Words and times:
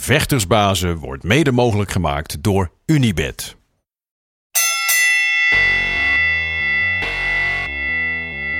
Vechtersbazen 0.00 0.96
wordt 0.96 1.22
mede 1.22 1.52
mogelijk 1.52 1.90
gemaakt 1.90 2.42
door 2.42 2.70
Unibed. 2.86 3.56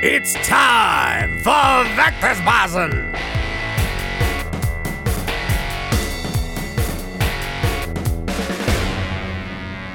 It's 0.00 0.32
time 0.32 1.38
for 1.42 1.86
Vectorsbazen! 1.96 3.10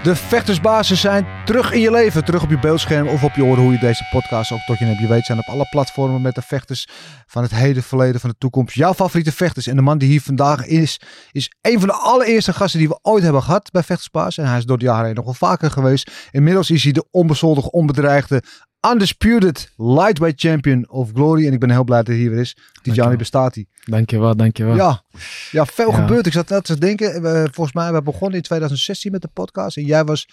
De 0.03 0.15
vechtersbazen 0.15 0.97
zijn 0.97 1.36
terug 1.47 1.71
in 1.71 1.79
je 1.79 1.91
leven, 1.91 2.25
terug 2.25 2.43
op 2.43 2.49
je 2.49 2.59
beeldscherm 2.59 3.07
of 3.07 3.23
op 3.23 3.35
je 3.35 3.43
oren, 3.43 3.63
hoe 3.63 3.71
je 3.71 3.79
deze 3.79 4.07
podcast 4.11 4.51
ook 4.51 4.59
tot 4.65 4.77
je 4.79 4.85
hebt. 4.85 4.99
Je 4.99 5.07
weet, 5.07 5.25
zijn 5.25 5.37
op 5.39 5.45
alle 5.47 5.67
platformen 5.69 6.21
met 6.21 6.35
de 6.35 6.41
vechters 6.41 6.87
van 7.27 7.41
het 7.43 7.51
heden, 7.51 7.83
verleden, 7.83 8.19
van 8.21 8.29
de 8.29 8.35
toekomst. 8.37 8.75
Jouw 8.75 8.93
favoriete 8.93 9.31
vechters. 9.31 9.67
En 9.67 9.75
de 9.75 9.81
man 9.81 9.97
die 9.97 10.09
hier 10.09 10.21
vandaag 10.21 10.65
is, 10.65 10.99
is 11.31 11.51
een 11.61 11.79
van 11.79 11.87
de 11.87 11.93
allereerste 11.93 12.53
gasten 12.53 12.79
die 12.79 12.87
we 12.87 12.99
ooit 13.01 13.23
hebben 13.23 13.43
gehad 13.43 13.71
bij 13.71 13.83
Vechtersbaas. 13.83 14.37
En 14.37 14.45
hij 14.47 14.57
is 14.57 14.65
door 14.65 14.77
de 14.77 14.85
jaren 14.85 15.05
heen 15.05 15.15
nog 15.15 15.25
wel 15.25 15.33
vaker 15.33 15.71
geweest. 15.71 16.11
Inmiddels 16.31 16.69
is 16.69 16.83
hij 16.83 16.91
de 16.91 17.07
onbezoldigde, 17.11 17.71
onbedreigde, 17.71 18.43
undisputed 18.91 19.71
lightweight 19.77 20.39
champion 20.39 20.89
of 20.89 21.09
glory. 21.13 21.47
En 21.47 21.53
ik 21.53 21.59
ben 21.59 21.71
heel 21.71 21.83
blij 21.83 21.97
dat 21.97 22.07
hij 22.07 22.15
hier 22.15 22.29
weer 22.29 22.39
is. 22.39 22.57
Tijani 22.81 23.15
hij. 23.31 23.65
Dankjewel, 23.83 24.35
dankjewel. 24.35 24.75
Ja, 24.75 25.03
ja 25.51 25.65
veel 25.65 25.91
Ja. 25.91 25.95
gebeurd. 25.95 26.25
Ik 26.25 26.33
zat 26.33 26.49
net 26.49 26.63
te 26.63 26.77
denken. 26.77 27.21
we- 27.21 27.47
volgens 27.51 27.75
mij, 27.75 27.93
we 27.93 28.01
begonnen 28.01 28.37
in 28.37 28.43
2016 28.43 29.11
met 29.11 29.21
de 29.21 29.29
podcast. 29.33 29.77
En 29.77 29.83
jij 29.85 30.03
was 30.03 30.27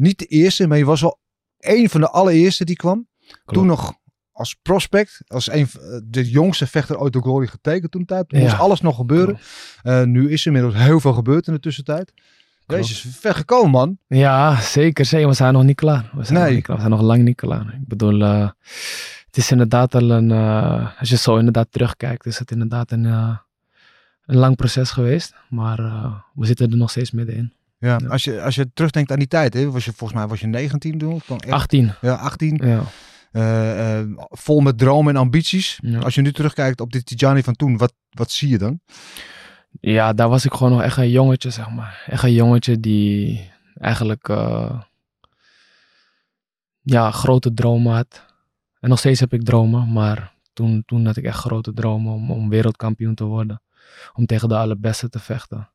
niet 0.00 0.18
de 0.18 0.24
eerste, 0.26 0.66
maar 0.66 0.78
je 0.78 0.84
was 0.84 1.00
wel 1.00 1.18
een 1.58 1.88
van 1.90 2.00
de 2.00 2.08
allereerste 2.10 2.64
die 2.64 2.76
kwam. 2.76 3.08
Toen 3.44 3.66
nog 3.66 3.92
als 4.32 4.54
prospect, 4.62 5.20
als 5.26 5.50
een 5.50 5.66
van 5.68 6.02
de 6.04 6.30
jongste 6.30 6.66
vechter 6.66 6.98
ooit 6.98 7.12
door 7.12 7.22
Glory 7.22 7.46
getekend 7.46 7.90
toen 7.90 8.04
tijd. 8.04 8.28
Toen 8.28 8.38
Ja. 8.38 8.44
moest 8.44 8.58
alles 8.58 8.80
nog 8.80 8.96
gebeuren. 8.96 9.38
Eh, 9.82 10.02
nu 10.02 10.30
is 10.30 10.40
er 10.40 10.46
inmiddels 10.46 10.74
heel 10.74 11.00
veel 11.00 11.12
gebeurd 11.12 11.46
in 11.46 11.52
de 11.52 11.60
tussentijd. 11.60 12.12
Klopt. 12.66 12.88
Jezus, 12.88 13.16
ver 13.16 13.34
gekomen 13.34 13.70
man. 13.70 13.98
Ja, 14.06 14.60
zeker, 14.60 15.04
zeker. 15.04 15.28
We 15.28 15.34
zijn 15.34 15.52
nog 15.52 15.62
niet 15.64 15.76
klaar. 15.76 16.10
We 16.14 16.24
zijn, 16.24 16.38
Nee. 16.38 16.46
nog, 16.46 16.54
niet 16.54 16.64
klaar. 16.64 16.76
We 16.76 16.82
zijn 16.82 16.94
nog 16.94 17.02
lang 17.06 17.22
niet 17.22 17.36
klaar. 17.36 17.74
Ik 17.80 17.86
bedoel, 17.88 18.22
eh, 18.22 18.48
het 19.26 19.36
is 19.36 19.50
inderdaad 19.50 19.94
al 19.94 20.10
een, 20.10 20.30
eh, 20.30 20.98
als 21.00 21.08
je 21.08 21.16
zo 21.16 21.36
inderdaad 21.36 21.66
terugkijkt, 21.72 22.26
is 22.26 22.38
het 22.38 22.50
inderdaad 22.50 22.90
een, 22.90 23.04
eh, 23.06 23.36
een 24.24 24.36
lang 24.36 24.56
proces 24.56 24.90
geweest. 24.90 25.34
Maar 25.48 25.78
eh, 25.78 26.14
we 26.34 26.46
zitten 26.46 26.70
er 26.70 26.76
nog 26.76 26.90
steeds 26.90 27.10
middenin. 27.10 27.52
Ja, 27.80 27.96
Ja. 28.02 28.08
Als, 28.08 28.24
je, 28.24 28.42
als 28.42 28.54
je 28.54 28.70
terugdenkt 28.72 29.10
aan 29.12 29.18
die 29.18 29.28
tijd, 29.28 29.54
hè, 29.54 29.70
was 29.70 29.84
je, 29.84 29.92
volgens 29.92 30.18
mij 30.18 30.28
was 30.28 30.40
je 30.40 30.46
19 30.46 30.98
toen. 30.98 31.12
of 31.12 31.24
dan 31.26 31.38
echt- 31.40 31.52
18. 31.52 31.92
Ja, 32.00 32.14
18. 32.14 32.60
Ja. 32.64 32.82
Eh, 33.32 33.98
eh, 34.00 34.06
vol 34.18 34.60
met 34.60 34.78
dromen 34.78 35.14
en 35.14 35.20
ambities. 35.20 35.78
Ja. 35.82 35.98
Als 35.98 36.14
je 36.14 36.20
nu 36.20 36.32
terugkijkt 36.32 36.80
op 36.80 36.92
dit 36.92 37.06
Tijani 37.06 37.42
van 37.42 37.54
toen, 37.54 37.76
wat, 37.76 37.92
wat 38.10 38.30
zie 38.30 38.48
je 38.48 38.58
dan? 38.58 38.80
ja, 39.80 40.12
daar 40.12 40.28
was 40.28 40.44
ik 40.44 40.52
gewoon 40.52 40.72
nog 40.72 40.82
echt 40.82 40.96
een 40.96 41.10
jongetje, 41.10 41.50
zeg 41.50 41.70
maar. 41.70 42.02
Echt 42.06 42.22
een 42.22 42.32
jongetje 42.32 42.80
die 42.80 43.50
eigenlijk 43.74 44.28
eh, 44.28 44.80
ja, 46.82 47.10
grote 47.10 47.52
dromen 47.54 47.92
had. 47.94 48.24
En 48.80 48.88
nog 48.88 48.98
steeds 48.98 49.20
heb 49.20 49.32
ik 49.32 49.44
dromen, 49.44 49.92
maar 49.92 50.32
toen, 50.52 50.82
toen 50.86 51.06
had 51.06 51.16
ik 51.16 51.24
echt 51.24 51.38
grote 51.38 51.72
dromen 51.72 52.12
om, 52.12 52.30
om 52.30 52.48
wereldkampioen 52.48 53.14
te 53.14 53.24
worden. 53.24 53.62
Om 54.12 54.26
tegen 54.26 54.48
de 54.48 54.56
allerbeste 54.56 55.08
te 55.08 55.18
vechten. 55.18 55.70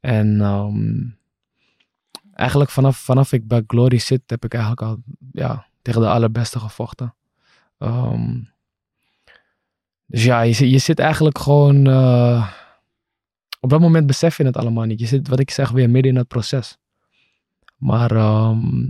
En 0.00 0.40
ehm, 0.40 1.02
eigenlijk 2.34 2.70
vanaf, 2.70 2.96
vanaf 2.96 3.32
ik 3.32 3.48
bij 3.48 3.62
Glory 3.66 3.98
zit, 3.98 4.22
heb 4.26 4.44
ik 4.44 4.52
eigenlijk 4.52 4.82
al 4.82 5.02
ja, 5.32 5.66
tegen 5.82 6.00
de 6.00 6.08
allerbeste 6.08 6.58
gevochten. 6.58 7.14
Ehm, 7.78 8.40
dus 10.06 10.24
ja, 10.24 10.40
je, 10.40 10.52
zit- 10.52 10.70
je 10.70 10.78
zit 10.78 10.98
eigenlijk 10.98 11.38
gewoon... 11.38 11.86
eh, 11.86 12.52
op 13.60 13.70
dat 13.70 13.80
moment 13.80 14.06
besef 14.06 14.36
je 14.36 14.44
het 14.44 14.56
allemaal 14.56 14.84
niet. 14.84 15.00
Je 15.00 15.06
zit, 15.06 15.28
wat 15.28 15.40
ik 15.40 15.50
zeg, 15.50 15.70
weer 15.70 15.90
midden 15.90 16.12
in 16.12 16.18
het 16.18 16.28
proces. 16.28 16.78
Maar 17.76 18.10
ehm, 18.10 18.82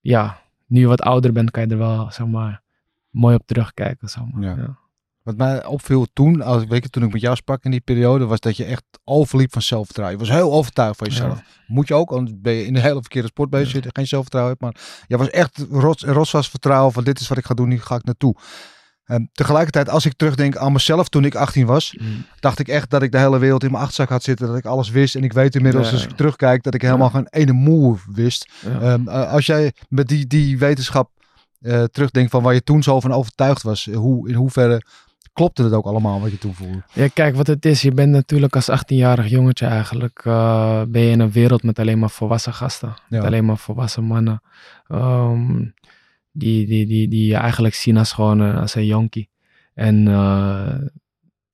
ja, 0.00 0.40
nu 0.66 0.80
je 0.80 0.86
wat 0.86 1.00
ouder 1.02 1.32
bent, 1.32 1.50
kan 1.50 1.62
je 1.62 1.68
er 1.68 1.78
wel, 1.78 2.10
zeg 2.10 2.26
maar, 2.26 2.62
mooi 3.10 3.34
op 3.34 3.46
terugkijken. 3.46 4.08
Zeg 4.08 4.24
maar. 4.32 4.42
Ja. 4.42 4.56
Ja. 4.56 4.78
Wat 5.26 5.36
mij 5.36 5.64
opviel 5.64 6.06
toen, 6.12 6.42
als 6.42 6.64
weet 6.64 6.82
je, 6.82 6.90
toen 6.90 7.02
ik 7.02 7.12
met 7.12 7.20
jou 7.20 7.36
sprak 7.36 7.64
in 7.64 7.70
die 7.70 7.80
periode, 7.80 8.26
was 8.26 8.40
dat 8.40 8.56
je 8.56 8.64
echt 8.64 8.82
overliep 9.04 9.52
van 9.52 9.62
zelfvertrouwen. 9.62 10.18
Je 10.18 10.24
was 10.26 10.34
heel 10.36 10.52
overtuigd 10.52 10.96
van 10.98 11.06
jezelf. 11.06 11.40
Moet 11.66 11.88
je 11.88 11.94
ook, 11.94 12.10
anders 12.10 12.32
ben 12.40 12.52
je 12.52 12.66
in 12.66 12.76
een 12.76 12.82
hele 12.82 13.00
verkeerde 13.00 13.28
sport 13.28 13.50
bezig, 13.50 13.84
je 13.84 13.90
geen 13.92 14.06
zelfvertrouwen 14.06 14.56
hebt. 14.58 14.64
Maar 14.64 15.04
jij 15.06 15.18
was 15.18 15.30
echt 15.30 15.64
rots, 15.70 16.02
rotsvast 16.04 16.50
vertrouwen 16.50 16.92
van 16.92 17.04
dit 17.04 17.20
is 17.20 17.28
wat 17.28 17.38
ik 17.38 17.44
ga 17.44 17.54
doen, 17.54 17.70
hier 17.70 17.80
ga 17.80 17.94
ik 17.94 18.04
naartoe. 18.04 18.34
En 19.04 19.30
tegelijkertijd, 19.32 19.88
als 19.88 20.06
ik 20.06 20.12
terugdenk 20.16 20.56
aan 20.56 20.72
mezelf 20.72 21.08
toen 21.08 21.24
ik 21.24 21.34
18 21.34 21.66
was, 21.66 21.96
Mm. 21.98 22.24
dacht 22.40 22.58
ik 22.58 22.68
echt 22.68 22.90
dat 22.90 23.02
ik 23.02 23.12
de 23.12 23.18
hele 23.18 23.38
wereld 23.38 23.62
in 23.62 23.70
mijn 23.70 23.82
achterzak 23.82 24.08
had 24.08 24.22
zitten, 24.22 24.46
dat 24.46 24.56
ik 24.56 24.64
alles 24.64 24.90
wist. 24.90 25.14
En 25.14 25.24
ik 25.24 25.32
weet 25.32 25.54
inmiddels, 25.54 25.86
Ja. 25.86 25.92
als 25.92 26.02
ik 26.04 26.10
terugkijk, 26.10 26.62
dat 26.62 26.74
ik 26.74 26.82
helemaal 26.82 27.10
geen 27.10 27.26
ene 27.30 27.52
moe 27.52 27.98
wist. 28.12 28.50
Ehm, 28.64 29.08
eh, 29.08 29.32
als 29.32 29.46
jij 29.46 29.72
met 29.88 30.08
die, 30.08 30.26
die 30.26 30.58
wetenschap 30.58 31.10
eh, 31.60 31.82
terugdenkt 31.84 32.30
van 32.30 32.42
waar 32.42 32.54
je 32.54 32.62
toen 32.62 32.82
zo 32.82 33.00
van 33.00 33.12
overtuigd 33.12 33.62
was, 33.62 33.88
hoe, 33.94 34.28
in 34.28 34.34
hoeverre 34.34 34.82
klopte 35.36 35.62
het 35.62 35.72
ook 35.72 35.84
allemaal 35.84 36.20
wat 36.20 36.30
je 36.30 36.38
toen 36.38 36.54
voelde? 36.54 36.82
Ja, 36.92 37.08
kijk 37.08 37.36
wat 37.36 37.46
het 37.46 37.64
is. 37.64 37.82
Je 37.82 37.92
bent 37.92 38.10
natuurlijk 38.10 38.54
als 38.54 38.70
18-jarig 38.70 39.28
jongetje 39.28 39.66
eigenlijk, 39.66 40.22
eh, 40.24 40.82
ben 40.88 41.02
je 41.02 41.10
in 41.10 41.20
een 41.20 41.30
wereld 41.30 41.62
met 41.62 41.78
alleen 41.78 41.98
maar 41.98 42.10
volwassen 42.10 42.52
gasten. 42.52 42.88
Ja. 42.88 42.96
Met 43.08 43.24
alleen 43.24 43.44
maar 43.44 43.58
volwassen 43.58 44.04
mannen. 44.04 44.42
Ehm, 44.88 45.64
die, 46.32 46.66
die, 46.66 46.86
die, 46.86 47.08
die 47.08 47.26
je 47.26 47.36
eigenlijk 47.36 47.74
zien 47.74 47.96
als 47.96 48.12
gewoon 48.12 48.42
eh, 48.42 48.60
als 48.60 48.74
een 48.74 48.86
jonkie. 48.86 49.28
En 49.74 50.08
eh, 50.08 50.74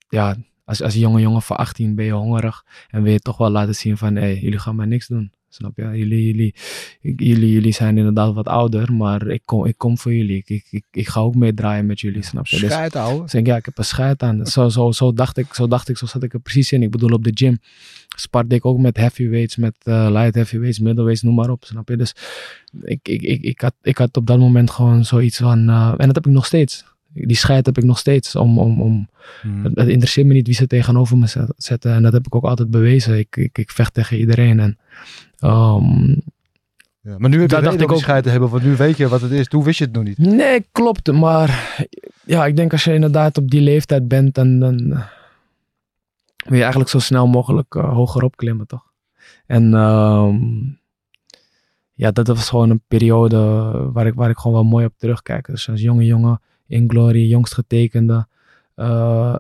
ja, 0.09 0.37
als, 0.65 0.83
als 0.83 0.95
jonge 0.95 1.21
jongen 1.21 1.43
van 1.43 1.57
18 1.57 1.95
ben 1.95 2.05
je 2.05 2.13
hongerig. 2.13 2.65
En 2.91 3.03
wil 3.03 3.13
je 3.13 3.19
toch 3.19 3.37
wel 3.37 3.51
laten 3.51 3.75
zien 3.75 3.97
van, 3.97 4.15
hé, 4.15 4.21
hey, 4.21 4.39
jullie 4.39 4.59
gaan 4.59 4.77
maar 4.77 4.87
niks 4.87 5.07
doen. 5.07 5.33
Snap 5.55 5.77
je? 5.77 5.83
Jullie, 5.83 6.27
jullie, 6.27 6.55
jullie, 7.01 7.53
jullie 7.53 7.73
zijn 7.73 7.99
inderdaad 7.99 8.35
wat 8.35 8.47
ouder, 8.47 8.93
maar 8.93 9.27
ik 9.27 9.43
kom, 9.45 9.67
ik 9.67 9.79
kom 9.79 9.99
voor 9.99 10.15
jullie. 10.15 10.37
Ik, 10.37 10.49
ik, 10.49 10.67
ik, 10.71 10.85
ik 10.91 11.09
ga 11.09 11.21
ook 11.21 11.35
meedraaien 11.35 11.87
met 11.87 12.01
jullie, 12.01 12.23
snap 12.23 12.47
je? 12.47 12.61
Dus- 12.61 12.71
Schijt, 12.71 12.97
ouwe. 12.97 13.23
dus 13.23 13.31
denk, 13.31 13.47
ja, 13.47 13.57
ik 13.57 13.65
heb 13.65 13.79
een 13.79 13.85
scheid 13.85 14.23
aan. 14.23 14.47
Zo, 14.47 14.69
zo, 14.69 14.93
zo, 14.93 15.13
dacht 15.13 15.37
ik, 15.37 15.55
zo 15.55 15.69
dacht 15.69 15.89
ik, 15.89 15.97
zo 15.97 16.07
zat 16.07 16.23
ik 16.23 16.33
er 16.33 16.41
precies 16.41 16.73
in. 16.73 16.83
Ik 16.83 16.91
bedoel, 16.91 17.13
op 17.13 17.25
de 17.25 17.31
gym 17.35 17.59
sparte 18.17 18.55
ik 18.55 18.67
ook 18.67 18.79
met 18.79 18.97
heavyweights, 18.97 19.57
met 19.57 19.77
eh, 19.83 20.09
light 20.11 20.35
heavyweights, 20.35 20.79
middleweights, 20.79 21.23
noem 21.23 21.35
maar 21.35 21.51
op, 21.51 21.65
snap 21.65 21.89
je? 21.89 21.97
Dus 21.97 22.15
ik, 22.83 23.09
ik, 23.09 23.23
ik, 23.23 23.43
ik, 23.43 23.61
had, 23.61 23.75
ik 23.83 23.99
had 23.99 24.17
op 24.17 24.27
dat 24.27 24.39
moment 24.39 24.71
gewoon 24.71 25.05
zoiets 25.05 25.37
van, 25.37 25.69
eh, 25.69 25.95
en 25.97 26.07
dat 26.07 26.15
heb 26.15 26.27
ik 26.27 26.33
nog 26.33 26.47
steeds. 26.47 26.85
Die 27.15 27.37
scheid 27.37 27.67
heb 27.67 27.79
ik 27.79 27.85
nog 27.85 27.99
steeds. 27.99 28.37
Om, 28.37 28.59
om, 28.59 28.81
om, 28.81 29.09
Hmm. 29.43 29.65
het, 29.65 29.77
het 29.79 29.89
interesseert 29.89 30.27
me 30.27 30.33
niet 30.33 30.47
wie 30.47 30.55
ze 30.55 30.67
tegenover 30.67 31.17
me 31.19 31.27
zet- 31.27 31.53
zetten. 31.57 31.93
En 31.95 32.03
dat 32.03 32.13
heb 32.13 32.27
ik 32.27 32.35
ook 32.35 32.45
altijd 32.45 32.71
bewezen. 32.71 33.19
Ik, 33.19 33.37
ik, 33.37 33.59
ik 33.59 33.71
vecht 33.71 33.95
tegen 33.95 34.19
iedereen. 34.19 34.61
En 34.61 34.79
ehm, 35.39 36.09
Ja, 37.01 37.19
maar 37.19 37.31
nu 37.31 37.41
heb 37.41 37.51
je 37.51 37.61
dacht 37.61 37.81
ik 37.81 37.93
ook- 37.93 37.99
scheid 37.99 38.25
te 38.25 38.31
hebben, 38.31 38.49
want 38.49 38.63
nu 38.63 38.77
weet 38.77 38.97
je 38.97 39.09
wat 39.09 39.21
het 39.21 39.31
is. 39.31 39.49
Toen 39.49 39.63
wist 39.63 39.79
je 39.79 39.85
het 39.85 39.93
nog 39.95 40.05
niet. 40.05 40.19
Nee, 40.19 40.67
klopt. 40.73 41.13
Maar 41.13 41.79
ja, 42.25 42.47
ik 42.47 42.57
denk 42.57 42.73
als 42.73 42.85
je 42.85 42.95
inderdaad 42.95 43.39
op 43.39 43.51
die 43.51 43.61
leeftijd 43.61 44.09
bent, 44.09 44.35
dan, 44.35 44.59
dan 44.59 44.77
wil 46.37 46.57
je 46.57 46.61
eigenlijk 46.61 46.91
zo 46.91 46.99
snel 46.99 47.27
mogelijk 47.27 47.75
eh, 47.75 47.93
hoger 47.93 48.23
opklimmen, 48.23 48.67
toch? 48.67 48.93
En 49.47 49.75
ehm, 49.75 50.37
ja, 51.93 52.11
dat 52.11 52.27
was 52.27 52.49
gewoon 52.49 52.71
een 52.71 52.83
periode 52.89 53.37
waar 53.93 54.07
ik, 54.07 54.15
waar 54.15 54.31
ik 54.31 54.37
gewoon 54.39 54.57
wel 54.63 54.71
mooi 54.71 54.85
op 54.87 54.95
terugkijk. 54.97 55.47
Dus 55.47 55.69
als 55.71 55.81
jonge 55.81 56.05
jongen 56.05 56.41
in 56.73 56.91
Glory, 56.91 57.29
jongst 57.29 57.55
getekende. 57.55 58.27
eh, 58.75 59.37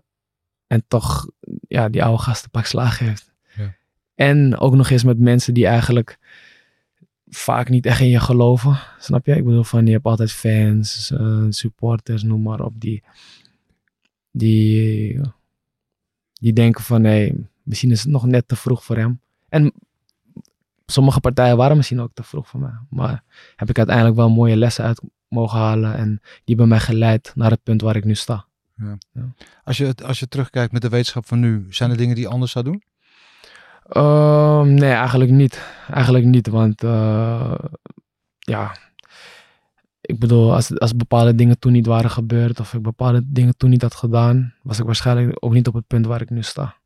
en 0.67 0.85
toch 0.89 1.31
ja, 1.69 1.89
die 1.89 2.05
oude 2.05 2.23
gasten 2.23 2.51
pak 2.51 2.65
slaag 2.65 2.99
heeft. 2.99 3.33
Ja. 3.57 3.75
En 4.15 4.57
ook 4.59 4.75
nog 4.75 4.91
eens 4.91 5.05
met 5.05 5.19
mensen 5.19 5.55
die 5.55 5.67
eigenlijk 5.67 6.19
vaak 7.29 7.69
niet 7.69 7.87
echt 7.87 8.01
in 8.01 8.09
je 8.09 8.21
geloven. 8.21 8.79
Snap 8.99 9.27
je? 9.27 9.37
Ik 9.37 9.45
bedoel 9.45 9.65
van, 9.65 9.87
je 9.87 9.93
hebt 9.93 10.05
altijd 10.05 10.33
fans, 10.33 11.11
eh, 11.11 11.47
supporters, 11.49 12.23
noem 12.23 12.43
maar 12.43 12.61
op, 12.61 12.81
die, 12.81 13.03
die, 14.31 15.21
die 16.33 16.53
denken 16.53 16.85
van, 16.85 17.03
nee, 17.03 17.35
misschien 17.63 17.91
is 17.91 18.03
het 18.03 18.11
nog 18.11 18.27
net 18.27 18.49
te 18.49 18.57
vroeg 18.57 18.85
voor 18.85 18.97
hem. 18.97 19.21
En 19.49 19.73
sommige 20.87 21.21
partijen 21.21 21.57
waren 21.57 21.77
misschien 21.77 22.01
ook 22.01 22.15
te 22.15 22.23
vroeg 22.23 22.49
voor 22.49 22.61
mij. 22.61 22.75
Maar 22.91 23.23
heb 23.57 23.69
ik 23.69 23.77
uiteindelijk 23.77 24.17
wel 24.17 24.31
mooie 24.31 24.57
lessen 24.57 24.85
uit 24.85 25.03
mogen 25.33 25.59
halen 25.59 25.97
en 25.97 26.21
die 26.21 26.41
hebben 26.45 26.69
mij 26.69 26.81
geleid 26.81 27.33
naar 27.35 27.51
het 27.51 27.63
punt 27.63 27.81
waar 27.81 27.97
ik 27.97 28.05
nu 28.05 28.15
sta. 28.15 28.45
Als 29.65 29.77
je, 29.77 29.95
als 30.05 30.19
je 30.19 30.29
terugkijkt 30.29 30.73
met 30.73 30.83
de 30.83 30.89
wetenschap 30.89 31.27
van 31.27 31.41
nu, 31.41 31.67
zijn 31.71 31.91
er 31.91 31.97
dingen 31.97 32.15
die 32.15 32.25
je 32.25 32.31
anders 32.31 32.53
zou 32.53 32.65
doen? 32.65 32.83
Ehm, 33.89 34.75
nee, 34.75 34.93
eigenlijk 34.93 35.31
niet. 35.31 35.63
Eigenlijk 35.91 36.25
niet, 36.25 36.49
want 36.49 36.83
eh, 36.83 37.55
ja, 38.39 38.77
ik 40.01 40.19
bedoel, 40.19 40.55
als, 40.55 40.79
als 40.79 40.97
bepaalde 40.97 41.35
dingen 41.35 41.59
toen 41.59 41.73
niet 41.73 41.87
waren 41.87 42.11
gebeurd 42.11 42.61
of 42.61 42.75
ik 42.75 42.83
bepaalde 42.83 43.23
dingen 43.27 43.57
toen 43.57 43.71
niet 43.71 43.83
had 43.83 43.95
gedaan, 43.95 44.55
was 44.63 44.79
ik 44.79 44.85
waarschijnlijk 44.85 45.37
ook 45.41 45.53
niet 45.53 45.67
op 45.67 45.75
het 45.75 45.87
punt 45.87 46.07
waar 46.07 46.21
ik 46.21 46.31
nu 46.31 46.43
sta. 46.43 46.77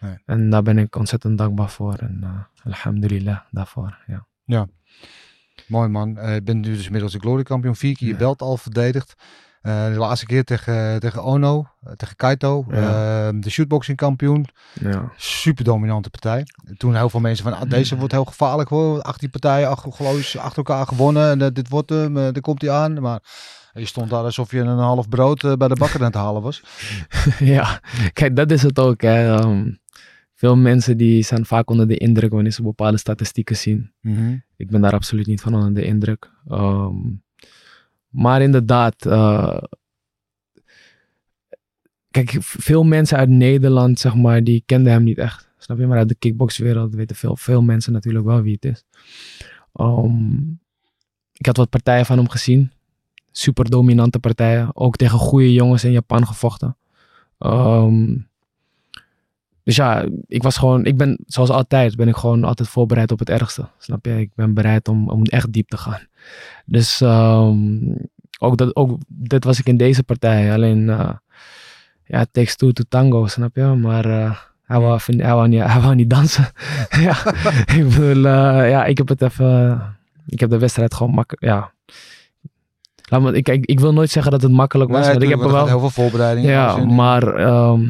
Nee. 0.00 0.18
En 0.26 0.50
daar 0.50 0.62
ben 0.62 0.78
ik 0.78 0.96
ontzettend 0.96 1.38
dankbaar 1.38 1.70
voor 1.70 1.94
en 1.94 2.18
eh, 2.22 2.64
alhamdulillah 2.64 3.38
daarvoor. 3.50 3.98
Ja. 4.44 4.68
Mooi 5.68 5.88
man. 5.88 6.16
Eh, 6.18 6.34
je 6.34 6.42
bent 6.42 6.66
nu 6.66 6.72
dus 6.76 6.84
inmiddels 6.84 7.12
de 7.12 7.18
Glory 7.18 7.42
kampioen. 7.42 7.76
Vier 7.76 7.96
keer 7.96 8.06
je 8.06 8.12
Ja. 8.12 8.18
belt 8.18 8.42
al 8.42 8.56
verdedigd. 8.56 9.14
Eh, 9.62 9.84
de 9.84 9.98
laatste 9.98 10.26
keer 10.26 10.44
tegen, 10.44 11.00
tegen 11.00 11.22
Ono, 11.24 11.66
eh, 11.82 11.92
tegen 11.92 12.16
Kaito. 12.16 12.64
Ja. 12.70 12.76
Eh, 12.76 13.34
de 13.40 13.50
shootboxing 13.50 13.96
kampioen. 13.96 14.46
Ja. 14.80 15.12
Super 15.16 15.64
dominante 15.64 16.10
partij. 16.10 16.46
Toen 16.76 16.94
heel 16.96 17.10
veel 17.10 17.20
mensen 17.20 17.44
van, 17.44 17.52
ah, 17.52 17.70
deze 17.70 17.96
wordt 17.96 18.12
heel 18.12 18.24
gevaarlijk 18.24 18.68
hoor. 18.68 19.02
18 19.02 19.30
partijen 19.30 19.68
achter, 19.68 19.92
geloof 19.92 20.18
ik, 20.34 20.40
achter 20.40 20.56
elkaar 20.56 20.86
gewonnen. 20.86 21.30
En 21.40 21.52
dit 21.54 21.68
wordt 21.68 21.90
hem, 21.90 22.14
daar 22.14 22.40
komt 22.40 22.62
hij 22.62 22.70
aan. 22.70 23.00
Maar 23.00 23.20
je 23.72 23.86
stond 23.86 24.10
daar 24.10 24.22
alsof 24.22 24.50
je 24.50 24.58
een 24.60 24.78
half 24.78 25.08
brood 25.08 25.40
bij 25.58 25.68
de 25.68 25.76
bakker 25.76 26.00
aan 26.00 26.06
het 26.06 26.14
halen 26.14 26.42
was. 26.42 26.62
ja, 27.38 27.80
kijk, 28.12 28.36
dat 28.36 28.50
is 28.50 28.62
het 28.62 28.78
ook. 28.78 29.00
Hè. 29.00 29.36
Ehm, 29.36 29.70
veel 30.38 30.56
mensen 30.56 30.96
die 30.96 31.22
zijn 31.22 31.46
vaak 31.46 31.70
onder 31.70 31.88
de 31.88 31.96
indruk 31.96 32.32
wanneer 32.32 32.52
ze 32.52 32.62
bepaalde 32.62 32.96
statistieken 32.96 33.56
zien. 33.56 33.92
Ik 34.56 34.70
ben 34.70 34.80
daar 34.80 34.92
absoluut 34.92 35.26
niet 35.26 35.40
van 35.40 35.54
onder 35.54 35.74
de 35.74 35.84
indruk. 35.84 36.30
Ehm, 36.48 36.96
maar 38.08 38.42
inderdaad, 38.42 39.06
eh, 39.06 39.62
kijk, 42.10 42.36
veel 42.40 42.84
mensen 42.84 43.18
uit 43.18 43.28
Nederland, 43.28 43.98
zeg 43.98 44.14
maar, 44.14 44.44
die 44.44 44.62
kenden 44.66 44.92
hem 44.92 45.02
niet 45.02 45.18
echt. 45.18 45.50
Snap 45.58 45.78
je? 45.78 45.86
Maar 45.86 45.98
uit 45.98 46.08
de 46.08 46.14
kickboxwereld 46.14 46.94
weten 46.94 47.16
veel, 47.16 47.36
veel 47.36 47.62
mensen 47.62 47.92
natuurlijk 47.92 48.24
wel 48.24 48.42
wie 48.42 48.54
het 48.60 48.64
is. 48.64 48.84
Ehm, 49.72 50.38
ik 51.32 51.46
had 51.46 51.56
wat 51.56 51.70
partijen 51.70 52.06
van 52.06 52.18
hem 52.18 52.28
gezien. 52.28 52.72
Super 53.30 53.70
dominante 53.70 54.18
partijen. 54.18 54.76
Ook 54.76 54.96
tegen 54.96 55.18
goede 55.18 55.52
jongens 55.52 55.84
in 55.84 55.92
Japan 55.92 56.26
gevochten. 56.26 56.76
Ehm, 57.38 58.16
dus 59.68 59.76
ja, 59.76 60.04
ik 60.26 60.42
was 60.42 60.56
gewoon, 60.56 60.84
ik 60.84 60.96
ben 60.96 61.18
zoals 61.26 61.50
altijd, 61.50 61.96
ben 61.96 62.08
ik 62.08 62.16
gewoon 62.16 62.44
altijd 62.44 62.68
voorbereid 62.68 63.12
op 63.12 63.18
het 63.18 63.30
ergste. 63.30 63.68
Snap 63.78 64.04
je? 64.04 64.20
Ik 64.20 64.30
ben 64.34 64.54
bereid 64.54 64.88
om, 64.88 65.08
om 65.08 65.22
echt 65.22 65.52
diep 65.52 65.68
te 65.68 65.76
gaan. 65.76 66.00
Dus 66.64 67.00
ehm, 67.00 67.66
ook, 68.38 68.56
dat, 68.56 68.76
ook 68.76 68.98
dit 69.08 69.44
was 69.44 69.58
ik 69.58 69.66
in 69.66 69.76
deze 69.76 70.02
partij. 70.02 70.52
Alleen, 70.52 70.90
eh, 70.90 71.10
ja, 72.04 72.20
it 72.20 72.28
takes 72.32 72.56
two 72.56 72.72
to 72.72 72.84
tango, 72.88 73.26
snap 73.26 73.56
je? 73.56 73.62
Maar 73.62 74.04
eh, 74.04 74.36
hij, 74.64 74.80
wou 74.80 75.00
hij, 75.06 75.34
wou 75.34 75.48
niet, 75.48 75.62
hij 75.62 75.80
wou 75.80 75.94
niet 75.94 76.10
dansen. 76.10 76.48
ja, 77.06 77.16
ik 77.76 77.88
bedoel, 77.88 78.26
eh, 78.26 78.70
ja, 78.70 78.84
ik 78.84 78.98
heb 78.98 79.08
het 79.08 79.22
even, 79.22 79.80
ik 80.26 80.40
heb 80.40 80.50
de 80.50 80.58
wedstrijd 80.58 80.94
gewoon 80.94 81.14
makkelijk, 81.14 81.44
ja. 81.44 81.72
Laat 83.08 83.20
me, 83.20 83.32
ik, 83.32 83.48
ik, 83.48 83.66
ik 83.66 83.80
wil 83.80 83.92
nooit 83.92 84.10
zeggen 84.10 84.32
dat 84.32 84.42
het 84.42 84.52
makkelijk 84.52 84.90
was, 84.90 85.00
Nee, 85.00 85.10
want 85.10 85.22
ik 85.22 85.28
heb 85.28 85.40
er 85.40 85.52
wel... 85.52 85.66
heel 85.66 85.80
veel 85.80 85.90
voorbereiding. 85.90 86.46
Ja, 86.46 86.76
maar 86.84 87.34
ehm, 87.34 87.88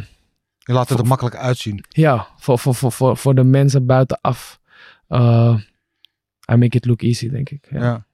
Je 0.69 0.75
laat 0.75 0.89
het 0.89 0.99
er 0.99 1.07
makkelijk 1.07 1.37
uitzien. 1.37 1.85
ja, 1.89 2.27
voor, 2.37 2.59
voor, 2.59 2.75
voor, 2.75 2.93
voor, 2.93 3.17
voor 3.17 3.35
de 3.35 3.45
mensen 3.45 3.87
buitenaf. 3.87 4.61
eh 5.09 5.57
I 6.53 6.57
make 6.57 6.77
it 6.77 6.87
look 6.87 7.03
easy, 7.03 7.29
denk 7.31 7.51
ik. 7.51 7.69
Ja. 7.71 8.07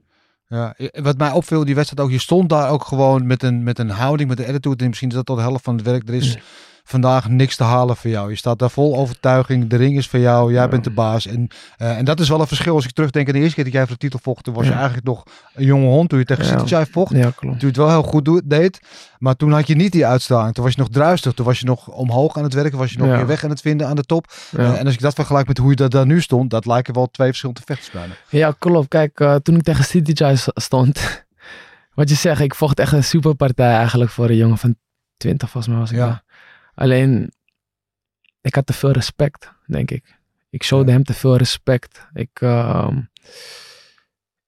Ja. 0.48 0.74
Wat 0.92 1.18
mij 1.18 1.30
opviel, 1.30 1.64
die 1.64 1.74
wedstrijd 1.74 2.06
ook, 2.06 2.12
je 2.12 2.18
stond 2.20 2.48
daar 2.48 2.70
ook 2.70 2.84
gewoon 2.84 3.26
met 3.26 3.42
een, 3.42 3.62
met 3.62 3.78
een 3.78 3.90
houding, 3.90 4.28
met 4.28 4.38
een 4.38 4.46
attitude. 4.46 4.82
En 4.82 4.88
misschien 4.88 5.08
is 5.08 5.14
dat 5.14 5.26
tot 5.26 5.36
de 5.36 5.42
helft 5.42 5.64
van 5.64 5.76
het 5.76 5.84
werk. 5.84 6.08
Er 6.08 6.14
is. 6.14 6.38
Vandaag 6.86 7.28
niks 7.28 7.56
te 7.56 7.64
halen 7.64 7.96
voor 7.96 8.10
jou. 8.10 8.30
Je 8.30 8.36
staat 8.36 8.58
daar 8.58 8.70
vol 8.70 8.96
overtuiging. 8.96 9.66
De 9.68 9.76
ring 9.76 9.96
is 9.96 10.06
voor 10.08 10.18
jou. 10.18 10.52
Jij 10.52 10.62
Ja. 10.62 10.68
bent 10.68 10.84
de 10.84 10.90
baas. 10.90 11.26
En, 11.26 11.48
eh, 11.76 11.98
en 11.98 12.04
dat 12.04 12.20
is 12.20 12.28
wel 12.28 12.40
een 12.40 12.46
verschil. 12.46 12.74
Als 12.74 12.84
ik 12.84 12.90
terugdenk 12.92 13.26
aan 13.26 13.32
de 13.32 13.38
eerste 13.38 13.54
keer 13.54 13.64
dat 13.64 13.72
jij 13.72 13.82
voor 13.82 13.92
de 13.92 13.98
titel 13.98 14.18
vocht, 14.22 14.44
toen 14.44 14.54
was 14.54 14.66
je 14.66 14.72
eigenlijk 14.72 15.04
nog 15.06 15.22
een 15.54 15.64
jonge 15.64 15.86
hond. 15.86 16.08
Toen 16.08 16.18
je 16.18 16.24
tegen 16.24 16.44
Ja. 16.44 16.50
Sittijai 16.58 16.86
vocht. 16.90 17.12
Ja, 17.12 17.20
klopt. 17.22 17.40
Toen 17.40 17.54
je 17.58 17.66
het 17.66 17.76
wel 17.76 17.88
heel 17.88 18.02
goed 18.02 18.42
deed. 18.44 18.80
Maar 19.18 19.36
toen 19.36 19.52
had 19.52 19.66
je 19.66 19.74
niet 19.74 19.92
die 19.92 20.06
uitstraling. 20.06 20.54
Toen 20.54 20.64
was 20.64 20.72
je 20.74 20.78
nog 20.80 20.88
druistig. 20.90 21.32
Toen 21.32 21.46
was 21.46 21.58
je 21.60 21.66
nog 21.66 21.88
omhoog 21.88 22.36
aan 22.36 22.42
het 22.44 22.54
werken. 22.54 22.78
Was 22.78 22.92
je 22.92 22.98
nog 22.98 23.18
je 23.18 23.24
weg 23.24 23.44
aan 23.44 23.50
het 23.50 23.60
vinden 23.60 23.86
aan 23.88 23.96
de 23.96 24.02
top. 24.04 24.32
Eh, 24.56 24.78
en 24.78 24.84
als 24.84 24.94
ik 24.94 25.00
dat 25.00 25.14
vergelijk 25.14 25.46
met 25.48 25.58
hoe 25.58 25.70
je 25.70 25.76
dat 25.76 25.90
daar 25.90 26.06
nu 26.06 26.20
stond. 26.20 26.50
Dat 26.50 26.66
lijken 26.66 26.94
wel 26.94 27.06
twee 27.06 27.26
verschillende 27.28 27.62
vechters 27.64 27.90
bijna. 27.90 28.12
Ja, 28.28 28.54
klopt. 28.58 28.88
Kijk, 28.88 29.20
eh, 29.20 29.34
toen 29.34 29.54
ik 29.56 29.62
tegen 29.62 29.84
City 29.84 30.12
stond, 30.54 31.24
wat 31.94 32.08
je 32.08 32.14
zegt, 32.14 32.40
ik 32.40 32.54
vocht 32.54 32.78
echt 32.78 32.92
een 32.92 33.04
superpartij 33.04 33.74
eigenlijk 33.74 34.10
voor 34.10 34.28
een 34.28 34.36
jongen 34.36 34.58
van 34.58 34.76
20 35.16 35.50
volgens 35.50 35.72
mij 35.72 35.82
was 35.82 35.90
ik 35.90 35.96
Ja. 35.96 36.23
Alleen, 36.74 37.32
ik 38.40 38.54
had 38.54 38.66
te 38.66 38.72
veel 38.72 38.90
respect, 38.90 39.52
denk 39.66 39.90
ik. 39.90 40.18
Ik 40.50 40.62
showde 40.62 40.92
hem 40.92 41.04
te 41.04 41.14
veel 41.14 41.36
respect. 41.36 42.08
Ik, 42.12 42.40
ehm, 42.40 43.00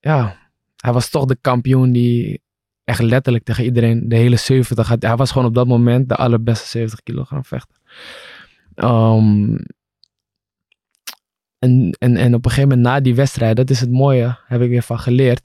ja, 0.00 0.36
hij 0.76 0.92
was 0.92 1.10
toch 1.10 1.24
de 1.24 1.38
kampioen 1.40 1.92
die 1.92 2.42
echt 2.84 3.02
letterlijk 3.02 3.44
tegen 3.44 3.64
iedereen 3.64 4.08
de 4.08 4.16
hele 4.16 4.36
70 4.36 4.88
had. 4.88 5.02
Hij 5.02 5.16
was 5.16 5.30
gewoon 5.30 5.46
op 5.46 5.54
dat 5.54 5.66
moment 5.66 6.08
de 6.08 6.16
allerbeste 6.16 6.66
70 6.66 7.02
kilogram 7.02 7.44
vechter. 7.44 7.76
Ehm, 8.74 9.56
en, 11.58 11.96
en, 11.98 12.16
en 12.16 12.34
op 12.34 12.44
een 12.44 12.50
gegeven 12.50 12.68
moment 12.68 12.86
na 12.86 13.00
die 13.00 13.14
wedstrijd, 13.14 13.56
dat 13.56 13.70
is 13.70 13.80
het 13.80 13.90
mooie, 13.90 14.38
heb 14.46 14.60
ik 14.60 14.68
weer 14.68 14.82
van 14.82 14.98
geleerd. 14.98 15.42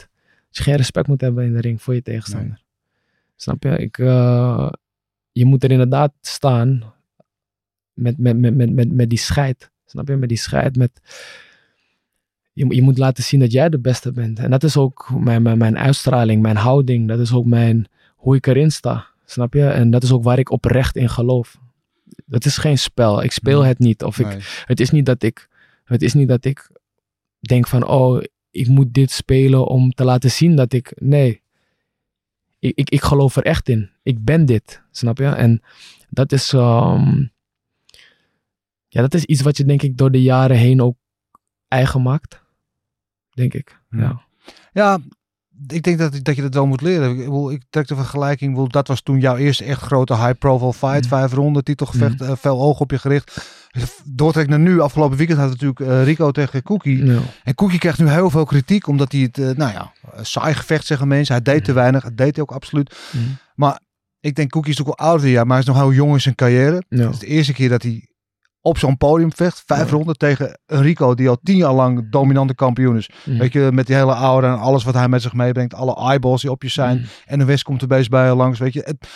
Dat 0.47 0.57
je 0.57 0.63
geen 0.63 0.75
respect 0.75 1.07
moet 1.07 1.21
hebben 1.21 1.45
in 1.45 1.53
de 1.53 1.61
ring 1.61 1.81
voor 1.81 1.93
je 1.93 2.01
tegenstander. 2.01 2.61
Snap 3.35 3.63
je? 3.63 3.77
Ik, 3.77 3.97
eh, 3.97 4.69
je 5.31 5.45
moet 5.45 5.63
er 5.63 5.71
inderdaad 5.71 6.13
staan 6.21 6.93
met, 7.93 8.17
met, 8.17 8.37
met, 8.37 8.55
met, 8.55 8.71
met, 8.73 8.91
met 8.91 9.09
die 9.09 9.19
scheid. 9.19 9.71
Snap 9.85 10.07
je? 10.07 10.15
Met 10.15 10.29
die 10.29 10.37
scheid. 10.37 10.75
Met, 10.75 10.91
je, 12.53 12.65
moet- 12.65 12.75
je 12.75 12.81
moet 12.81 12.97
laten 12.97 13.23
zien 13.23 13.39
dat 13.39 13.51
jij 13.51 13.69
de 13.69 13.79
beste 13.79 14.11
bent. 14.11 14.39
En 14.39 14.49
dat 14.51 14.63
is 14.63 14.77
ook 14.77 15.09
mijn, 15.19 15.41
mijn, 15.41 15.57
mijn 15.57 15.77
uitstraling, 15.77 16.41
mijn 16.41 16.55
houding. 16.55 17.07
Dat 17.07 17.19
is 17.19 17.33
ook 17.33 17.45
mijn, 17.45 17.87
hoe 18.15 18.35
ik 18.35 18.47
erin 18.47 18.71
sta. 18.71 19.07
Snap 19.25 19.53
je? 19.53 19.67
En 19.67 19.91
dat 19.91 20.03
is 20.03 20.11
ook 20.11 20.23
waar 20.23 20.39
ik 20.39 20.49
oprecht 20.51 20.95
in 20.95 21.09
geloof. 21.09 21.59
Dat 22.25 22.45
is 22.45 22.57
geen 22.57 22.77
spel. 22.77 23.23
Ik 23.23 23.31
speel 23.31 23.61
het 23.63 23.79
niet. 23.79 24.03
Of 24.03 24.19
ik, 24.19 24.27
Nee. 24.27 24.39
het 24.65 24.79
is 24.79 24.89
niet 24.91 25.05
dat 25.05 25.23
ik, 25.23 25.49
het 25.83 26.01
is 26.01 26.13
niet 26.13 26.27
dat 26.27 26.45
ik 26.45 26.69
denk 27.39 27.67
van, 27.67 27.87
oh, 27.87 28.23
ik 28.51 28.67
moet 28.67 28.93
dit 28.93 29.11
spelen 29.11 29.67
om 29.67 29.91
te 29.91 30.03
laten 30.03 30.31
zien 30.31 30.55
dat 30.55 30.73
ik, 30.73 30.91
nee. 30.95 31.41
Ik, 32.59 32.75
ik, 32.77 32.89
ik 32.89 33.01
geloof 33.01 33.35
er 33.35 33.43
echt 33.43 33.69
in. 33.69 33.89
Ik 34.03 34.23
ben 34.23 34.45
dit, 34.45 34.81
snap 34.91 35.17
je? 35.17 35.25
En 35.25 35.61
dat 36.09 36.31
is, 36.31 36.53
ehm, 36.53 37.25
ja, 38.87 39.01
dat 39.01 39.13
is 39.13 39.25
iets 39.25 39.41
wat 39.41 39.57
je 39.57 39.65
denk 39.65 39.81
ik 39.81 39.97
door 39.97 40.11
de 40.11 40.21
jaren 40.21 40.57
heen 40.57 40.81
ook 40.81 40.97
eigen 41.67 42.01
maakt. 42.01 42.41
Denk 43.29 43.53
ik, 43.53 43.81
Ja. 43.89 43.99
ja. 43.99 44.29
Ja, 44.73 44.99
ik 45.67 45.83
denk 45.83 45.97
dat, 45.97 46.19
dat 46.23 46.35
je 46.35 46.41
dat 46.41 46.53
wel 46.53 46.67
moet 46.67 46.81
leren. 46.81 47.19
Ik, 47.19 47.51
ik 47.51 47.63
trek 47.69 47.87
de 47.87 47.95
vergelijking. 47.95 48.69
dat 48.69 48.87
was 48.87 49.01
toen 49.01 49.19
jouw 49.19 49.35
eerste 49.35 49.63
echt 49.63 49.81
grote 49.81 50.15
high-profile 50.15 50.73
fight. 50.73 51.03
Mm. 51.03 51.09
Vijf 51.09 51.33
ronden, 51.33 51.63
titelgevecht, 51.63 52.21
eh, 52.21 52.31
veel 52.35 52.59
oog 52.59 52.79
op 52.79 52.91
je 52.91 52.97
gericht. 52.97 53.49
Doortrek 54.05 54.47
naar 54.47 54.59
nu. 54.59 54.79
Afgelopen 54.79 55.17
weekend 55.17 55.39
had 55.39 55.49
natuurlijk 55.49 55.79
eh, 55.79 56.03
Rico 56.03 56.31
tegen 56.31 56.63
Cookie. 56.63 57.19
En 57.43 57.55
Cookie 57.55 57.79
krijgt 57.79 57.99
nu 57.99 58.09
heel 58.09 58.29
veel 58.29 58.45
kritiek. 58.45 58.87
Omdat 58.87 59.11
hij 59.11 59.21
het, 59.21 59.37
eh, 59.37 59.49
nou 59.49 59.71
ja, 59.71 59.91
saai 60.21 60.53
gevecht 60.53 60.85
zeggen 60.85 61.07
mensen. 61.07 61.35
Hij 61.35 61.43
deed 61.43 61.63
te 61.63 61.73
weinig. 61.73 62.03
Dat 62.03 62.17
deed 62.17 62.35
hij 62.35 62.43
ook 62.43 62.51
absoluut. 62.51 62.95
Mm. 63.11 63.37
Ik 64.21 64.35
denk 64.35 64.51
Cookie 64.51 64.71
is 64.71 64.79
ook 64.79 64.85
wel 64.85 65.07
ouder, 65.07 65.27
ja. 65.27 65.41
Maar 65.43 65.51
hij 65.51 65.59
is 65.59 65.65
nog 65.65 65.77
heel 65.77 65.91
jong 65.93 66.13
in 66.13 66.21
zijn 66.21 66.35
carrière. 66.35 66.83
Ja. 66.89 67.03
Het 67.03 67.13
is 67.13 67.19
de 67.19 67.25
eerste 67.25 67.53
keer 67.53 67.69
dat 67.69 67.81
hij 67.83 68.05
op 68.61 68.77
zo'n 68.77 68.97
podium 68.97 69.33
vecht. 69.33 69.63
Vijf 69.65 69.89
Ja. 69.89 69.95
ronden 69.95 70.17
tegen 70.17 70.59
Rico 70.65 71.13
die 71.15 71.29
al 71.29 71.37
tien 71.43 71.57
jaar 71.57 71.73
lang 71.73 72.11
dominante 72.11 72.55
kampioen 72.55 72.97
is. 72.97 73.09
Weet 73.23 73.53
je, 73.53 73.69
met 73.73 73.87
die 73.87 73.95
hele 73.95 74.13
aura 74.13 74.53
en 74.53 74.59
alles 74.59 74.83
wat 74.83 74.93
hij 74.93 75.07
met 75.09 75.21
zich 75.21 75.33
meebrengt. 75.33 75.73
Alle 75.73 75.95
eyeballs 75.95 76.41
die 76.41 76.51
op 76.51 76.61
je 76.63 76.69
zijn. 76.69 77.05
En 77.25 77.39
de 77.39 77.45
West 77.45 77.63
komt 77.63 77.81
er 77.81 77.87
best 77.87 78.09
bij 78.09 78.27
je 78.27 78.35
langs. 78.35 78.59
Weet 78.59 78.73
je, 78.73 78.81
het 78.85 79.07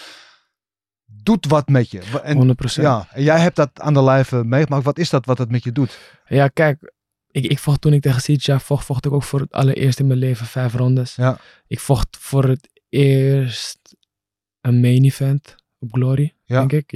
doet 1.05 1.45
wat 1.45 1.67
met 1.67 1.91
je. 1.91 2.01
En, 2.24 2.38
100%. 2.38 2.81
ja, 2.83 3.07
en 3.12 3.24
jij 3.24 3.39
hebt 3.39 3.55
dat 3.55 3.69
aan 3.74 3.93
de 3.93 4.03
lijve 4.03 4.43
meegemaakt. 4.43 4.83
Wat 4.83 4.97
is 5.00 5.09
dat 5.09 5.25
wat 5.25 5.38
het 5.38 5.51
met 5.51 5.63
je 5.63 5.71
doet? 5.71 6.00
Ja, 6.27 6.47
kijk, 6.47 6.93
ik, 7.31 7.45
ik 7.45 7.59
vocht 7.59 7.81
toen 7.81 7.93
ik 7.93 8.01
tegen 8.01 8.21
Sitja 8.21 8.59
vocht, 8.59 8.85
vocht 8.85 9.05
ik 9.05 9.12
ook 9.12 9.24
voor 9.24 9.39
het 9.39 9.51
allereerst 9.51 10.00
in 10.00 10.07
mijn 10.07 10.19
leven 10.19 10.45
vijf 10.45 10.74
rondes. 10.74 11.15
Ja. 11.15 11.38
Ik 11.67 11.79
vocht 11.79 12.17
voor 12.19 12.43
het 12.43 12.69
eerst 12.89 13.94
een 14.67 14.79
main 14.79 15.03
event. 15.03 15.55
op 15.79 15.93
Glory, 15.93 16.34
Ja. 16.45 16.60
denk 16.65 16.72
ik. 16.72 16.91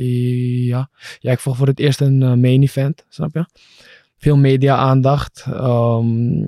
Ja. 0.65 0.89
ja, 1.19 1.31
ik 1.31 1.39
volg 1.39 1.57
voor 1.57 1.67
het 1.67 1.79
eerst 1.79 2.01
een 2.01 2.21
eh, 2.23 2.33
main 2.33 2.61
event, 2.61 3.05
snap 3.09 3.33
je? 3.33 3.45
Veel 4.17 4.37
media-aandacht. 4.37 5.45
ehm, 5.47 6.41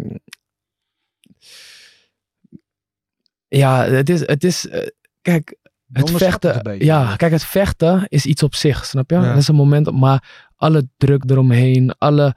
ja, 3.47 3.83
het 3.85 4.09
is, 4.09 4.19
het 4.27 4.43
is 4.43 4.67
eh, 4.67 4.87
kijk, 5.21 5.55
het 5.91 6.11
vechten, 6.11 6.85
ja, 6.85 7.15
kijk, 7.15 7.31
het 7.31 7.43
vechten 7.43 8.05
is 8.07 8.25
iets 8.25 8.43
op 8.43 8.55
zich, 8.55 8.85
snap 8.85 9.09
je? 9.09 9.15
Ja. 9.15 9.27
Dat 9.29 9.37
is 9.37 9.47
een 9.47 9.55
moment, 9.55 9.91
maar 9.91 10.49
alle 10.55 10.87
druk 10.97 11.23
eromheen, 11.29 11.95
alle, 11.97 12.35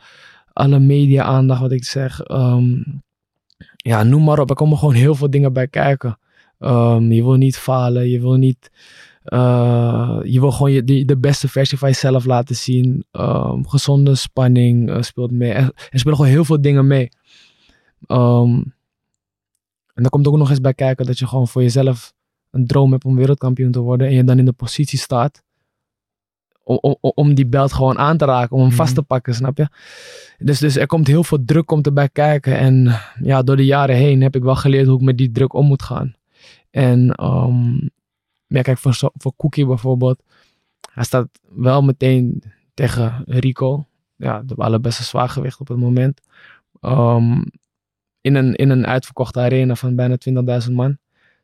alle 0.53 0.79
media-aandacht, 0.79 1.61
wat 1.61 1.73
ik 1.73 1.85
zeg, 1.85 2.21
ehm, 2.21 2.83
ja, 3.76 4.03
noem 4.03 4.25
maar 4.25 4.38
op. 4.38 4.50
Er 4.50 4.57
komen 4.57 4.79
gewoon 4.79 4.95
heel 4.95 5.14
veel 5.14 5.31
dingen 5.31 5.53
bij 5.53 5.69
kijken. 5.69 6.19
Ehm, 6.64 7.12
je 7.12 7.23
wil 7.23 7.35
niet 7.35 7.56
falen, 7.56 8.09
je 8.09 8.21
wil 8.21 8.35
niet, 8.35 8.71
eh, 9.25 10.18
je 10.23 10.40
wil 10.40 10.50
gewoon 10.50 10.73
je, 10.73 10.85
de, 10.85 11.04
de 11.04 11.16
beste 11.16 11.49
versie 11.49 11.78
van 11.78 11.88
jezelf 11.88 12.25
laten 12.25 12.56
zien. 12.56 13.04
Ehm, 13.11 13.62
gezonde 13.62 14.14
spanning 14.14 14.90
eh, 14.90 15.02
speelt 15.02 15.30
mee. 15.30 15.52
Er, 15.52 15.88
er 15.90 15.99
spelen 15.99 16.16
gewoon 16.16 16.30
heel 16.30 16.44
veel 16.44 16.61
dingen 16.61 16.87
mee. 16.87 17.09
Ehm, 18.06 18.62
en 19.94 20.02
dan 20.02 20.11
komt 20.11 20.26
ook 20.26 20.37
nog 20.37 20.50
eens 20.50 20.61
bij 20.61 20.75
kijken 20.75 21.06
dat 21.06 21.18
je 21.18 21.26
gewoon 21.26 21.49
voor 21.49 21.62
jezelf 21.62 22.12
een 22.50 22.66
droom 22.66 22.92
hebt 22.92 23.04
om 23.04 23.16
wereldkampioen 23.16 23.73
te 23.73 23.80
worden. 23.80 24.06
En 24.06 24.14
je 24.14 24.25
dan 24.25 24.38
in 24.38 24.44
de 24.44 24.52
positie 24.52 24.99
staat 24.99 25.42
om, 26.62 26.78
om, 26.80 26.97
om 27.00 27.35
die 27.35 27.47
belt 27.47 27.73
gewoon 27.73 27.99
aan 27.99 28.16
te 28.16 28.25
raken, 28.25 28.56
om 28.56 28.62
hem 28.62 28.73
vast 28.73 28.94
te 28.94 29.02
pakken, 29.02 29.35
snap 29.35 29.56
je? 29.59 29.68
Dus, 30.38 30.59
dus 30.59 30.76
er 30.76 30.87
komt 30.87 31.06
heel 31.06 31.25
veel 31.25 31.44
druk 31.44 31.66
komt 31.66 31.87
erbij 31.87 32.09
kijken. 32.09 32.59
En 32.59 33.00
ja, 33.23 33.42
door 33.42 33.56
de 33.56 33.64
jaren 33.64 33.97
heen 33.97 34.23
heb 34.23 34.37
ik 34.37 34.42
wel 34.42 34.56
geleerd 34.56 34.87
hoe 34.87 34.99
ik 34.99 35.04
met 35.04 35.18
die 35.18 35.33
druk 35.33 35.52
om 35.52 35.66
moet 35.66 35.83
gaan. 35.83 36.14
En 36.75 37.11
ehm, 37.11 37.75
ja, 38.47 38.62
kijk, 38.62 38.78
voor, 38.78 39.11
voor 39.14 39.33
Cookie 39.37 39.66
bijvoorbeeld, 39.66 40.23
hij 40.93 41.04
staat 41.04 41.28
wel 41.49 41.83
meteen 41.83 42.43
tegen 42.75 43.23
Rico, 43.26 43.87
ja, 44.16 44.43
de 44.43 44.54
allerbeste 44.54 45.02
zwaargewicht 45.04 45.61
op 45.61 45.69
het 45.69 45.78
moment. 45.78 46.21
Ehm, 46.81 47.43
in, 48.21 48.35
een, 48.35 48.54
in 48.54 48.71
een 48.71 48.87
uitverkochte 48.87 49.40
arena 49.40 49.75
van 49.75 49.95
bijna 49.95 50.16
20.000 50.66 50.73
man. 50.73 50.99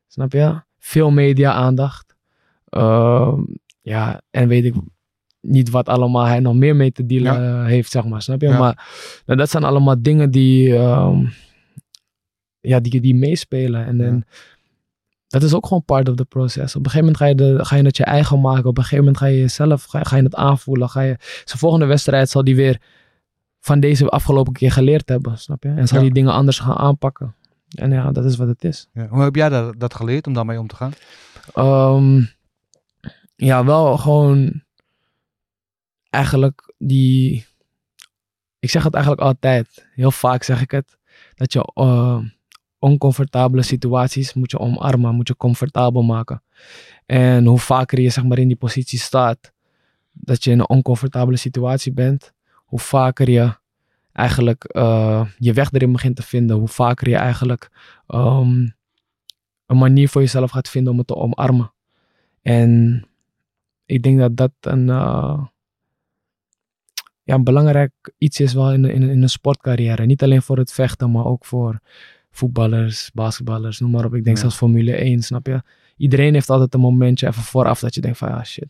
Snap 0.07 0.33
je? 0.33 0.61
Veel 0.79 1.11
media-aandacht. 1.11 2.15
Ehm, 2.69 3.41
ja, 3.81 4.21
en 4.31 4.49
weet 4.49 4.65
ik 4.65 4.75
niet 5.41 5.71
wat 5.71 5.89
allemaal 5.89 6.25
hij 6.25 6.41
nog 6.41 6.55
meer 6.55 6.77
mee 6.77 6.93
te 6.93 7.07
dealen 7.07 7.65
heeft, 7.65 7.91
zeg 7.91 8.05
maar. 8.05 8.23
Snap 8.23 8.41
je? 8.41 8.49
Ja. 8.49 8.59
Maar 8.59 8.89
nou, 9.27 9.39
dat 9.39 9.51
zijn 9.51 9.65
allemaal 9.65 10.03
dingen 10.03 10.31
die, 10.31 10.73
ja, 12.61 12.81
die, 12.81 13.01
die 13.01 13.15
meespelen. 13.15 13.87
En, 13.87 13.97
Ja. 13.97 14.05
en 14.05 14.27
dat 15.31 15.43
is 15.43 15.55
ook 15.55 15.67
gewoon 15.67 15.85
part 15.85 16.09
of 16.09 16.15
the 16.15 16.25
process. 16.25 16.77
Op 16.77 16.85
een 16.85 16.91
gegeven 16.91 17.13
moment 17.13 17.17
ga 17.17 17.27
je, 17.27 17.35
de, 17.35 17.65
ga 17.65 17.77
je 17.77 17.83
het 17.83 17.97
je 17.97 18.05
eigen 18.05 18.41
maken. 18.41 18.65
Op 18.65 18.77
een 18.77 18.83
gegeven 18.83 19.05
moment 19.05 19.23
ga 19.23 19.27
je 19.27 19.39
jezelf, 19.39 19.85
ga, 19.85 20.03
ga 20.03 20.17
je 20.17 20.23
het 20.23 20.35
aanvoelen. 20.35 20.89
Ga 20.89 21.01
je, 21.01 21.17
zijn 21.45 21.59
volgende 21.59 21.87
wedstrijd 21.87 22.31
zal 22.31 22.45
die 22.45 22.57
weer 22.57 22.81
van 23.61 23.81
deze 23.81 24.09
afgelopen 24.09 24.53
keer 24.53 24.73
geleerd 24.73 25.09
hebben, 25.09 25.39
snap 25.39 25.63
je? 25.63 25.69
En 25.69 25.89
zal 25.89 25.99
Ja. 25.99 26.05
die 26.05 26.13
dingen 26.13 26.33
anders 26.33 26.59
gaan 26.59 26.77
aanpakken. 26.77 27.35
En 27.75 27.91
ja, 27.93 28.13
dat 28.13 28.25
is 28.25 28.37
wat 28.37 28.49
het 28.49 28.65
is. 28.65 28.89
Ja. 28.93 29.07
Hoe 29.09 29.23
heb 29.23 29.35
jij 29.35 29.49
dat, 29.49 29.81
dat 29.81 29.95
geleerd 29.95 30.27
om 30.27 30.33
daarmee 30.33 30.59
om 30.59 30.67
te 30.67 30.77
gaan? 30.77 30.93
Ehm, 31.55 32.23
ja, 33.37 33.65
wel 33.65 33.97
gewoon 33.97 34.63
eigenlijk 36.11 36.75
die. 36.79 37.47
Ik 38.59 38.71
zeg 38.71 38.85
het 38.85 38.95
eigenlijk 38.95 39.25
altijd. 39.25 39.87
Heel 39.95 40.11
vaak 40.11 40.43
zeg 40.43 40.61
ik 40.61 40.71
het. 40.71 40.99
Dat 41.35 41.53
je 41.53 41.73
eh, 41.75 42.19
oncomfortabele 42.81 43.63
situaties 43.63 44.35
moet 44.35 44.51
je 44.51 44.59
omarmen, 44.59 45.15
moet 45.15 45.29
je 45.29 45.37
comfortabel 45.37 46.03
maken. 46.03 46.43
En 47.07 47.45
hoe 47.45 47.59
vaker 47.59 48.01
je 48.01 48.11
zeg 48.11 48.25
maar 48.25 48.39
in 48.39 48.49
die 48.49 48.57
positie 48.57 48.99
staat, 48.99 49.53
dat 50.13 50.45
je 50.45 50.51
in 50.51 50.59
een 50.59 50.69
oncomfortabele 50.69 51.37
situatie 51.37 51.93
bent, 51.93 52.33
hoe 52.55 52.79
vaker 52.79 53.31
je 53.31 53.59
eigenlijk 54.13 54.65
eh, 54.65 55.27
je 55.39 55.53
weg 55.53 55.73
erin 55.73 55.93
begint 55.93 56.17
te 56.17 56.23
vinden, 56.23 56.57
hoe 56.57 56.69
vaker 56.69 57.09
je 57.09 57.17
eigenlijk 57.17 57.71
ehm, 58.07 58.69
een 59.67 59.79
manier 59.79 60.09
voor 60.09 60.21
jezelf 60.21 60.51
gaat 60.51 60.69
vinden 60.69 60.93
om 60.93 60.99
het 60.99 61.07
te 61.07 61.17
omarmen. 61.17 61.73
En 62.43 63.05
ik 63.87 64.03
denk 64.03 64.19
dat 64.19 64.37
dat 64.37 64.53
een, 64.61 64.89
eh, 64.89 65.45
ja, 67.23 67.39
belangrijk 67.39 67.93
iets 68.19 68.41
is 68.41 68.55
wel 68.55 68.73
in, 68.73 68.85
in 68.85 69.23
een 69.23 69.29
sportcarrière. 69.29 70.07
Niet 70.07 70.23
alleen 70.23 70.43
voor 70.43 70.59
het 70.59 70.73
vechten, 70.73 71.11
maar 71.11 71.25
ook 71.25 71.45
voor 71.45 71.81
voetballers, 72.31 73.11
basketballers, 73.15 73.81
noem 73.81 73.91
maar 73.91 74.05
op. 74.05 74.15
Ik 74.15 74.25
denk 74.25 74.37
Ja. 74.37 74.43
zelfs 74.43 74.57
Formule 74.57 74.93
1, 75.05 75.23
snap 75.23 75.47
je? 75.47 75.63
Iedereen 75.97 76.35
heeft 76.35 76.51
altijd 76.51 76.75
een 76.75 76.81
momentje 76.81 77.27
even 77.27 77.43
vooraf 77.43 77.81
dat 77.81 77.95
je 77.95 78.01
denkt 78.01 78.19
van, 78.19 78.29
ah 78.29 78.45
shit, 78.45 78.69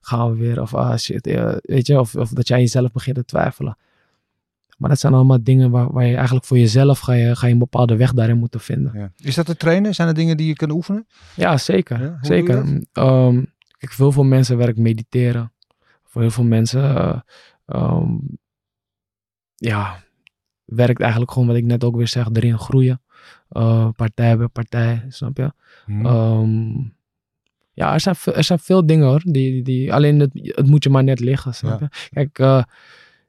gaan 0.00 0.30
we 0.30 0.36
weer? 0.36 0.60
Of 0.60 0.74
ah 0.74 0.96
shit, 0.96 1.26
weet 1.62 1.86
je? 1.86 2.00
Of, 2.00 2.14
of 2.14 2.30
dat 2.30 2.48
jij 2.48 2.58
jezelf 2.60 2.92
begint 2.92 3.16
te 3.16 3.24
twijfelen. 3.24 3.76
Maar 4.78 4.90
dat 4.90 5.00
zijn 5.00 5.14
allemaal 5.14 5.42
dingen 5.42 5.70
waar, 5.70 5.92
waar 5.92 6.06
je 6.06 6.14
eigenlijk 6.14 6.46
voor 6.46 6.58
jezelf 6.58 6.98
ga 6.98 7.12
je, 7.12 7.36
ga 7.36 7.46
je 7.46 7.52
een 7.52 7.58
bepaalde 7.58 7.96
weg 7.96 8.12
daarin 8.12 8.38
moeten 8.38 8.60
vinden. 8.60 8.92
Ja. 8.94 9.12
Is 9.16 9.34
dat 9.34 9.46
te 9.46 9.56
trainen? 9.56 9.94
Zijn 9.94 10.08
er 10.08 10.14
dingen 10.14 10.36
die 10.36 10.46
je 10.46 10.54
kan 10.54 10.70
oefenen? 10.70 11.06
Ja, 11.36 11.56
zeker. 11.58 12.18
Zeker. 12.20 12.56
Ehm, 12.92 13.42
kijk, 13.78 13.92
voor 13.92 14.04
heel 14.04 14.12
veel 14.12 14.24
mensen 14.24 14.56
werkt 14.56 14.78
mediteren. 14.78 15.52
Voor 16.04 16.20
heel 16.20 16.30
veel 16.30 16.44
mensen 16.44 16.82
eh, 16.96 17.20
ehm, 17.66 18.14
ja, 19.56 20.01
werkt 20.74 21.00
eigenlijk 21.00 21.32
gewoon 21.32 21.48
wat 21.48 21.56
ik 21.56 21.64
net 21.64 21.84
ook 21.84 21.96
weer 21.96 22.08
zeg, 22.08 22.28
erin 22.32 22.58
groeien. 22.58 23.00
Eh, 23.48 23.88
partij 23.96 24.36
bij 24.36 24.48
partij, 24.48 25.04
snap 25.08 25.36
je? 25.36 25.52
Hm. 25.86 26.06
Ehm, 26.06 26.72
ja, 27.72 27.92
er 27.92 28.00
zijn, 28.00 28.16
er 28.34 28.44
zijn 28.44 28.58
veel 28.58 28.86
dingen 28.86 29.06
hoor. 29.06 29.20
Die, 29.24 29.50
die, 29.52 29.62
die, 29.62 29.92
alleen 29.92 30.20
het, 30.20 30.30
het 30.34 30.66
moet 30.66 30.82
je 30.84 30.90
maar 30.90 31.04
net 31.04 31.20
liggen, 31.20 31.54
snap 31.54 31.80
Ja. 31.80 31.88
je? 31.90 32.08
Kijk, 32.10 32.38
eh, 32.38 32.62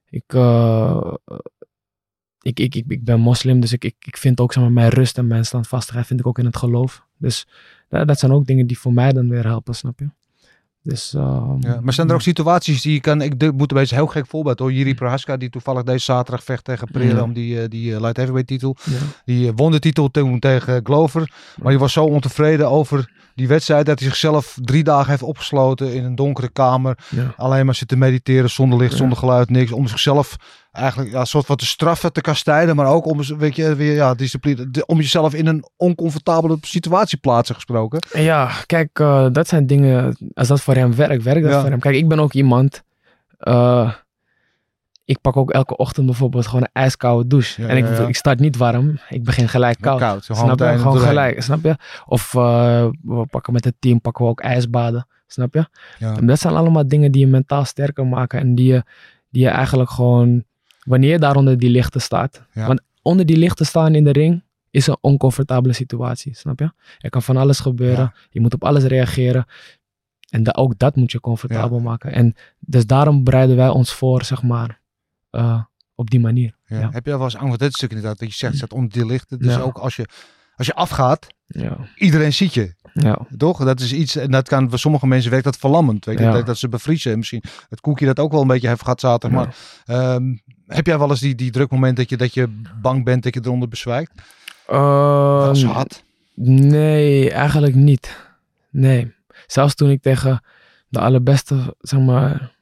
ik, 0.09 0.33
eh, 0.33 1.13
ik, 2.41 2.59
ik, 2.59 2.75
ik, 2.75 2.85
ik 2.87 3.03
ben 3.03 3.19
moslim, 3.19 3.59
dus 3.59 3.73
ik, 3.73 3.83
ik, 3.83 3.95
ik 3.99 4.17
vind 4.17 4.39
ook 4.39 4.53
zeg 4.53 4.63
maar, 4.63 4.71
mijn 4.71 4.89
rust 4.89 5.17
en 5.17 5.27
mijn 5.27 5.45
standvastigheid 5.45 6.07
vind 6.07 6.19
ik 6.19 6.27
ook 6.27 6.39
in 6.39 6.45
het 6.45 6.57
geloof. 6.57 7.05
Dus 7.17 7.47
dat, 7.89 8.07
dat 8.07 8.19
zijn 8.19 8.31
ook 8.31 8.45
dingen 8.45 8.67
die 8.67 8.79
voor 8.79 8.93
mij 8.93 9.11
dan 9.11 9.29
weer 9.29 9.45
helpen, 9.45 9.75
snap 9.75 9.99
je? 9.99 10.09
Dus, 10.83 11.13
ehm, 11.13 11.55
Ja, 11.59 11.79
maar 11.81 11.93
zijn 11.93 12.07
er 12.09 12.13
ook 12.15 12.21
situaties 12.21 12.81
die 12.81 12.93
je 12.93 12.99
kan... 12.99 13.21
Ik 13.21 13.39
de- 13.39 13.51
moet 13.51 13.71
een 13.71 13.77
beetje 13.77 13.95
een 13.95 14.01
heel 14.01 14.11
gek 14.11 14.27
voorbeeld 14.27 14.59
hoor. 14.59 14.71
Jiri 14.73 14.95
Prohaska 14.95 15.37
die 15.37 15.49
toevallig 15.49 15.83
deze 15.83 16.03
zaterdag 16.03 16.43
vecht 16.43 16.63
tegen 16.63 16.87
Pereira 16.91 17.15
Ja. 17.17 17.23
om 17.23 17.33
die, 17.33 17.61
eh, 17.61 17.69
die 17.69 17.93
eh, 17.93 17.99
light 17.99 18.15
heavyweight 18.17 18.47
titel. 18.47 18.75
Ja. 18.83 18.97
Die 19.25 19.47
eh, 19.47 19.53
won 19.55 19.71
de 19.71 19.79
titel 19.79 20.11
toen 20.11 20.39
tegen 20.39 20.79
Glover. 20.83 21.31
Maar 21.61 21.71
die 21.71 21.79
was 21.79 21.93
zo 21.93 22.03
ontevreden 22.05 22.69
over 22.69 23.11
die 23.35 23.47
wedstrijd 23.47 23.85
dat 23.85 23.99
hij 23.99 24.07
zichzelf 24.07 24.57
drie 24.61 24.83
dagen 24.83 25.09
heeft 25.09 25.21
opgesloten 25.23 25.93
in 25.93 26.03
een 26.03 26.15
donkere 26.15 26.49
kamer. 26.49 26.97
Ja. 27.09 27.33
Alleen 27.37 27.65
maar 27.65 27.75
zitten 27.75 27.97
mediteren 27.97 28.49
zonder 28.49 28.79
licht, 28.79 28.91
Ja. 28.91 28.97
zonder 28.97 29.17
geluid, 29.17 29.49
niks. 29.49 29.71
Om 29.71 29.87
zichzelf 29.87 30.35
eigenlijk 30.71 31.11
ja, 31.11 31.19
een 31.19 31.25
soort 31.25 31.45
van 31.45 31.55
te 31.55 31.65
straffen, 31.65 32.13
te 32.13 32.21
kastijden. 32.21 32.75
Maar 32.75 32.85
ook 32.87 33.05
om, 33.05 33.37
weet 33.37 33.55
je, 33.55 33.75
weer, 33.75 33.93
ja, 33.93 34.13
discipline, 34.13 34.71
de- 34.71 34.85
om 34.85 34.97
jezelf 34.97 35.33
in 35.33 35.47
een 35.47 35.63
oncomfortabele 35.77 36.57
situatie 36.61 37.17
plaatsen 37.17 37.55
gesproken. 37.55 37.99
Ja, 38.13 38.51
kijk, 38.65 38.99
eh, 38.99 39.27
dat 39.31 39.47
zijn 39.47 39.67
dingen. 39.67 40.17
Als 40.33 40.47
dat 40.47 40.61
voor 40.61 40.75
hem 40.75 40.95
werkt, 40.95 41.23
werkt 41.23 41.43
dat 41.43 41.51
Ja. 41.51 41.61
voor 41.61 41.69
hem. 41.69 41.79
Kijk, 41.79 41.95
ik 41.95 42.07
ben 42.07 42.19
ook 42.19 42.33
iemand. 42.33 42.83
eh, 43.37 43.91
ik 45.05 45.21
pak 45.21 45.37
ook 45.37 45.51
elke 45.51 45.77
ochtend 45.77 46.05
bijvoorbeeld 46.05 46.47
gewoon 46.47 46.61
een 46.61 46.81
ijskoude 46.81 47.27
douche. 47.27 47.61
Ja, 47.61 47.67
en 47.67 47.77
ik, 47.77 47.83
ja, 47.83 48.07
ik 48.07 48.15
start 48.15 48.39
niet 48.39 48.57
warm. 48.57 48.99
Ik 49.09 49.23
begin 49.23 49.47
gelijk 49.49 49.77
koud. 49.81 49.99
Snap 50.35 50.59
je? 50.59 50.65
Gewoon 50.77 50.97
gelijk, 51.07 51.41
snap 51.43 51.63
je? 51.63 51.75
Of 52.05 52.35
eh, 52.35 52.87
we 53.01 53.25
pakken 53.29 53.53
met 53.53 53.63
het 53.65 53.75
team 53.79 54.01
pakken 54.01 54.23
we 54.25 54.29
ook 54.31 54.41
ijsbaden. 54.41 55.07
Snap 55.27 55.53
je? 55.53 55.67
Ja. 55.99 56.15
En 56.17 56.25
dat 56.25 56.39
zijn 56.39 56.53
allemaal 56.55 56.87
dingen 56.87 57.11
die 57.11 57.21
je 57.21 57.27
mentaal 57.31 57.65
sterker 57.65 58.05
maken. 58.07 58.39
En 58.39 58.55
die 58.55 58.73
je, 58.73 58.83
die 59.29 59.41
je 59.43 59.49
eigenlijk 59.49 59.89
gewoon. 59.89 60.43
Wanneer 60.83 61.09
je 61.11 61.19
daar 61.19 61.35
onder 61.35 61.57
die 61.57 61.69
lichten 61.69 62.01
staat. 62.01 62.45
Want 62.67 62.81
onder 63.01 63.25
die 63.25 63.37
lichten 63.37 63.65
staan 63.65 63.95
in 63.95 64.03
de 64.03 64.11
ring 64.11 64.43
is 64.71 64.87
een 64.87 64.97
oncomfortabele 65.01 65.73
situatie. 65.73 66.35
Snap 66.35 66.59
je? 66.59 66.71
Er 66.99 67.09
kan 67.09 67.21
van 67.21 67.37
alles 67.37 67.59
gebeuren. 67.59 68.13
Je 68.29 68.39
moet 68.41 68.53
op 68.53 68.63
alles 68.63 68.83
reageren. 68.83 69.45
En 70.29 70.43
da- 70.43 70.51
ook 70.55 70.77
dat 70.77 70.95
moet 70.95 71.11
je 71.11 71.19
comfortabel 71.19 71.79
maken. 71.79 72.11
En 72.11 72.35
dus 72.59 72.85
daarom 72.85 73.23
bereiden 73.23 73.55
wij 73.55 73.69
ons 73.69 73.93
voor, 73.93 74.23
zeg 74.23 74.43
maar, 74.43 74.81
eh, 75.33 75.61
op 75.95 76.09
die 76.09 76.19
manier. 76.19 76.55
Ja. 76.65 76.79
Ja. 76.79 76.89
Heb 76.91 77.05
je 77.05 77.11
wel 77.11 77.23
eens 77.23 77.35
angst 77.35 77.49
voor 77.49 77.57
dit 77.57 77.73
stuk 77.73 77.89
inderdaad, 77.89 78.19
dat 78.19 78.37
je 78.37 78.47
zegt, 78.55 78.73
onder 78.73 78.91
die 78.91 79.05
lichten. 79.05 79.39
Dus 79.39 79.57
ook 79.59 79.77
als 79.77 79.95
je, 79.95 80.07
als 80.55 80.67
je 80.67 80.73
afgaat, 80.73 81.27
Ja, 81.47 81.77
iedereen 81.95 82.33
ziet 82.33 82.53
je. 82.53 82.73
ja. 82.93 83.27
Toch? 83.37 83.63
Dat 83.63 83.79
is 83.79 83.93
iets, 83.93 84.15
en 84.15 84.31
dat 84.31 84.47
kan 84.47 84.69
voor 84.69 84.79
sommige 84.79 85.07
mensen 85.07 85.29
werkt 85.31 85.45
dat 85.45 85.57
verlammend. 85.57 86.05
Weet 86.05 86.17
je? 86.17 86.23
Ja. 86.23 86.31
Dat, 86.31 86.45
dat 86.45 86.57
ze 86.57 86.69
bevriezen. 86.69 87.17
Misschien 87.17 87.43
het 87.69 87.81
koekje 87.81 88.05
dat 88.05 88.19
ook 88.19 88.31
wel 88.31 88.41
een 88.41 88.47
beetje 88.47 88.67
heeft 88.67 88.81
gehad 88.81 88.99
zaterdag. 88.99 89.45
Maar 89.45 89.55
ehm, 89.85 90.35
heb 90.67 90.85
jij 90.85 90.97
wel 90.99 91.09
eens 91.09 91.19
die, 91.19 91.35
die 91.35 91.51
drukmoment 91.51 91.97
dat 91.97 92.09
je, 92.09 92.17
dat 92.17 92.33
je 92.33 92.61
bang 92.81 93.03
bent 93.03 93.23
dat 93.23 93.33
je 93.33 93.41
eronder 93.43 93.67
bezwijkt? 93.69 94.11
Ehm, 94.67 95.39
Dat 95.45 95.55
is 95.55 95.63
hard. 95.63 96.03
Nee, 96.35 97.31
eigenlijk 97.31 97.75
niet. 97.75 98.17
Nee. 98.69 99.13
Zelfs 99.47 99.75
toen 99.75 99.89
ik 99.89 100.01
tegen 100.01 100.43
de 100.87 100.99
allerbeste, 100.99 101.75
zeg 101.79 101.99
maar, 101.99 102.55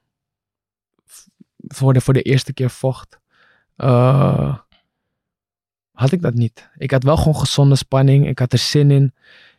voor 1.73 1.93
de, 1.93 2.01
voor 2.01 2.13
de 2.13 2.21
eerste 2.21 2.53
keer 2.53 2.69
vocht, 2.69 3.19
eh, 3.75 4.57
had 5.91 6.11
ik 6.11 6.21
dat 6.21 6.33
niet. 6.33 6.69
Ik 6.77 6.91
had 6.91 7.03
wel 7.03 7.17
gewoon 7.17 7.35
gezonde 7.35 7.75
spanning. 7.75 8.27
Ik 8.27 8.39
had 8.39 8.53
er 8.53 8.59
zin 8.59 8.91
in. 8.91 9.13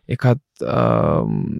Ik 0.04 0.20
had, 0.20 0.38
ehm, 0.56 1.52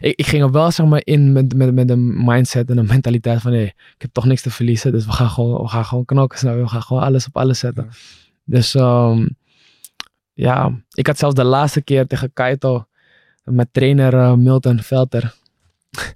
ik, 0.00 0.18
ik 0.18 0.26
ging 0.26 0.42
er 0.42 0.50
wel 0.50 0.70
zeg 0.70 0.86
maar 0.86 1.00
in 1.04 1.32
met, 1.32 1.54
met, 1.54 1.74
met 1.74 1.90
een 1.90 2.24
mindset 2.24 2.70
en 2.70 2.78
een 2.78 2.86
mentaliteit 2.86 3.40
van 3.40 3.52
hé, 3.52 3.62
ik 3.62 3.94
heb 3.98 4.12
toch 4.12 4.24
niks 4.24 4.42
te 4.42 4.50
verliezen, 4.50 4.92
dus 4.92 5.06
we 5.06 5.12
gaan 5.12 5.30
gewoon, 5.30 5.62
we 5.62 5.68
gaan 5.68 5.84
gewoon 5.84 6.04
knokken, 6.04 6.38
snap 6.38 6.54
je? 6.54 6.60
we 6.60 6.68
gaan 6.68 6.82
gewoon 6.82 7.02
alles 7.02 7.26
op 7.26 7.36
alles 7.36 7.58
zetten. 7.58 7.90
Dus 8.44 8.74
ehm, 8.74 9.28
ja, 10.32 10.82
ik 10.90 11.06
had 11.06 11.18
zelfs 11.18 11.34
de 11.34 11.44
laatste 11.44 11.82
keer 11.82 12.06
tegen 12.06 12.32
Kaito, 12.32 12.86
met 13.44 13.68
trainer 13.72 14.14
eh, 14.14 14.34
Milton 14.34 14.78
Velter, 14.78 15.34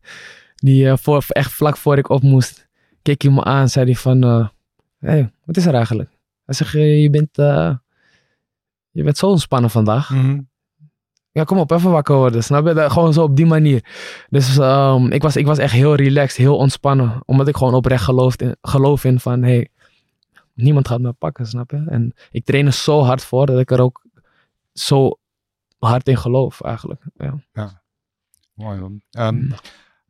die 0.54 0.88
eh, 0.88 0.96
voor, 0.96 1.24
echt 1.28 1.52
vlak 1.52 1.76
voor 1.76 1.98
ik 1.98 2.08
op 2.08 2.22
moest, 2.22 2.65
keek 3.06 3.22
hij 3.22 3.30
me 3.32 3.44
aan, 3.44 3.68
zei 3.68 3.84
hij 3.84 3.94
van, 3.94 4.22
hé, 4.22 4.44
hey, 4.98 5.32
wat 5.44 5.56
is 5.56 5.66
er 5.66 5.74
eigenlijk? 5.74 6.10
Hij 6.44 6.54
zegt, 6.54 6.72
je 6.72 7.00
je 7.02 7.10
bent, 7.10 7.38
eh, 7.38 7.74
je 8.90 9.02
bent 9.02 9.16
zo 9.18 9.26
ontspannen 9.26 9.70
vandaag. 9.70 10.10
Mhm. 10.10 10.40
Ja, 11.32 11.44
kom 11.44 11.58
op, 11.58 11.70
even 11.70 11.90
wakker 11.90 12.16
worden. 12.16 12.44
Snap 12.44 12.66
je? 12.66 12.74
Dat- 12.74 12.92
Gewoon 12.92 13.12
zo 13.12 13.22
op 13.22 13.36
die 13.36 13.46
manier. 13.46 13.84
Dus 14.28 14.58
ehm, 14.58 15.06
ik, 15.12 15.22
was, 15.22 15.36
ik 15.36 15.46
was 15.46 15.58
echt 15.58 15.72
heel 15.72 15.94
relaxed, 15.94 16.36
heel 16.36 16.56
ontspannen. 16.56 17.22
Omdat 17.24 17.48
ik 17.48 17.56
gewoon 17.56 17.74
oprecht 17.74 18.04
geloof 18.04 18.36
in, 18.36 18.56
geloof 18.60 19.04
in 19.04 19.20
van, 19.20 19.42
hey, 19.42 19.68
niemand 20.54 20.88
gaat 20.88 21.00
me 21.00 21.12
pakken, 21.12 21.46
snap 21.46 21.70
je? 21.70 21.84
En 21.88 22.14
ik 22.30 22.44
train 22.44 22.66
er 22.66 22.72
zo 22.72 23.00
hard 23.02 23.24
voor 23.24 23.46
dat 23.46 23.58
ik 23.58 23.70
er 23.70 23.80
ook 23.80 24.04
zo 24.72 25.18
hard 25.78 26.08
in 26.08 26.16
geloof, 26.16 26.60
eigenlijk. 26.62 27.02
Ja. 27.52 27.82
Mooi 28.54 28.80
man. 28.80 29.00
Ehm, 29.10 29.50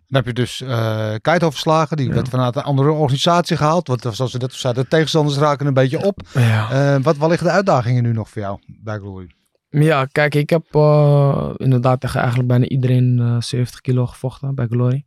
dan 0.08 0.22
heb 0.22 0.26
je 0.26 0.32
dus 0.32 0.60
eh 0.60 1.14
Kaito 1.20 1.50
verslagen. 1.50 1.96
Die 1.96 2.12
werd 2.12 2.28
vanuit 2.28 2.56
een 2.56 2.62
andere 2.62 2.90
organisatie 2.90 3.56
gehaald. 3.56 3.88
Want 3.88 4.06
zoals 4.10 4.32
we 4.32 4.38
net 4.38 4.52
zeiden, 4.52 4.82
de 4.82 4.88
tegenstanders 4.88 5.38
raken 5.38 5.66
een 5.66 5.74
beetje 5.74 6.04
op. 6.04 6.20
Ja. 6.34 6.70
Eh, 6.70 7.02
wat, 7.02 7.16
wat 7.16 7.28
liggen 7.28 7.46
de 7.46 7.52
uitdagingen 7.52 8.02
nu 8.02 8.12
nog 8.12 8.28
voor 8.28 8.42
jou 8.42 8.58
bij 8.66 8.98
Glory? 8.98 9.30
Ja, 9.68 10.04
kijk, 10.04 10.34
ik 10.34 10.50
heb 10.50 10.74
eh, 10.74 11.50
inderdaad 11.56 12.00
tegen 12.00 12.18
eigenlijk 12.18 12.48
bijna 12.48 12.66
iedereen 12.66 13.18
eh 13.18 13.40
70 13.40 13.80
kilo 13.80 14.06
gevochten 14.06 14.54
bij 14.54 14.66
Glory. 14.66 15.04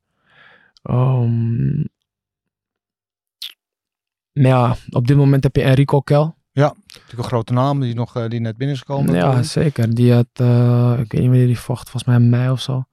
Maar 4.32 4.48
ja, 4.48 4.76
op 4.90 5.08
dit 5.08 5.18
moment 5.18 5.44
heb 5.44 5.56
je 5.56 5.62
Enrico 5.62 6.00
Kel. 6.00 6.38
Natuurlijk 6.86 7.18
een 7.18 7.24
grote 7.24 7.54
naam 7.54 7.80
die, 7.80 7.96
nog, 7.96 8.16
eh, 8.16 8.30
die 8.30 8.40
net 8.40 8.58
binnen 8.58 8.76
is 8.76 8.82
gekomen. 8.82 9.16
Ja, 9.16 9.44
zeker. 9.44 9.96
Die 9.96 10.14
had, 10.14 10.28
eh, 10.34 10.92
ik 11.00 11.12
weet 11.12 11.22
niet 11.22 11.30
wanneer 11.30 11.48
die 11.48 11.60
vocht, 11.60 11.90
volgens 11.90 12.04
mij 12.04 12.16
in 12.16 12.30
mei 12.30 12.50
of 12.50 12.62
zo. 12.62 12.84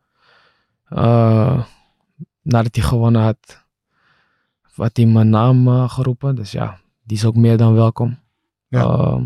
Nadat 2.46 2.74
hij 2.74 2.84
gewonnen 2.84 3.22
had, 3.22 3.64
had 4.72 4.96
hij 4.96 5.06
mijn 5.06 5.30
naam 5.30 5.68
eh, 5.68 5.90
geroepen. 5.90 6.34
Dus 6.34 6.52
ja, 6.52 6.78
die 7.02 7.16
is 7.16 7.24
ook 7.24 7.36
meer 7.36 7.56
dan 7.56 7.74
welkom. 7.74 8.18
Ja. 8.68 8.82
Ehm, 8.82 9.22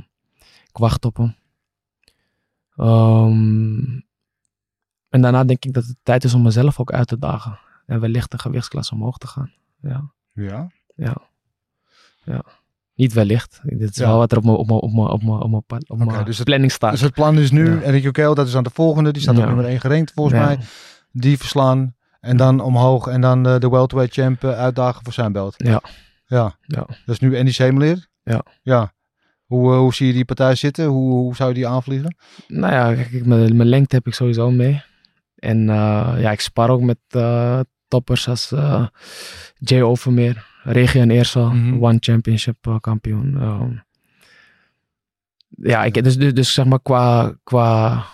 ik 0.69 0.77
wacht 0.79 1.05
op 1.05 1.17
hem. 1.17 1.35
Ehm, 2.77 3.99
en 5.09 5.21
daarna 5.23 5.45
denk 5.45 5.65
ik 5.65 5.73
dat 5.75 5.85
het 5.87 5.97
tijd 6.03 6.25
is 6.25 6.35
om 6.35 6.43
mezelf 6.43 6.81
ook 6.81 6.93
uit 6.93 7.07
te 7.07 7.19
dagen. 7.19 7.59
En 7.87 8.01
wellicht 8.01 8.33
een 8.33 8.39
gewichtsklasse 8.41 8.95
omhoog 8.95 9.19
te 9.19 9.27
gaan. 9.27 9.53
Ja, 9.81 10.11
ja. 10.33 10.71
ja. 10.95 11.17
ja. 12.25 12.45
Niet 12.95 13.13
wellicht. 13.13 13.61
Dit 13.63 13.91
is 13.91 13.97
Ja. 13.97 14.07
wel 14.07 14.19
wat 14.19 14.33
er 14.33 14.39
op 14.39 14.45
mijn, 14.45 14.57
op 14.57 14.71
op 14.71 15.73
op 15.89 16.01
op 16.19 16.27
dus 16.27 16.43
planning 16.43 16.73
staat. 16.73 16.91
Dus 16.91 17.01
het 17.01 17.15
plan 17.15 17.39
is 17.39 17.51
nu, 17.51 17.75
Ja. 17.75 17.81
Enrico 17.81 18.11
Keel, 18.11 18.35
dat 18.35 18.47
is 18.47 18.57
aan 18.57 18.63
de 18.65 18.71
volgende. 18.71 19.13
Die 19.13 19.23
staat 19.23 19.39
op 19.39 19.45
nummer 19.45 19.65
1 19.65 19.81
gerankt 19.81 20.13
volgens 20.13 20.39
mij. 20.41 20.59
Die 21.13 21.39
verslaan. 21.39 21.95
En 22.21 22.37
dan 22.37 22.61
omhoog. 22.61 23.07
En 23.07 23.21
dan 23.21 23.47
eh, 23.47 23.59
de 23.59 23.69
welterweight 23.69 24.15
champ 24.15 24.45
eh, 24.45 24.59
uitdagen 24.59 25.05
voor 25.05 25.13
zijn 25.13 25.33
belt. 25.33 25.55
Ja. 25.57 25.83
Ja. 26.27 26.57
Ja. 26.63 26.87
Dat 26.87 26.97
is 27.07 27.19
nu 27.19 27.39
Andy 27.39 27.53
Semeleer. 27.53 28.07
Ja. 28.23 28.43
Ja. 28.63 28.93
Hoe, 29.45 29.73
eh, 29.73 29.79
hoe 29.79 29.95
zie 29.95 30.07
je 30.07 30.13
die 30.13 30.25
partij 30.25 30.55
zitten? 30.55 30.85
Hoe, 30.85 31.13
hoe 31.13 31.37
zou 31.37 31.49
je 31.49 31.55
die 31.55 31.67
aanvliegen? 31.69 32.17
Nou 32.49 32.73
ja, 32.73 32.95
kijk, 32.95 33.27
mijn, 33.27 33.57
mijn 33.57 33.69
lengte 33.69 33.97
heb 33.97 34.07
ik 34.07 34.15
sowieso 34.15 34.51
mee. 34.51 34.83
En 35.35 35.65
ja, 36.19 36.31
ik 36.31 36.41
spar 36.41 36.71
ook 36.71 36.81
met 36.81 36.99
toppers 37.89 38.29
als 38.29 38.55
Jay 39.55 39.83
Overmeer, 39.83 40.47
Regio 40.63 41.01
en 41.01 41.11
Eersel, 41.11 41.51
Mhm. 41.51 41.85
One 41.85 41.97
Championship 42.01 42.79
kampioen. 42.81 43.37
Ehm, 43.41 43.73
ja, 45.49 45.85
ik, 45.85 46.05
dus, 46.05 46.17
dus, 46.17 46.35
dus 46.35 46.53
zeg 46.55 46.65
maar 46.65 46.81
qua, 46.83 47.35
qua, 47.45 48.05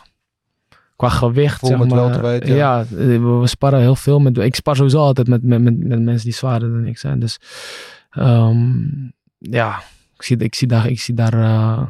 qua 0.97 1.09
gewicht. 1.09 1.67
Zeg 1.67 1.79
met 1.79 1.89
maar, 1.89 1.99
welterweight, 1.99 2.49
ja. 2.49 2.55
ja. 2.55 2.87
we, 2.89 3.47
sparren 3.47 3.81
heel 3.81 3.97
veel. 3.97 4.21
Met, 4.21 4.39
ik 4.39 4.55
spar 4.55 4.77
sowieso 4.77 4.99
altijd 4.99 5.29
met, 5.29 5.43
met, 5.43 5.63
met, 5.63 5.79
met 5.79 6.03
mensen 6.03 6.25
die 6.25 6.35
zwaarder 6.35 6.71
dan 6.71 6.87
ik 6.87 6.99
zijn. 6.99 7.19
Dus 7.19 7.39
ehm, 8.11 8.85
ja, 9.39 9.83
ik 10.15 10.23
zie, 10.23 10.37
ik 10.37 10.55
zie 10.55 10.69
daar, 10.69 10.87
ik 10.87 11.01
zie 11.01 11.15
daar 11.15 11.33
eh, 11.33 11.87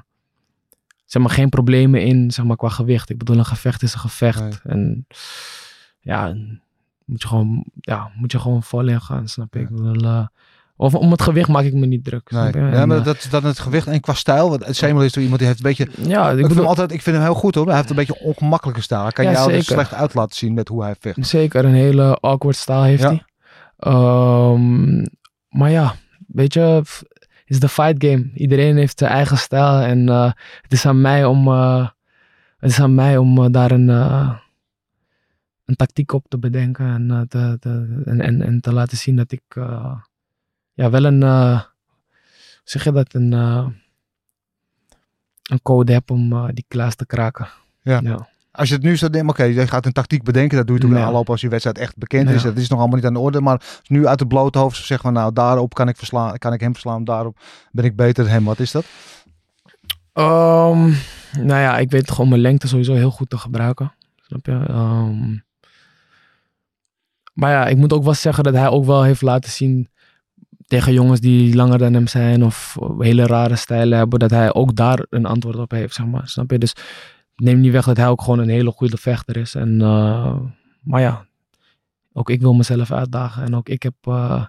zeg 1.04 1.22
maar, 1.22 1.30
geen 1.30 1.48
problemen 1.48 2.02
in 2.02 2.30
zeg 2.30 2.44
maar, 2.44 2.56
qua 2.56 2.68
gewicht. 2.68 3.10
Ik 3.10 3.18
bedoel, 3.18 3.38
een 3.38 3.44
gevecht 3.44 3.82
is 3.82 3.92
een 3.92 4.00
gevecht. 4.00 4.40
Nee. 4.40 4.58
En 4.62 5.06
ja, 6.00 6.36
moet 7.04 7.22
je 7.22 7.28
gewoon, 7.28 7.64
ja, 7.74 8.10
moet 8.14 8.32
je 8.32 8.38
gewoon 8.38 8.62
vol 8.62 8.88
in 8.88 9.00
gaan, 9.00 9.28
snap 9.28 9.54
je? 9.54 9.60
Ik 9.60 9.68
bedoel, 9.68 10.04
eh, 10.04 10.26
of, 10.76 10.94
om 10.94 11.10
het 11.10 11.22
gewicht 11.22 11.48
maak 11.48 11.64
ik 11.64 11.74
me 11.74 11.86
niet 11.86 12.04
druk. 12.04 12.30
Nee. 12.30 12.52
je? 12.52 12.58
Ja, 12.58 12.86
maar 12.86 12.96
eh, 12.98 13.04
dat 13.04 13.16
is 13.16 13.30
dan 13.30 13.44
het 13.44 13.58
gewicht. 13.58 13.86
En 13.86 14.00
qua 14.00 14.12
stijl. 14.14 14.50
Want 14.50 14.64
Semeleer 14.76 15.04
is 15.04 15.12
toch 15.12 15.22
iemand 15.22 15.38
die 15.40 15.48
heeft 15.48 15.64
een 15.64 15.68
beetje... 15.74 15.88
ja, 16.08 16.24
Ik, 16.24 16.30
ik 16.30 16.36
vind 16.36 16.40
bedoel, 16.48 16.56
hem 16.56 16.66
altijd, 16.66 16.92
ik 16.92 17.02
vind 17.02 17.16
hem 17.16 17.24
heel 17.24 17.34
goed 17.34 17.54
hoor. 17.54 17.66
Hij 17.66 17.76
heeft 17.76 17.90
een 17.90 17.96
beetje 17.96 18.16
een 18.20 18.26
ongemakkelijke 18.26 18.82
stijl. 18.82 19.02
Hij 19.02 19.12
kan 19.12 19.24
Ja, 19.24 19.32
jou 19.32 19.50
zeker. 19.50 19.64
slecht 19.64 19.94
uit 19.94 20.14
laten 20.14 20.36
zien 20.36 20.54
met 20.54 20.68
hoe 20.68 20.82
hij 20.82 20.94
vecht. 21.00 21.26
Zeker, 21.26 21.64
een 21.64 21.74
hele 21.74 22.16
awkward 22.20 22.56
stijl 22.56 22.82
heeft 22.82 23.02
Ja. 23.02 23.08
hij. 23.08 23.22
Ehm, 23.78 25.04
maar 25.48 25.70
ja, 25.70 25.94
weet 26.26 26.52
je, 26.54 26.82
is 27.44 27.60
de 27.60 27.68
fight 27.68 28.04
game. 28.04 28.30
Iedereen 28.34 28.76
heeft 28.76 28.98
zijn 28.98 29.10
eigen 29.10 29.38
stijl 29.38 29.78
en 29.78 30.08
eh, 30.08 30.32
het 30.62 30.72
is 30.72 30.86
aan 30.86 31.00
mij 31.00 31.24
om, 31.24 31.46
eh, 31.48 31.88
het 32.58 32.70
is 32.70 32.80
aan 32.80 32.94
mij 32.94 33.16
om 33.16 33.52
daar 33.52 33.70
een, 33.70 33.88
een 33.88 35.76
tactiek 35.76 36.12
op 36.12 36.24
te 36.28 36.38
bedenken 36.38 36.86
en, 36.86 37.26
te, 37.28 37.56
te- 37.60 38.02
en, 38.04 38.20
en, 38.20 38.42
en 38.42 38.60
te 38.60 38.72
laten 38.72 38.96
zien 38.96 39.16
dat 39.16 39.32
ik 39.32 39.42
ja, 40.76 40.90
wel 40.90 41.04
een, 41.04 41.22
eh, 41.22 41.60
zeg 42.64 42.84
je 42.84 42.92
dat, 42.92 43.14
een, 43.14 43.32
eh, 43.32 43.66
een 45.50 45.62
code 45.62 45.92
heb 45.92 46.10
om 46.10 46.32
eh, 46.32 46.44
die 46.52 46.64
klaas 46.68 46.94
te 46.94 47.06
kraken. 47.06 47.48
Ja. 47.82 48.00
ja. 48.02 48.28
Als 48.52 48.68
je 48.68 48.74
het 48.74 48.82
nu 48.82 48.96
zo 48.96 49.10
denkt, 49.10 49.30
oké, 49.30 49.42
je 49.44 49.66
gaat 49.66 49.86
een 49.86 49.92
tactiek 49.92 50.22
bedenken. 50.22 50.56
Dat 50.56 50.66
doe 50.66 50.76
je 50.76 50.82
toch 50.82 50.90
in 50.90 50.96
Ja. 50.96 51.04
aanloop 51.04 51.30
als 51.30 51.40
je 51.40 51.48
wedstrijd 51.48 51.78
echt 51.78 51.96
bekend 51.96 52.28
Ja. 52.28 52.34
is. 52.34 52.42
Dat 52.42 52.56
is 52.56 52.68
nog 52.68 52.78
allemaal 52.78 52.96
niet 52.96 53.06
aan 53.06 53.12
de 53.12 53.18
orde. 53.18 53.40
Maar 53.40 53.60
nu 53.86 54.06
uit 54.06 54.18
het 54.20 54.28
blote 54.28 54.58
hoofd 54.58 54.84
zegt 54.84 55.02
van 55.02 55.12
nou, 55.12 55.32
daarop 55.32 55.74
kan 55.74 55.88
ik, 55.88 55.96
verslaan, 55.96 56.38
kan 56.38 56.52
ik 56.52 56.60
hem 56.60 56.72
verslaan. 56.72 57.04
Daarop 57.04 57.38
ben 57.72 57.84
ik 57.84 57.96
beter 57.96 58.24
dan 58.24 58.32
hem. 58.32 58.44
Wat 58.44 58.58
is 58.58 58.70
dat? 58.70 58.84
Ehm, 60.12 60.92
nou 61.32 61.60
ja, 61.60 61.78
ik 61.78 61.90
weet 61.90 62.10
gewoon 62.10 62.28
mijn 62.28 62.40
lengte 62.40 62.68
sowieso 62.68 62.94
heel 62.94 63.10
goed 63.10 63.30
te 63.30 63.38
gebruiken. 63.38 63.94
Snap 64.16 64.46
je? 64.46 64.64
Ehm, 64.68 65.36
maar 67.32 67.50
ja, 67.50 67.66
ik 67.66 67.76
moet 67.76 67.92
ook 67.92 68.04
wel 68.04 68.14
zeggen 68.14 68.44
dat 68.44 68.54
hij 68.54 68.68
ook 68.68 68.84
wel 68.84 69.02
heeft 69.02 69.22
laten 69.22 69.50
zien 69.50 69.88
tegen 70.66 70.92
jongens 70.92 71.20
die 71.20 71.54
langer 71.54 71.78
dan 71.78 71.94
hem 71.94 72.06
zijn 72.06 72.44
of 72.44 72.76
hele 72.98 73.26
rare 73.26 73.56
stijlen 73.56 73.98
hebben, 73.98 74.18
dat 74.18 74.30
hij 74.30 74.54
ook 74.54 74.76
daar 74.76 75.06
een 75.10 75.26
antwoord 75.26 75.56
op 75.56 75.70
heeft, 75.70 75.94
zeg 75.94 76.06
maar. 76.06 76.28
Snap 76.28 76.50
je? 76.50 76.58
Dus 76.58 76.72
neem 77.36 77.60
niet 77.60 77.72
weg 77.72 77.84
dat 77.84 77.96
hij 77.96 78.08
ook 78.08 78.22
gewoon 78.22 78.38
een 78.38 78.48
hele 78.48 78.70
goede 78.70 78.96
vechter 78.96 79.36
is. 79.36 79.54
En, 79.54 79.80
eh, 79.80 80.36
maar 80.80 81.00
ja, 81.00 81.26
ook 82.12 82.30
ik 82.30 82.40
wil 82.40 82.54
mezelf 82.54 82.92
uitdagen 82.92 83.42
en 83.42 83.54
ook 83.56 83.68
ik 83.68 83.82
heb 83.82 83.94
eh, 84.02 84.44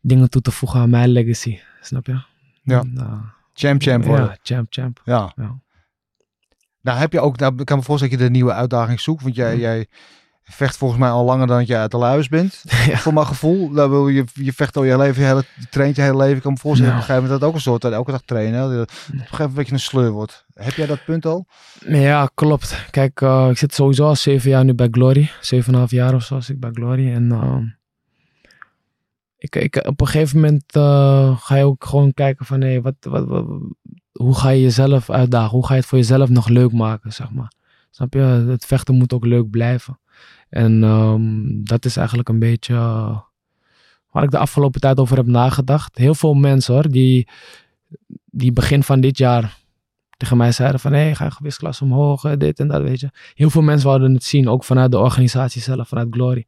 dingen 0.00 0.30
toe 0.30 0.42
te 0.42 0.50
voegen 0.50 0.80
aan 0.80 0.90
mijn 0.90 1.08
legacy. 1.08 1.58
Snap 1.80 2.06
je? 2.06 2.20
Ja. 2.62 2.80
En, 2.80 2.92
eh, 2.96 3.20
Champ, 3.54 3.82
champ 3.82 4.04
worden. 4.04 4.26
ja, 4.26 4.36
champ, 4.42 4.66
champ. 4.70 5.02
Ja. 5.04 5.32
Ja. 5.36 5.60
Nou 6.80 6.98
heb 6.98 7.12
je 7.12 7.20
ook, 7.20 7.38
nou, 7.38 7.54
ik 7.56 7.64
kan 7.64 7.78
me 7.78 7.82
voorstellen 7.84 8.12
dat 8.14 8.22
je 8.22 8.30
de 8.32 8.36
nieuwe 8.36 8.52
uitdaging 8.52 9.00
zoekt. 9.00 9.22
Want 9.22 9.34
jij, 9.34 9.58
jij 9.58 9.86
vecht 10.50 10.76
volgens 10.76 11.00
mij 11.00 11.10
al 11.10 11.24
langer 11.24 11.46
dan 11.46 11.58
dat 11.58 11.66
jij 11.66 11.78
uit 11.78 11.90
de 11.90 11.96
luis 11.96 12.28
bent. 12.28 12.64
Ja. 12.86 12.96
Voor 12.96 13.12
mijn 13.12 13.26
gevoel. 13.26 13.70
Nou, 13.70 13.90
wil 13.90 14.08
je, 14.08 14.24
je 14.34 14.52
vecht 14.52 14.76
al 14.76 14.84
je 14.84 14.96
leven, 14.98 15.22
je, 15.22 15.28
hele, 15.28 15.44
je 15.58 15.68
traint 15.68 15.96
je 15.96 16.02
hele 16.02 16.16
leven. 16.16 16.36
Ik 16.36 16.42
kan 16.42 16.52
me 16.52 16.58
voorstellen 16.58 16.92
Ja. 16.92 16.98
op 16.98 17.02
een 17.02 17.06
gegeven 17.08 17.28
moment 17.30 17.40
dat 17.40 17.48
ook 17.48 17.54
een 17.54 17.80
soort, 17.80 17.84
elke 17.84 18.10
dag 18.10 18.22
trainen. 18.24 18.60
Dat 18.76 18.80
op 18.90 19.12
een 19.12 19.18
gegeven 19.18 19.48
moment 19.48 19.70
een 19.70 19.80
sleur 19.80 20.10
wordt. 20.10 20.44
Heb 20.54 20.72
jij 20.74 20.86
dat 20.86 21.04
punt 21.04 21.26
al? 21.26 21.46
Ja, 21.88 22.30
klopt. 22.34 22.84
Kijk, 22.90 23.20
eh, 23.20 23.46
ik 23.50 23.58
zit 23.58 23.74
sowieso 23.74 24.06
al 24.06 24.16
zeven 24.16 24.50
jaar 24.50 24.64
nu 24.64 24.74
bij 24.74 24.88
Glory. 24.90 25.30
Zeven 25.40 25.66
en 25.66 25.72
een 25.72 25.78
half 25.78 25.90
jaar 25.90 26.14
of 26.14 26.22
zo 26.22 26.40
zit 26.40 26.54
ik 26.54 26.60
bij 26.60 26.70
Glory. 26.72 27.12
En 27.12 27.32
ehm, 27.32 27.64
ik, 29.38 29.56
ik, 29.56 29.82
op 29.86 30.00
een 30.00 30.06
gegeven 30.06 30.36
moment 30.40 30.64
eh, 30.76 31.36
ga 31.40 31.56
je 31.56 31.64
ook 31.64 31.84
gewoon 31.84 32.14
kijken 32.14 32.46
van... 32.46 32.60
Hey, 32.60 32.80
wat, 32.82 32.94
wat, 33.00 33.26
wat- 33.26 33.46
hoe 34.12 34.34
ga 34.34 34.48
je 34.48 34.60
jezelf 34.62 35.10
uitdagen? 35.10 35.50
Hoe 35.50 35.66
ga 35.66 35.72
je 35.74 35.80
het 35.80 35.88
voor 35.88 35.98
jezelf 35.98 36.28
nog 36.28 36.48
leuk 36.48 36.72
maken, 36.72 37.12
zeg 37.12 37.30
maar? 37.30 37.52
Snap 37.90 38.12
je? 38.12 38.20
Het 38.20 38.64
vechten 38.66 38.94
moet 38.94 39.12
ook 39.12 39.24
leuk 39.24 39.50
blijven. 39.50 39.98
En 40.50 40.82
ehm, 40.82 41.62
dat 41.64 41.84
is 41.84 41.96
eigenlijk 41.96 42.28
een 42.28 42.38
beetje 42.38 42.74
eh, 42.74 43.18
waar 44.10 44.22
ik 44.22 44.30
de 44.30 44.38
afgelopen 44.38 44.80
tijd 44.80 44.98
over 44.98 45.16
heb 45.16 45.26
nagedacht. 45.26 45.98
Heel 45.98 46.14
veel 46.14 46.34
mensen 46.34 46.74
hoor, 46.74 46.88
die, 46.88 47.28
die 48.24 48.52
begin 48.52 48.82
van 48.82 49.00
dit 49.00 49.18
jaar 49.18 49.56
tegen 50.16 50.36
mij 50.36 50.52
zeiden 50.52 50.80
van 50.80 50.92
hé, 50.92 50.98
hey, 50.98 51.14
ga 51.14 51.24
je 51.24 51.30
gewichtsklasse 51.30 51.84
omhoog, 51.84 52.24
eh, 52.24 52.32
dit 52.36 52.60
en 52.60 52.68
dat, 52.68 52.82
weet 52.82 53.00
je. 53.00 53.10
Heel 53.34 53.50
veel 53.50 53.62
mensen 53.62 53.88
wouden 53.88 54.14
het 54.14 54.24
zien, 54.24 54.48
ook 54.48 54.64
vanuit 54.64 54.90
de 54.90 54.98
organisatie 54.98 55.62
zelf, 55.62 55.88
vanuit 55.88 56.08
Glory. 56.10 56.46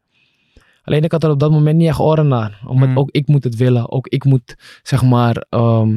Alleen 0.83 1.05
ik 1.05 1.13
had 1.13 1.25
er 1.25 1.31
op 1.31 1.39
dat 1.39 1.51
moment 1.51 1.77
niet 1.77 1.89
echt 1.89 1.99
oren 1.99 2.29
naar. 2.29 2.61
Omdat 2.67 2.89
Hmm. 2.89 2.99
ook 2.99 3.11
ik 3.11 3.27
moet 3.27 3.45
het 3.45 3.57
willen. 3.57 3.91
Ook 3.91 4.07
ik 4.07 4.25
moet, 4.25 4.57
zeg 4.83 5.03
maar, 5.03 5.47
ehm, 5.49 5.97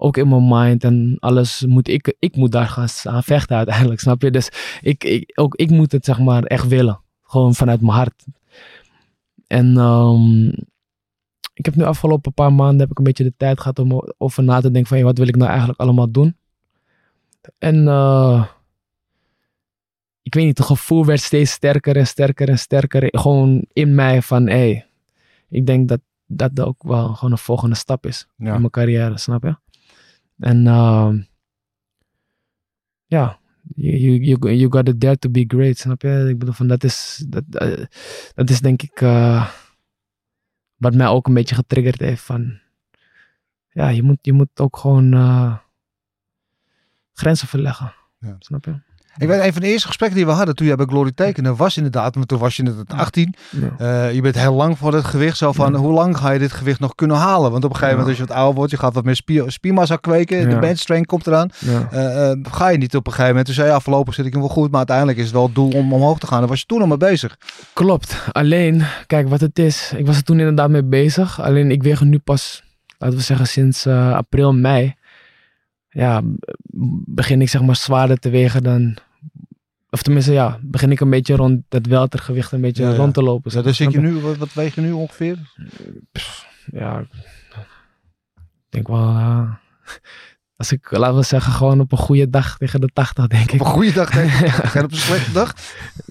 ook 0.00 0.16
in 0.16 0.28
mijn 0.28 0.48
mind 0.48 0.84
en 0.84 1.16
alles 1.18 1.64
moet 1.66 1.88
ik, 1.88 2.16
ik 2.18 2.36
moet 2.36 2.52
daar 2.52 2.68
gaan, 2.68 2.88
gaan 2.88 3.22
vechten 3.22 3.56
uiteindelijk, 3.56 4.00
snap 4.06 4.22
je? 4.22 4.30
Dus 4.30 4.50
ik, 4.80 5.04
ik, 5.04 5.32
ook 5.34 5.54
ik 5.54 5.70
moet 5.70 5.92
het, 5.92 6.04
zeg 6.04 6.18
maar, 6.18 6.42
echt 6.42 6.68
willen. 6.68 7.00
Gewoon 7.22 7.54
vanuit 7.54 7.80
mijn 7.80 7.92
hart. 7.92 8.24
En 9.46 9.76
ehm, 9.76 10.46
ik 11.54 11.64
heb 11.64 11.74
nu 11.74 11.84
afgelopen 11.84 12.32
paar 12.32 12.52
maanden 12.52 12.80
heb 12.80 12.90
ik 12.90 12.98
een 12.98 13.04
beetje 13.04 13.24
de 13.24 13.34
tijd 13.36 13.60
gehad 13.60 13.78
om 13.78 14.12
over 14.18 14.42
na 14.42 14.60
te 14.60 14.70
denken 14.70 14.86
van, 14.86 14.96
hey, 14.96 15.06
wat 15.06 15.18
wil 15.18 15.28
ik 15.28 15.36
nou 15.36 15.48
eigenlijk 15.50 15.80
allemaal 15.80 16.10
doen? 16.10 16.36
En 17.58 17.88
eh, 17.88 18.44
ik 20.22 20.34
weet 20.34 20.44
niet, 20.44 20.58
het 20.58 20.66
gevoel 20.66 21.04
werd 21.04 21.20
steeds 21.20 21.50
sterker 21.50 21.96
en 21.96 22.06
sterker 22.06 22.48
en 22.48 22.58
sterker. 22.58 23.08
Gewoon 23.20 23.66
in 23.72 23.94
mij 23.94 24.22
van, 24.22 24.46
hé, 24.46 24.54
hey, 24.56 24.86
ik 25.48 25.66
denk 25.66 25.88
dat 25.88 26.00
dat 26.26 26.60
ook 26.60 26.82
wel 26.82 27.14
gewoon 27.14 27.32
een 27.32 27.38
volgende 27.38 27.76
stap 27.76 28.06
is 28.06 28.26
Ja. 28.36 28.54
in 28.54 28.60
mijn 28.60 28.70
carrière, 28.70 29.18
snap 29.18 29.42
je? 29.42 29.56
En 30.38 30.66
ehm, 30.66 31.20
ja, 33.06 33.38
you, 33.74 33.96
you, 33.96 34.18
you, 34.20 34.54
you 34.54 34.72
gotta 34.72 34.92
dare 34.96 35.18
to 35.18 35.30
be 35.30 35.44
great, 35.48 35.78
snap 35.78 36.02
je? 36.02 36.26
Ik 36.28 36.38
bedoel, 36.38 36.54
van 36.54 36.68
dat 36.68 36.84
is, 36.84 37.24
dat, 37.28 37.44
eh, 37.50 37.84
dat 38.34 38.50
is 38.50 38.60
denk 38.60 38.82
ik 38.82 39.00
eh, 39.00 39.50
wat 40.76 40.94
mij 40.94 41.06
ook 41.06 41.26
een 41.26 41.34
beetje 41.34 41.54
getriggerd 41.54 42.00
heeft 42.00 42.22
van, 42.22 42.58
ja, 43.68 43.88
je 43.88 44.02
moet, 44.02 44.18
je 44.22 44.32
moet 44.32 44.60
ook 44.60 44.76
gewoon 44.76 45.12
eh, 45.12 45.58
grenzen 47.12 47.48
verleggen, 47.48 47.94
Ja. 48.18 48.36
snap 48.38 48.64
je? 48.64 48.80
Ik 49.18 49.28
weet, 49.28 49.40
een 49.44 49.52
van 49.52 49.62
de 49.62 49.68
eerste 49.68 49.86
gesprekken 49.86 50.16
die 50.18 50.26
we 50.26 50.32
hadden 50.32 50.54
toen 50.54 50.66
jij 50.66 50.76
bij 50.76 50.86
Glory 50.86 51.12
tekende, 51.14 51.54
was 51.54 51.76
inderdaad, 51.76 52.14
want 52.14 52.28
toen 52.28 52.38
was 52.38 52.56
je 52.56 52.62
net 52.62 52.74
18. 52.86 53.34
Ja. 53.50 54.06
Eh, 54.06 54.14
je 54.14 54.20
bent 54.20 54.38
heel 54.38 54.54
lang 54.54 54.78
voor 54.78 54.94
het 54.94 55.04
gewicht. 55.04 55.36
Zo 55.36 55.52
van, 55.52 55.74
hoe 55.74 55.92
lang 55.92 56.16
ga 56.16 56.30
je 56.30 56.38
dit 56.38 56.52
gewicht 56.52 56.80
nog 56.80 56.94
kunnen 56.94 57.16
halen? 57.16 57.50
Want 57.50 57.64
op 57.64 57.70
een 57.70 57.76
gegeven 57.76 57.98
moment, 57.98 58.08
als 58.18 58.18
je 58.22 58.26
wat 58.26 58.36
ouder 58.36 58.54
wordt, 58.56 58.70
je 58.70 58.76
gaat 58.78 58.94
wat 58.94 59.04
meer 59.04 59.16
spier, 59.16 59.50
spiermassa 59.50 59.96
kweken. 59.96 60.42
De 60.48 60.54
Ja. 60.54 60.58
bench 60.58 60.78
strength 60.78 61.06
komt 61.06 61.26
eraan. 61.26 61.50
Eh, 61.90 62.30
eh, 62.30 62.38
ga 62.42 62.68
je 62.68 62.78
niet 62.78 62.96
op 62.96 63.06
een 63.06 63.12
gegeven 63.12 63.28
moment. 63.28 63.46
Toen 63.46 63.54
zei 63.54 63.66
je, 63.66 63.72
ja, 63.72 63.80
voorlopig 63.80 64.14
zit 64.14 64.26
ik 64.26 64.32
hem 64.32 64.40
wel 64.40 64.50
goed. 64.50 64.68
Maar 64.68 64.78
uiteindelijk 64.78 65.18
is 65.18 65.24
het 65.24 65.32
wel 65.34 65.44
het 65.46 65.54
doel 65.54 65.70
om 65.70 65.92
omhoog 65.92 66.18
te 66.18 66.26
gaan. 66.26 66.38
Daar 66.38 66.48
was 66.48 66.60
je 66.60 66.66
toen 66.66 66.80
al 66.80 66.86
mee 66.86 66.96
bezig. 66.96 67.36
Klopt. 67.72 68.16
Alleen, 68.32 68.82
kijk 69.06 69.28
wat 69.28 69.40
het 69.40 69.58
is. 69.58 69.92
Ik 69.96 70.06
was 70.06 70.16
er 70.16 70.22
toen 70.22 70.38
inderdaad 70.38 70.70
mee 70.70 70.84
bezig. 70.84 71.40
Alleen 71.40 71.70
ik 71.70 71.82
weeg 71.82 72.00
nu 72.00 72.18
pas, 72.18 72.62
laten 72.98 73.16
we 73.16 73.22
zeggen, 73.22 73.46
sinds 73.46 73.86
april, 73.86 74.54
mei. 74.54 74.96
Ja, 75.90 76.20
begin 77.04 77.40
ik 77.42 77.48
zeg 77.48 77.62
maar 77.62 77.76
zwaarder 77.76 78.18
te 78.18 78.30
wegen 78.30 78.62
dan. 78.62 78.96
Of 79.90 80.02
tenminste, 80.02 80.32
ja, 80.32 80.58
begin 80.62 80.90
ik 80.90 81.00
een 81.00 81.10
beetje 81.10 81.36
rond 81.36 81.62
dat 81.68 81.86
weltergewicht 81.86 82.52
een 82.52 82.60
beetje 82.60 82.84
Ja, 82.84 82.94
rond 82.94 83.14
te 83.14 83.22
lopen. 83.22 83.42
Dus 83.42 83.52
daar 83.62 83.74
zit 83.74 83.76
je 83.92 83.98
Snap 83.98 84.02
nu, 84.12 84.20
wat, 84.20 84.36
wat 84.36 84.52
weeg 84.52 84.74
je 84.74 84.80
nu 84.80 84.92
ongeveer? 84.92 85.36
Ja, 86.72 86.98
ik 86.98 87.06
denk 88.68 88.88
wel. 88.88 88.98
eh, 89.08 89.50
als 90.56 90.72
ik, 90.72 90.90
laten 90.90 91.16
we 91.16 91.22
zeggen, 91.22 91.52
gewoon 91.52 91.80
op 91.80 91.92
een 91.92 91.98
goede 91.98 92.30
dag 92.30 92.56
tegen 92.56 92.80
de 92.80 92.90
80, 92.92 93.26
denk 93.26 93.50
ik. 93.52 93.60
Op 93.60 93.66
een 93.66 93.72
goede 93.72 93.92
dag 93.92 94.10
denk 94.10 94.30
ik. 94.32 94.48
Geen 94.72 94.84
op 94.84 94.90
een 94.90 94.96
slechte 94.96 95.32
dag. 95.32 95.54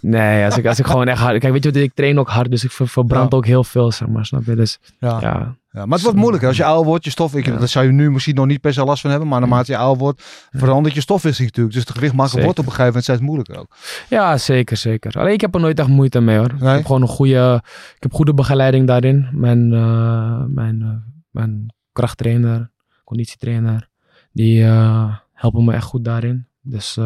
Nee, 0.02 0.46
als 0.46 0.58
ik, 0.58 0.66
als 0.66 0.80
ik 0.80 0.86
gewoon 0.86 1.08
echt 1.08 1.20
hard. 1.22 1.40
Kijk, 1.40 1.54
weet 1.54 1.63
je 1.63 1.72
wat, 1.72 1.82
ik 1.82 1.94
train 1.94 2.20
ook 2.20 2.30
hard, 2.30 2.52
dus 2.52 2.63
ik 2.63 2.72
ver- 2.72 2.88
verbrand 2.88 3.32
Ja. 3.32 3.38
ook 3.38 3.46
heel 3.46 3.63
veel, 3.63 3.92
zeg 3.92 4.08
maar, 4.08 4.26
snap 4.26 4.46
je? 4.46 4.56
Dus 4.56 4.80
Ja. 5.00 5.56
Ja, 5.78 5.86
maar 5.86 5.94
het 5.94 6.02
wordt 6.02 6.18
moeilijker. 6.18 6.48
Als 6.48 6.58
je 6.58 6.63
ouder 6.63 6.86
wordt, 6.86 7.04
je 7.04 7.10
stof... 7.10 7.36
Ik, 7.36 7.46
Ja. 7.46 7.58
Dat 7.58 7.70
zou 7.70 7.86
je 7.86 7.92
nu 7.92 8.12
misschien 8.12 8.36
nog 8.36 8.46
niet 8.46 8.62
per 8.62 8.74
se 8.74 8.84
last 8.84 9.02
van 9.02 9.10
hebben. 9.10 9.28
Maar 9.30 9.40
naarmate 9.40 9.72
je 9.72 9.78
ouder 9.78 10.04
wordt, 10.04 10.24
verandert 10.52 10.96
je 10.96 11.02
stofwisseling 11.02 11.50
natuurlijk. 11.50 11.76
Dus 11.76 11.86
het 11.86 11.96
gewicht 11.96 12.13
maken 12.13 12.44
wordt 12.44 12.60
op 12.60 12.66
een 12.66 12.72
gegeven 12.72 12.86
moment 12.86 13.04
steeds 13.04 13.22
moeilijker 13.22 13.58
ook. 13.58 13.76
Ja, 14.10 14.38
zeker, 14.38 14.78
zeker. 14.78 15.20
Alleen 15.20 15.34
ik 15.34 15.42
heb 15.42 15.56
er 15.56 15.62
nooit 15.62 15.80
echt 15.80 15.88
moeite 15.88 16.20
mee 16.20 16.38
hoor. 16.38 16.54
Nee? 16.60 16.70
Ik 16.70 16.76
heb 16.76 16.86
gewoon 16.86 17.02
een 17.02 17.08
goede, 17.08 17.62
ik 17.96 18.04
heb 18.04 18.13
goede 18.13 18.34
begeleiding 18.34 18.88
daarin. 18.88 19.28
Mijn, 19.32 19.74
eh, 19.74 20.44
mijn, 20.48 20.82
eh, 20.82 20.90
mijn 21.32 21.74
krachttrainer, 21.92 22.72
conditietrainer, 23.04 23.90
die 24.32 24.63
eh, 24.63 25.16
helpen 25.34 25.66
me 25.66 25.74
echt 25.74 25.86
goed 25.86 26.04
daarin. 26.06 26.48
Dus 26.62 26.98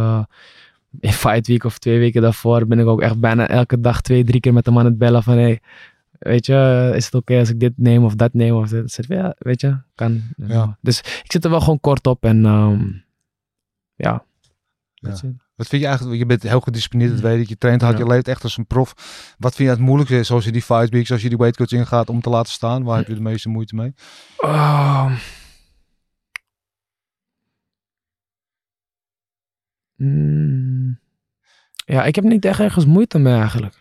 in 1.00 1.14
fight 1.14 1.48
week 1.48 1.64
of 1.64 1.78
twee 1.78 2.00
weken 2.00 2.22
daarvoor 2.22 2.68
ben 2.68 2.80
ik 2.80 2.88
ook 2.88 3.02
echt 3.02 3.20
bijna 3.20 3.48
elke 3.48 3.80
dag 3.80 4.02
twee, 4.02 4.24
drie 4.24 4.40
keer 4.40 4.54
met 4.54 4.66
hem 4.66 4.80
aan 4.80 4.86
het 4.86 4.98
bellen 4.98 5.24
van 5.24 5.38
hey, 5.38 5.60
weet 6.22 6.46
je, 6.46 6.92
is 6.96 7.06
het 7.06 7.14
oké 7.14 7.38
als 7.40 7.50
ik 7.50 7.60
dit 7.60 7.74
neem 7.76 8.04
of 8.04 8.16
dat 8.16 8.34
neem 8.34 8.56
of 8.56 8.70
dit? 8.70 8.92
Zeg, 8.92 9.08
Ja, 9.08 9.36
weet 9.38 9.62
je, 9.62 9.78
kan. 9.96 10.22
Ja. 10.38 10.78
Dus 10.82 11.00
ik 11.00 11.32
zit 11.32 11.44
er 11.44 11.50
wel 11.50 11.60
gewoon 11.60 11.80
kort 11.80 12.08
op 12.08 12.24
en 12.24 12.46
ehm, 12.46 12.88
ja. 13.96 14.26
Wat 15.56 15.68
vind 15.68 15.82
je 15.82 15.88
eigenlijk, 15.88 16.18
je 16.20 16.26
bent 16.26 16.44
heel 16.44 16.60
gedisciplineerd, 16.60 17.12
dat 17.12 17.22
weet 17.22 17.42
ik. 17.42 17.50
Je 17.50 17.58
traint 17.58 17.82
hard, 17.82 17.98
je 17.98 18.08
leeft 18.08 18.28
echt 18.28 18.44
als 18.44 18.58
een 18.58 18.68
prof. 18.68 18.94
Wat 19.38 19.56
vind 19.56 19.70
je 19.70 19.76
het 19.76 19.84
moeilijkste, 19.84 20.24
zoals 20.24 20.46
je 20.46 20.52
die 20.52 20.62
fight 20.62 20.90
weeks, 20.90 21.12
als 21.12 21.22
je 21.22 21.30
die 21.30 21.38
weightcoach 21.38 21.72
ingaat, 21.72 22.10
om 22.10 22.22
te 22.22 22.30
laten 22.30 22.52
staan? 22.52 22.84
Waar 22.84 22.98
heb 22.98 23.08
je 23.08 23.14
de 23.14 23.22
meeste 23.22 23.50
moeite 23.50 23.76
mee? 23.76 23.94
Ehm. 24.38 25.14
Mm. 29.96 31.00
Ja, 31.86 32.04
ik 32.04 32.16
heb 32.16 32.24
niet 32.24 32.46
echt 32.46 32.60
ergens 32.60 32.86
moeite 32.86 33.20
mee 33.20 33.36
eigenlijk. 33.36 33.81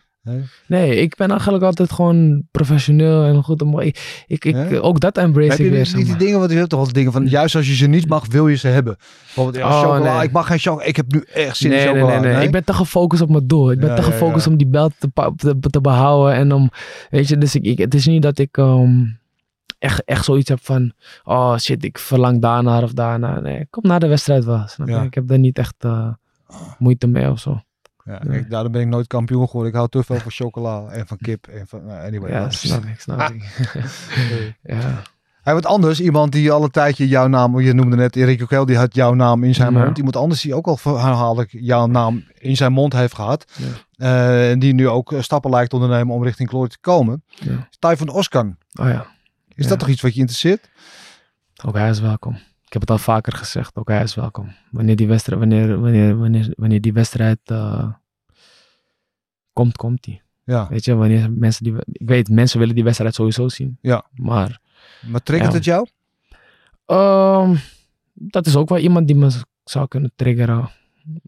Nee? 0.66 0.96
Ik 0.96 1.16
ben 1.16 1.30
eigenlijk 1.30 1.64
altijd 1.64 1.92
gewoon 1.92 2.42
professioneel 2.50 3.24
en 3.24 3.42
goed. 3.42 3.62
om- 3.62 3.80
Ik, 3.80 3.98
ik? 4.26 4.78
Ook 4.82 5.00
dat 5.00 5.16
embrace 5.18 5.48
Heb 5.50 5.58
ik 5.58 5.64
je 5.64 5.70
weer. 5.70 5.78
niet, 5.78 5.88
zeg 5.88 5.96
niet 5.98 6.06
die 6.06 6.16
dingen, 6.16 6.38
want 6.38 6.50
je 6.50 6.56
hebt 6.56 6.70
toch 6.70 6.80
wel 6.82 6.92
dingen 6.92 7.12
van, 7.12 7.26
juist 7.26 7.54
als 7.54 7.66
je 7.68 7.74
ze 7.74 7.86
niet 7.86 8.08
mag, 8.08 8.26
wil 8.26 8.48
je 8.48 8.56
ze 8.56 8.68
hebben. 8.68 8.96
Bijvoorbeeld, 9.24 9.56
ja, 9.56 9.68
Oh, 9.68 9.80
chocola, 9.80 10.14
nee. 10.16 10.22
ik 10.26 10.32
mag 10.32 10.46
geen 10.46 10.58
chocola, 10.58 10.84
ik 10.84 10.96
heb 10.96 11.12
nu 11.12 11.24
echt 11.32 11.56
zin 11.56 11.70
in 11.72 11.76
Nee, 11.76 11.86
nee, 11.86 11.94
chocola. 12.02 12.20
nee, 12.20 12.34
nee, 12.34 12.44
Ik 12.46 12.52
ben 12.52 12.64
te 12.64 12.72
gefocust 12.74 13.22
op 13.22 13.30
mijn 13.30 13.46
doel. 13.46 13.70
Ik 13.70 13.78
ben 13.80 13.88
Ja, 13.88 13.94
te 13.94 14.02
gefocust 14.02 14.44
ja. 14.44 14.50
om 14.50 14.56
die 14.58 14.66
belt 14.66 14.92
te, 14.98 15.32
te, 15.36 15.58
te 15.70 15.80
behouden. 15.80 16.34
En 16.34 16.52
om, 16.52 16.70
weet 17.10 17.28
je, 17.28 17.38
dus 17.38 17.54
ik, 17.54 17.64
ik, 17.64 17.78
het 17.78 17.94
is 17.94 18.06
niet 18.06 18.22
dat 18.22 18.38
ik 18.38 18.56
ehm, 18.56 19.04
echt, 19.78 20.04
echt 20.04 20.24
zoiets 20.24 20.48
heb 20.48 20.58
van, 20.62 20.92
oh 21.24 21.56
shit, 21.56 21.84
ik 21.84 21.98
verlang 21.98 22.40
daarnaar 22.40 22.82
of 22.82 22.92
daarna. 22.92 23.40
Nee, 23.40 23.66
kom 23.70 23.82
na 23.86 23.98
de 23.98 24.06
wedstrijd 24.06 24.44
wel. 24.44 24.62
Snap 24.66 24.88
je? 24.88 24.94
Ik 24.94 25.14
heb 25.14 25.26
daar 25.28 25.38
niet 25.38 25.58
echt 25.58 25.74
eh, 25.78 26.08
moeite 26.78 27.06
mee 27.06 27.30
of 27.30 27.38
zo. 27.40 27.60
Ja, 28.10 28.32
ik, 28.32 28.50
daarom 28.50 28.72
ben 28.72 28.80
ik 28.80 28.86
nooit 28.88 29.06
kampioen 29.06 29.46
geworden. 29.46 29.70
Ik 29.70 29.76
hou 29.76 29.88
te 29.88 30.02
veel 30.02 30.18
van 30.20 30.30
chocola 30.30 30.86
en 30.88 31.06
van 31.06 31.16
kip. 31.16 31.46
En 31.46 31.66
van, 31.66 31.84
nou, 31.84 32.06
anyway. 32.06 32.30
Ja, 32.30 32.40
dat 32.40 32.52
is- 32.52 32.60
snap 32.60 32.84
ik, 32.84 33.00
snap 33.00 33.20
ik. 33.30 33.66
ja. 34.62 35.02
Hij 35.40 35.52
wordt 35.52 35.66
anders. 35.68 36.00
Iemand 36.00 36.32
die 36.32 36.52
al 36.52 36.62
een 36.62 36.70
tijdje 36.70 37.08
jouw 37.08 37.26
naam, 37.26 37.60
je 37.60 37.72
noemde 37.72 37.96
net 37.96 38.16
Erik 38.16 38.42
Okel, 38.42 38.66
die 38.66 38.76
had 38.76 38.94
jouw 38.94 39.14
naam 39.14 39.44
in 39.44 39.54
zijn 39.54 39.72
Ja. 39.72 39.84
mond. 39.84 39.96
Iemand 39.98 40.16
anders 40.16 40.40
die 40.40 40.54
ook 40.54 40.66
al 40.66 40.78
herhaaldelijk 40.82 41.50
jouw 41.52 41.86
naam 41.86 42.24
in 42.38 42.56
zijn 42.56 42.72
mond 42.72 42.92
heeft 42.92 43.14
gehad. 43.14 43.52
Ja. 43.56 43.66
Eh, 43.96 44.50
en 44.50 44.58
die 44.58 44.74
nu 44.74 44.88
ook 44.88 45.12
eh, 45.12 45.20
stappen 45.20 45.50
lijkt 45.50 45.70
te 45.70 45.76
ondernemen 45.76 46.14
om 46.14 46.24
richting 46.24 46.48
Glory 46.48 46.68
te 46.68 46.78
komen. 46.80 47.24
Ja. 47.28 47.68
Typhon 47.78 48.08
Oskan. 48.08 48.56
Oh 48.80 48.88
ja, 48.88 49.06
Is 49.48 49.64
Ja. 49.64 49.68
dat 49.68 49.78
toch 49.78 49.88
iets 49.88 50.00
wat 50.02 50.14
je 50.14 50.20
interesseert? 50.20 50.70
ook 51.64 51.74
hij 51.76 51.90
is 51.90 52.00
welkom. 52.00 52.34
Ik 52.64 52.72
heb 52.72 52.80
het 52.80 52.90
al 52.90 52.98
vaker 52.98 53.32
gezegd, 53.32 53.76
ook 53.76 53.88
hij 53.88 54.02
is 54.02 54.14
welkom. 54.14 54.52
Wanneer 54.70 54.96
die 54.96 55.08
wedstrijd, 55.08 55.38
wanneer, 55.40 55.80
wanneer, 55.80 56.18
wanneer, 56.18 56.52
wanneer 56.56 56.80
die 56.80 56.92
wedstrijd 56.92 57.38
eh, 57.44 57.86
komt, 59.60 59.76
komt 59.76 60.02
die. 60.04 60.22
Ja. 60.44 60.66
Weet 60.70 60.84
je, 60.84 60.94
wanneer 60.94 61.32
mensen 61.32 61.64
die, 61.64 61.74
ik 61.92 62.08
weet, 62.08 62.28
mensen 62.28 62.58
willen 62.58 62.74
die 62.74 62.84
wedstrijd 62.84 63.14
sowieso 63.14 63.48
zien. 63.48 63.78
Ja. 63.80 64.04
Maar 64.14 64.60
Maar 65.10 65.22
triggert 65.22 65.50
Ja. 65.50 65.56
het 65.56 65.64
jou? 65.64 65.86
ehm, 66.86 67.54
dat 68.14 68.46
is 68.46 68.56
ook 68.56 68.68
wel 68.68 68.78
iemand 68.78 69.06
die 69.06 69.16
me 69.16 69.30
zou 69.64 69.88
kunnen 69.88 70.12
triggeren, 70.16 70.68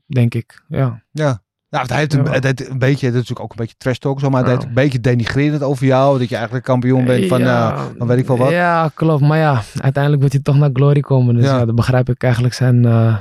denk 0.06 0.34
ik. 0.34 0.64
Ja, 0.68 1.02
Ja. 1.12 1.42
Ja, 1.68 1.80
het 1.80 1.92
heeft 1.94 2.12
een, 2.14 2.24
Ja. 2.24 2.30
het 2.32 2.44
heeft 2.44 2.68
een 2.68 2.78
beetje, 2.78 3.06
het 3.06 3.14
is 3.14 3.20
natuurlijk 3.20 3.40
ook 3.40 3.50
een 3.50 3.56
beetje 3.56 3.74
trash 3.78 3.96
talk 3.98 4.20
zo, 4.20 4.30
maar 4.30 4.40
het 4.42 4.50
heeft 4.50 4.64
een 4.64 4.74
beetje 4.74 5.00
denigrerend 5.00 5.62
over 5.62 5.86
jou. 5.86 6.18
Dat 6.18 6.28
je 6.28 6.34
eigenlijk 6.34 6.64
kampioen 6.64 7.04
bent 7.04 7.26
van, 7.26 7.40
ja, 7.40 7.86
van 7.98 8.06
weet 8.06 8.18
ik 8.18 8.26
veel 8.26 8.36
wat. 8.36 8.50
Ja, 8.50 8.90
klopt. 8.94 9.22
Maar 9.22 9.38
ja, 9.38 9.62
uiteindelijk 9.80 10.22
wil 10.22 10.30
hij 10.32 10.40
toch 10.42 10.56
naar 10.56 10.70
Glory 10.72 11.00
komen. 11.00 11.34
Dus 11.34 11.44
Ja. 11.44 11.64
dan 11.64 11.74
begrijp 11.74 12.08
ik 12.08 12.22
eigenlijk 12.22 12.54
zijn... 12.54 12.84
eh, 12.84 13.16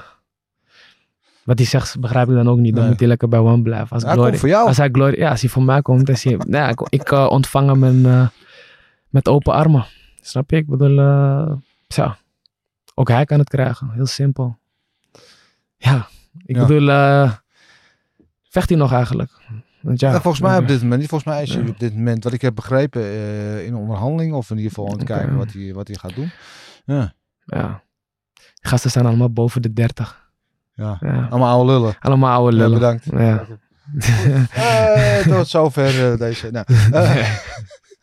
wat 1.51 1.59
hij 1.59 1.67
zegt, 1.67 1.99
begrijp 1.99 2.29
ik 2.29 2.35
dan 2.35 2.49
ook 2.49 2.57
niet. 2.57 2.71
Dan 2.71 2.79
Nee. 2.81 2.89
moet 2.91 2.99
hij 2.99 3.07
lekker 3.09 3.27
bij 3.27 3.39
One 3.39 3.61
blijven. 3.61 3.89
Als, 3.89 4.01
Ja, 4.01 4.07
hij 4.07 4.15
Glory, 4.15 4.29
komt 4.29 4.39
voor 4.41 4.49
jou. 4.49 4.67
als 4.67 4.77
hij 4.77 4.89
Glory... 4.91 5.19
Ja, 5.19 5.29
als 5.29 5.41
hij 5.41 5.49
voor 5.49 5.63
mij 5.63 5.81
komt, 5.81 6.09
is 6.09 6.23
hij... 6.23 6.33
nou 6.37 6.49
ja, 6.51 6.67
ik 6.69 6.79
ik 6.89 7.11
eh, 7.11 7.27
ontvang 7.29 7.69
hem 7.81 8.05
eh, 8.05 8.27
met 9.09 9.27
open 9.27 9.53
armen. 9.53 9.85
Snap 10.21 10.49
je? 10.49 10.55
Ik 10.57 10.67
bedoel... 10.67 10.99
eh, 10.99 11.51
zo. 11.87 12.13
Ook 12.95 13.07
hij 13.07 13.25
kan 13.25 13.39
het 13.39 13.49
krijgen. 13.49 13.89
Heel 13.91 14.05
simpel. 14.05 14.57
Ja, 15.77 16.07
ik 16.45 16.55
Ja. 16.55 16.65
bedoel... 16.65 16.89
eh, 16.89 17.31
vecht 18.49 18.69
hij 18.69 18.77
nog 18.77 18.91
eigenlijk? 18.93 19.31
Want 19.81 19.99
ja, 19.99 20.11
Ja, 20.11 20.21
volgens 20.21 20.43
mij 20.43 20.57
op 20.57 20.67
dit 20.67 20.81
moment, 20.81 20.99
niet. 20.99 21.09
volgens 21.09 21.29
mij 21.33 21.41
is 21.43 21.53
hij 21.53 21.63
Ja. 21.63 21.69
op 21.69 21.79
dit 21.79 21.95
moment, 21.95 22.23
wat 22.23 22.33
ik 22.33 22.41
heb 22.41 22.55
begrepen, 22.55 23.01
eh, 23.01 23.65
in 23.65 23.75
onderhandeling 23.75 24.33
of 24.33 24.49
in 24.49 24.55
ieder 24.57 24.71
geval 24.71 24.91
aan 24.91 24.97
het 24.97 25.07
kijken 25.07 25.35
wat 25.37 25.51
hij, 25.53 25.73
wat 25.73 25.87
hij 25.87 25.97
gaat 25.97 26.15
doen. 26.15 26.31
Ja, 26.85 27.13
Ja. 27.45 27.83
Gasten 28.61 28.91
zijn 28.91 29.05
allemaal 29.05 29.29
boven 29.33 29.61
de 29.61 29.73
30. 29.73 30.20
Ja. 30.99 31.27
Allemaal 31.29 31.49
oude 31.57 31.71
lullen. 31.71 31.95
Allemaal 31.99 32.33
oude 32.37 32.57
lullen. 32.57 32.73
bedankt. 32.79 33.05
Ja. 33.11 33.45
Eh, 34.53 35.17
tot 35.37 35.47
zover 35.47 36.11
eh, 36.11 36.17
deze. 36.17 36.51
Nou, 36.51 36.65
eh, 36.91 37.35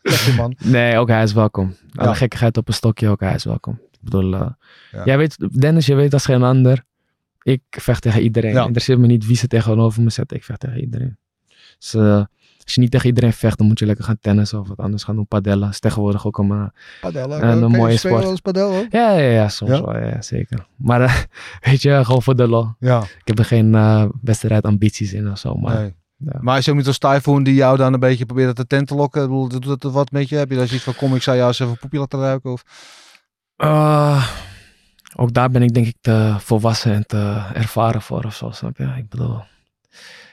lekker 0.01 0.35
man. 0.35 0.55
nee, 0.63 0.97
ook 0.97 1.07
hij 1.07 1.23
is 1.23 1.33
welkom. 1.33 1.75
Alle 1.95 2.07
Ja. 2.07 2.13
gekkigheid 2.13 2.57
op 2.57 2.67
een 2.67 2.73
stokje, 2.73 3.09
ook 3.09 3.19
hij 3.19 3.33
is 3.33 3.43
welkom. 3.43 3.73
Ik 3.91 3.99
bedoel, 4.01 4.29
Ja. 4.35 4.57
jij 5.05 5.17
weet, 5.17 5.59
Dennis, 5.59 5.85
je 5.85 5.95
weet 5.95 6.13
als 6.13 6.25
geen 6.25 6.43
ander. 6.43 6.83
Ik 7.41 7.61
vecht 7.69 8.01
tegen 8.01 8.21
iedereen. 8.21 8.51
Ja. 8.53 8.63
Interesseert 8.65 8.99
me 8.99 9.07
niet 9.07 9.25
wie 9.25 9.35
ze 9.35 9.47
tegenover 9.47 10.01
me 10.01 10.09
zetten. 10.09 10.37
Ik 10.37 10.43
vecht 10.43 10.59
tegen 10.59 10.79
iedereen. 10.79 11.17
Dus 11.79 11.91
als 12.69 12.77
je 12.77 12.81
niet 12.81 12.91
tegen 12.91 13.07
iedereen 13.07 13.33
vecht, 13.33 13.57
dan 13.57 13.67
moet 13.67 13.79
je 13.79 13.85
lekker 13.85 14.03
gaan 14.05 14.17
tennissen 14.21 14.59
of 14.59 14.67
wat 14.67 14.77
anders 14.77 15.03
gaan 15.03 15.15
doen. 15.15 15.27
Padellen 15.27 15.69
is 15.69 15.79
tegenwoordig 15.79 16.25
ook 16.27 16.37
een... 16.37 16.51
eh, 16.51 17.13
een 17.49 17.63
Oké, 17.65 17.77
mooie 17.77 17.97
sport. 17.97 18.23
eens 18.25 18.39
padel 18.39 18.71
hoor. 18.71 18.85
ja, 18.89 19.11
ja, 19.11 19.29
ja, 19.29 19.49
soms 19.49 19.71
Ja? 19.71 19.81
wel. 19.81 19.97
Ja, 19.97 20.21
zeker. 20.21 20.65
Maar 20.75 21.01
eh, 21.01 21.15
weet 21.71 21.81
je, 21.81 22.05
gewoon 22.05 22.21
voor 22.21 22.35
de 22.35 22.47
lol. 22.47 22.67
Ja, 22.79 23.01
Ik 23.01 23.27
heb 23.27 23.39
er 23.39 23.45
geen 23.45 23.75
eh 23.75 24.05
wedstrijdambities 24.21 25.13
in 25.13 25.31
of 25.31 25.37
zo. 25.37 25.53
Maar 25.55 25.79
nee. 25.79 25.95
Ja. 26.17 26.37
Maar 26.41 26.57
is 26.57 26.65
het 26.65 26.69
ook 26.73 26.79
niet 26.79 26.87
als 26.87 26.97
Typhoon 26.97 27.43
die 27.43 27.53
jou 27.53 27.77
dan 27.77 27.93
een 27.93 27.99
beetje 27.99 28.25
probeert 28.25 28.55
de 28.57 28.67
tent 28.67 28.87
te 28.87 28.95
lokken? 28.95 29.21
Ik 29.21 29.27
bedoel, 29.27 29.47
Doet 29.47 29.81
dat 29.81 29.91
wat 29.93 30.11
met 30.11 30.29
je? 30.29 30.35
Heb 30.35 30.49
je 30.49 30.55
daar 30.55 30.67
zoiets 30.67 30.85
van, 30.85 30.95
kom 30.95 31.15
ik 31.15 31.21
zou 31.21 31.35
jou 31.37 31.47
eens 31.47 31.59
even 31.59 31.71
een 31.71 31.79
poepje 31.79 31.99
laten 31.99 32.19
ruiken? 32.19 32.51
Of... 32.51 32.63
Eh, 33.55 34.27
ook 35.15 35.33
daar 35.33 35.49
ben 35.49 35.61
ik 35.61 35.73
denk 35.73 35.85
ik 35.87 35.95
te 36.01 36.35
volwassen 36.37 36.93
en 36.93 37.05
te 37.07 37.41
ervaren 37.53 38.01
voor 38.01 38.23
of 38.23 38.35
zo, 38.35 38.49
snap 38.51 38.77
je? 38.77 38.83
Ik 38.97 39.09
bedoel, 39.09 39.41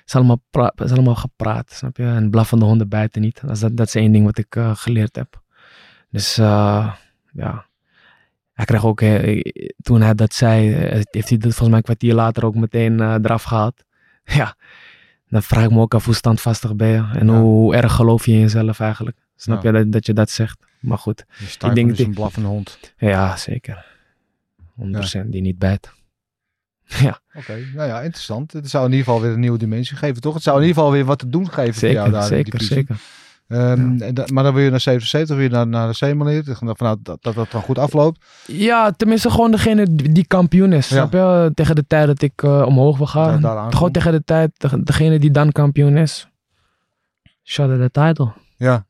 is 0.07 0.15
allemaal, 0.15 0.41
is 0.75 0.91
allemaal 0.93 1.15
gepraat, 1.15 1.73
snap 1.73 1.97
je? 1.97 2.03
En 2.05 2.31
blaffende 2.31 2.65
honden 2.65 2.89
bijten 2.89 3.21
niet. 3.23 3.41
Dat 3.41 3.51
is, 3.51 3.61
dat, 3.61 3.77
dat 3.77 3.87
is 3.87 3.95
één 3.95 4.13
ding 4.13 4.25
wat 4.25 4.39
ik 4.39 4.57
eh, 4.57 4.77
geleerd 4.77 5.17
heb. 5.17 5.43
Dus 6.11 6.39
eh, 6.39 6.93
ja, 7.33 7.67
hij 8.53 8.65
kreeg 8.65 8.85
ook, 8.85 9.01
eh, 9.01 9.41
toen 9.83 10.01
hij 10.01 10.15
dat 10.15 10.35
zei, 10.35 10.69
heeft 11.11 11.29
hij 11.29 11.39
dat 11.39 11.41
volgens 11.41 11.69
mij 11.69 11.77
een 11.77 11.83
kwartier 11.83 12.15
later 12.15 12.45
ook 12.45 12.55
meteen 12.55 13.01
eraf 13.01 13.43
gehaald. 13.43 13.85
Ja, 14.25 14.57
dan 15.29 15.43
vraag 15.43 15.65
ik 15.65 15.71
me 15.71 15.81
ook 15.81 15.95
af 15.95 16.05
hoe 16.05 16.15
standvastig 16.15 16.77
ben 16.77 16.89
je 16.89 17.09
en 17.19 17.27
Ja. 17.27 17.41
hoe 17.41 17.75
erg 17.77 17.93
geloof 17.95 18.27
je 18.27 18.33
in 18.33 18.39
jezelf 18.41 18.81
eigenlijk. 18.81 19.17
Snap 19.37 19.63
Ja. 19.63 19.71
je 19.71 19.77
dat, 19.79 19.93
dat 19.93 20.07
je 20.07 20.13
dat 20.13 20.31
zegt? 20.31 20.65
Maar 20.81 20.99
goed. 20.99 21.25
Typhoon 21.39 21.75
denk 21.75 21.91
is 21.91 21.99
een 21.99 22.07
ik- 22.09 22.15
blaffende 22.15 22.49
hond. 22.49 22.79
Ja, 22.97 23.37
zeker. 23.37 23.87
100% 24.75 25.27
die 25.27 25.41
niet 25.43 25.59
bijt. 25.59 25.93
Ja, 27.07 27.21
Oké, 27.35 27.55
nou 27.75 27.89
ja, 27.89 28.01
interessant. 28.01 28.53
Het 28.53 28.71
zou 28.71 28.85
in 28.85 28.91
ieder 28.91 29.05
geval 29.07 29.21
weer 29.21 29.33
een 29.33 29.41
nieuwe 29.41 29.59
dimensie 29.59 29.97
geven, 29.97 30.21
toch? 30.21 30.35
Het 30.35 30.43
zou 30.43 30.57
in 30.57 30.63
ieder 30.63 30.77
geval 30.77 30.93
weer 30.95 31.05
wat 31.05 31.19
te 31.19 31.29
doen 31.29 31.51
geven 31.53 31.75
voor 31.75 31.89
jou 31.89 31.95
zeker, 32.11 32.13
daar 32.21 32.29
die 32.29 32.37
zeker, 32.37 32.61
zeker. 32.63 32.97
Ehm, 33.49 34.33
maar 34.33 34.45
dan 34.45 34.55
wil 34.55 34.63
je 34.65 34.71
naar 34.71 34.81
77, 34.81 35.37
weer 35.37 35.51
naar, 35.51 35.67
naar 35.67 35.93
de 35.93 36.11
C-manier. 36.13 36.43
Vanuit 36.47 36.99
dat, 37.03 37.23
dat 37.23 37.35
dat 37.35 37.51
dan 37.51 37.63
goed 37.63 37.79
afloopt. 37.79 38.25
Ja, 38.47 38.91
tenminste 38.91 39.31
gewoon 39.31 39.51
degene 39.51 39.87
die 39.95 40.27
kampioen 40.27 40.73
is. 40.73 40.89
Ja. 40.89 40.97
Snap 40.97 41.13
je? 41.13 41.51
Tegen 41.55 41.75
de 41.75 41.85
tijd 41.87 42.07
dat 42.07 42.23
ik 42.23 42.43
eh, 42.43 42.63
omhoog 42.67 42.97
wil 42.97 43.07
gaan. 43.07 43.41
Gewoon 43.73 43.93
tegen 43.93 44.13
de 44.13 44.23
tijd, 44.25 44.51
de- 44.57 44.83
degene 44.83 45.19
die 45.19 45.31
dan 45.31 45.53
kampioen 45.53 45.97
is. 45.97 46.29
Shot 47.45 47.71
at 47.71 47.79
the 47.79 47.91
title. 47.91 48.33
Ja. 48.57 48.86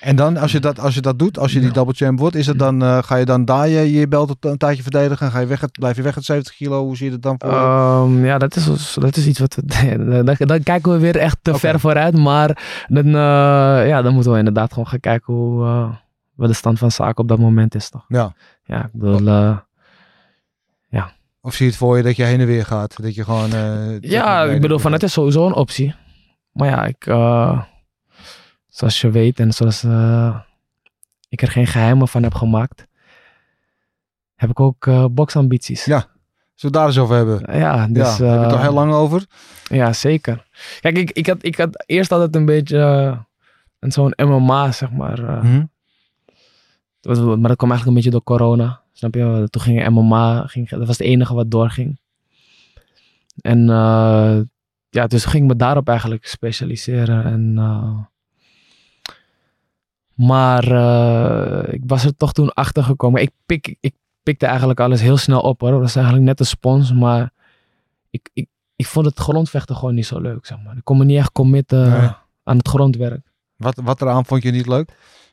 En 0.00 0.16
dan, 0.16 0.36
als 0.36 0.52
je 0.52 0.60
dat, 0.60 0.78
als 0.80 0.94
je 0.94 1.00
dat 1.00 1.18
doet, 1.18 1.38
als 1.38 1.52
je 1.52 1.58
die 1.58 1.68
Ja. 1.68 1.74
double 1.74 1.94
champ 1.94 2.18
wordt, 2.18 2.36
is 2.36 2.46
het 2.46 2.58
dan, 2.58 2.82
eh, 2.82 2.98
ga 3.02 3.16
je 3.16 3.24
dan 3.24 3.44
daar 3.44 3.68
je, 3.68 3.92
je 3.92 4.08
belt 4.08 4.36
een 4.40 4.56
tijdje 4.56 4.82
verdedigen? 4.82 5.30
Ga 5.30 5.38
je 5.38 5.46
weg, 5.46 5.64
blijf 5.70 5.96
je 5.96 6.02
weg 6.02 6.14
het 6.14 6.24
70 6.24 6.54
kilo? 6.54 6.84
Hoe 6.84 6.96
zie 6.96 7.06
je 7.06 7.12
het 7.12 7.22
dan 7.22 7.34
voor? 7.38 7.50
Ehm, 7.50 8.24
ja, 8.24 8.38
dat 8.38 8.56
is, 8.56 8.96
dat 9.00 9.16
is 9.16 9.26
iets 9.26 9.38
wat 9.38 9.54
we. 9.54 10.22
dan, 10.24 10.34
dan 10.46 10.62
kijken 10.62 10.92
we 10.92 10.98
weer 10.98 11.16
echt 11.16 11.38
te 11.42 11.54
ver 11.54 11.80
vooruit. 11.80 12.16
Maar 12.16 12.62
dan, 12.88 13.06
eh, 13.06 13.12
ja, 13.88 14.02
dan 14.02 14.14
moeten 14.14 14.32
we 14.32 14.38
inderdaad 14.38 14.70
gewoon 14.72 14.88
gaan 14.88 15.00
kijken 15.00 15.34
hoe. 15.34 15.64
eh, 15.64 15.90
wat 16.34 16.48
de 16.48 16.54
stand 16.54 16.78
van 16.78 16.90
zaken 16.90 17.22
op 17.22 17.28
dat 17.28 17.38
moment 17.38 17.74
is, 17.74 17.88
toch? 17.90 18.04
ja. 18.08 18.34
Ja, 18.64 18.84
ik 18.84 18.90
bedoel. 18.92 19.26
eh, 19.28 19.56
Of 21.40 21.54
zie 21.54 21.64
je 21.64 21.70
het 21.70 21.80
voor 21.80 21.96
je 21.96 22.02
dat 22.02 22.16
je 22.16 22.24
heen 22.24 22.40
en 22.40 22.46
weer 22.46 22.64
gaat? 22.66 23.02
Dat 23.02 23.14
je 23.14 23.24
gewoon... 23.24 23.50
Ja, 24.00 24.42
ik 24.44 24.60
bedoel, 24.60 24.78
van 24.78 24.92
het 24.92 25.02
is 25.02 25.12
sowieso 25.12 25.46
een 25.46 25.52
optie. 25.54 25.94
Maar 26.52 26.68
ja, 26.68 26.84
ik, 26.84 27.06
zoals 28.78 29.00
je 29.00 29.10
weet 29.10 29.40
en 29.40 29.52
zoals 29.52 29.84
eh, 29.84 30.40
ik 31.28 31.42
er 31.42 31.50
geen 31.50 31.66
geheimen 31.66 32.08
van 32.08 32.22
heb 32.22 32.34
gemaakt, 32.34 32.86
heb 34.34 34.50
ik 34.50 34.60
ook 34.60 34.86
eh 34.86 35.04
boksambities. 35.10 35.84
Ja, 35.84 35.98
Zullen 36.54 36.74
we 36.74 36.80
daar 36.80 36.86
eens 36.86 36.98
over 36.98 37.16
hebben? 37.16 37.58
Ja, 37.58 37.86
dus, 37.86 38.16
ja, 38.16 38.24
daar 38.24 38.30
heb 38.30 38.38
je 38.38 38.44
het 38.44 38.52
eh, 38.52 38.56
al 38.56 38.62
heel 38.62 38.72
lang 38.72 38.92
over. 38.92 39.24
Ja, 39.68 39.92
zeker. 39.92 40.46
Kijk, 40.80 40.98
ik, 40.98 41.10
ik, 41.10 41.26
had, 41.26 41.44
ik 41.44 41.56
had 41.56 41.84
eerst 41.86 42.12
altijd 42.12 42.34
een 42.36 42.44
beetje 42.44 42.78
eh, 42.78 43.18
een 43.78 43.92
zo'n 43.92 44.12
MMA, 44.16 44.72
zeg 44.72 44.90
maar. 44.90 45.18
eh, 45.24 45.44
was- 47.00 47.18
maar 47.18 47.48
dat 47.48 47.56
kwam 47.56 47.70
eigenlijk 47.70 47.86
een 47.86 47.94
beetje 47.94 48.10
door 48.10 48.22
corona. 48.22 48.80
Snap 48.92 49.14
je? 49.14 49.46
Toen 49.50 49.62
ging 49.62 49.88
MMA, 49.88 50.46
ging, 50.46 50.68
dat 50.68 50.78
was 50.86 50.98
het 50.98 51.06
enige 51.06 51.34
wat 51.34 51.50
doorging. 51.50 52.00
En 53.40 53.70
eh, 53.70 54.38
ja, 54.90 55.06
dus 55.06 55.24
ging 55.24 55.42
ik 55.42 55.48
me 55.48 55.56
daarop 55.56 55.88
eigenlijk 55.88 56.26
specialiseren. 56.26 57.24
En, 57.24 57.54
eh, 57.58 57.98
maar 60.18 60.64
eh, 60.64 61.72
ik 61.74 61.82
was 61.86 62.04
er 62.04 62.16
toch 62.16 62.32
toen 62.32 62.52
achter 62.54 62.82
gekomen. 62.82 63.22
Ik, 63.22 63.30
pik, 63.46 63.76
ik 63.80 63.94
pikte 64.22 64.46
eigenlijk 64.46 64.80
alles 64.80 65.00
heel 65.00 65.16
snel 65.16 65.40
op 65.40 65.60
hoor. 65.60 65.70
Dat 65.70 65.80
was 65.80 65.94
eigenlijk 65.96 66.26
net 66.26 66.40
een 66.40 66.46
spons. 66.46 66.92
Maar 66.92 67.32
ik, 68.10 68.30
ik, 68.32 68.46
ik 68.76 68.86
vond 68.86 69.06
het 69.06 69.18
grondvechten 69.18 69.76
gewoon 69.76 69.94
niet 69.94 70.06
zo 70.06 70.20
leuk. 70.20 70.46
Zeg 70.46 70.58
maar. 70.64 70.76
Ik 70.76 70.84
kon 70.84 70.98
me 70.98 71.04
niet 71.04 71.18
echt 71.18 71.32
committen 71.32 71.90
Nee. 71.90 72.10
aan 72.44 72.56
het 72.56 72.68
grondwerk. 72.68 73.26
Wat, 73.56 73.80
wat 73.84 74.00
eraan 74.02 74.24
vond 74.26 74.42
je 74.42 74.50
niet 74.50 74.66
leuk? 74.66 74.92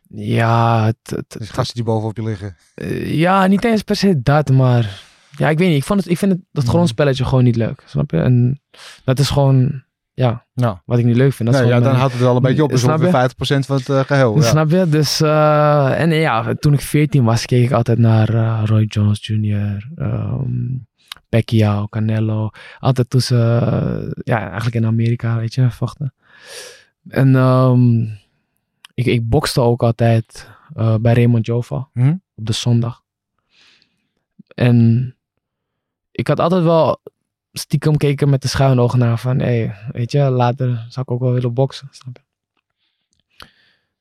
Ja, 0.10 0.86
het, 0.86 0.98
het, 1.15 1.36
Dus 1.38 1.50
gasten 1.50 1.76
die 1.76 1.84
bovenop 1.84 2.15
je 2.17 2.24
liggen. 2.24 2.56
eh, 2.76 3.13
ja, 3.19 3.48
niet 3.48 3.63
eens 3.63 3.82
per 3.82 3.95
se 3.95 4.21
dat, 4.21 4.50
maar 4.52 5.02
ja, 5.38 5.50
ik 5.50 5.58
weet 5.58 5.67
niet. 5.69 5.78
Ik, 5.78 5.84
vond 5.84 6.00
het, 6.00 6.10
ik 6.10 6.17
vind 6.17 6.32
het, 6.32 6.41
dat 6.52 6.63
Mhm. 6.63 6.71
grondspelletje 6.74 7.26
gewoon 7.26 7.43
niet 7.43 7.56
leuk. 7.56 7.84
Snap 7.86 8.12
je? 8.12 8.17
En 8.21 8.62
dat 9.04 9.19
is 9.19 9.30
gewoon, 9.30 9.84
ja, 10.15 10.45
Nou, 10.54 10.78
wat 10.86 10.97
ik 10.99 11.06
niet 11.06 11.15
leuk 11.15 11.34
vind. 11.34 11.51
Dat 11.51 11.62
nee, 11.62 11.69
ja, 11.69 11.80
dan 11.80 11.95
houdt 11.95 12.13
het 12.13 12.21
wel 12.21 12.36
een 12.36 12.41
beetje 12.41 12.63
op. 12.63 12.69
Dus 12.69 12.84
ongeveer 12.84 13.30
50% 13.62 13.65
van 13.65 13.75
het 13.75 13.89
eh, 13.89 13.99
geheel. 13.99 14.36
Ja. 14.36 14.41
Snap 14.41 14.69
je? 14.69 14.89
Dus, 14.89 15.21
eh, 15.21 15.99
en 16.01 16.12
ja, 16.12 16.54
toen 16.54 16.73
ik 16.73 16.82
14 16.82 17.23
was, 17.23 17.45
keek 17.45 17.63
ik 17.63 17.71
altijd 17.71 17.97
naar 17.97 18.30
eh, 18.34 18.62
Roy 18.65 18.84
Jones 18.84 19.28
Jr., 19.28 19.89
ehm 19.95 20.75
Pacquiao, 21.30 21.88
Canelo. 21.88 22.49
Altijd 22.80 23.10
toen 23.10 23.21
ze, 23.21 23.36
ja, 24.23 24.39
eigenlijk 24.45 24.75
in 24.75 24.86
Amerika, 24.86 25.38
weet 25.38 25.54
je, 25.54 25.71
vochten. 25.71 26.13
En 27.08 27.36
ehm, 27.36 28.01
ik, 28.93 29.06
ik 29.06 29.30
bokste 29.30 29.62
ook 29.62 29.84
altijd 29.84 30.49
bij 31.01 31.13
Raymond 31.13 31.45
Jova 31.45 31.88
Mhm. 31.93 32.13
op 32.36 32.45
de 32.45 32.54
zondag. 32.54 33.04
En 34.47 35.10
ik 36.12 36.28
had 36.28 36.39
altijd 36.39 36.63
wel 36.63 37.01
stiekem 37.60 37.98
keken 37.98 38.30
met 38.30 38.41
de 38.41 38.48
schuine 38.48 38.82
ogen 38.82 39.00
naar 39.00 39.20
van, 39.20 39.39
hé, 39.39 39.72
weet 39.91 40.12
je, 40.12 40.20
later 40.20 40.68
zou 40.68 41.06
ik 41.08 41.12
ook 41.12 41.20
wel 41.20 41.32
willen 41.32 41.54
boksen, 41.54 41.88
snap 41.91 42.18
je? 42.18 42.24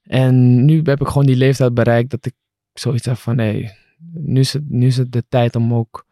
En 0.03 0.65
nu 0.65 0.83
heb 0.83 1.01
ik 1.01 1.07
gewoon 1.07 1.27
die 1.27 1.37
leeftijd 1.37 1.75
bereikt 1.75 2.11
dat 2.11 2.27
ik 2.27 2.35
zoiets 2.73 3.07
heb 3.07 3.17
van, 3.17 3.39
hé, 3.39 3.71
nu, 4.13 4.41
is 4.41 4.53
het, 4.53 4.71
nu 4.71 4.87
is 4.87 4.97
het 4.97 5.13
de 5.13 5.25
tijd 5.29 5.57
om 5.57 5.75
ook 5.75 6.07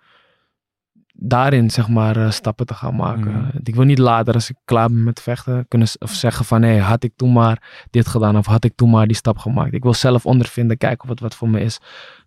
daarin, 1.12 1.70
zeg 1.70 1.88
maar, 1.88 2.16
eh, 2.16 2.30
stappen 2.30 2.66
te 2.66 2.74
gaan 2.74 2.96
maken. 2.96 3.32
Mhm. 3.32 3.58
Ik 3.62 3.74
wil 3.74 3.84
niet 3.84 3.98
later, 3.98 4.34
als 4.34 4.50
ik 4.50 4.56
klaar 4.64 4.88
ben 4.88 5.02
met 5.02 5.20
vechten, 5.20 5.68
kunnen 5.68 5.88
of 5.98 6.10
zeggen 6.10 6.44
van, 6.44 6.62
hé, 6.62 6.78
had 6.78 7.04
ik 7.04 7.12
toen 7.16 7.32
maar 7.32 7.86
dit 7.90 8.06
gedaan 8.06 8.36
of 8.36 8.46
had 8.46 8.64
ik 8.64 8.72
toen 8.74 8.90
maar 8.90 9.06
die 9.06 9.16
stap 9.16 9.38
gemaakt. 9.38 9.74
Ik 9.74 9.82
wil 9.82 9.94
zelf 9.94 10.26
ondervinden, 10.26 10.76
kijken 10.76 11.02
of 11.04 11.08
het 11.08 11.20
wat 11.20 11.34
voor 11.34 11.48
me 11.48 11.60
is. 11.60 11.78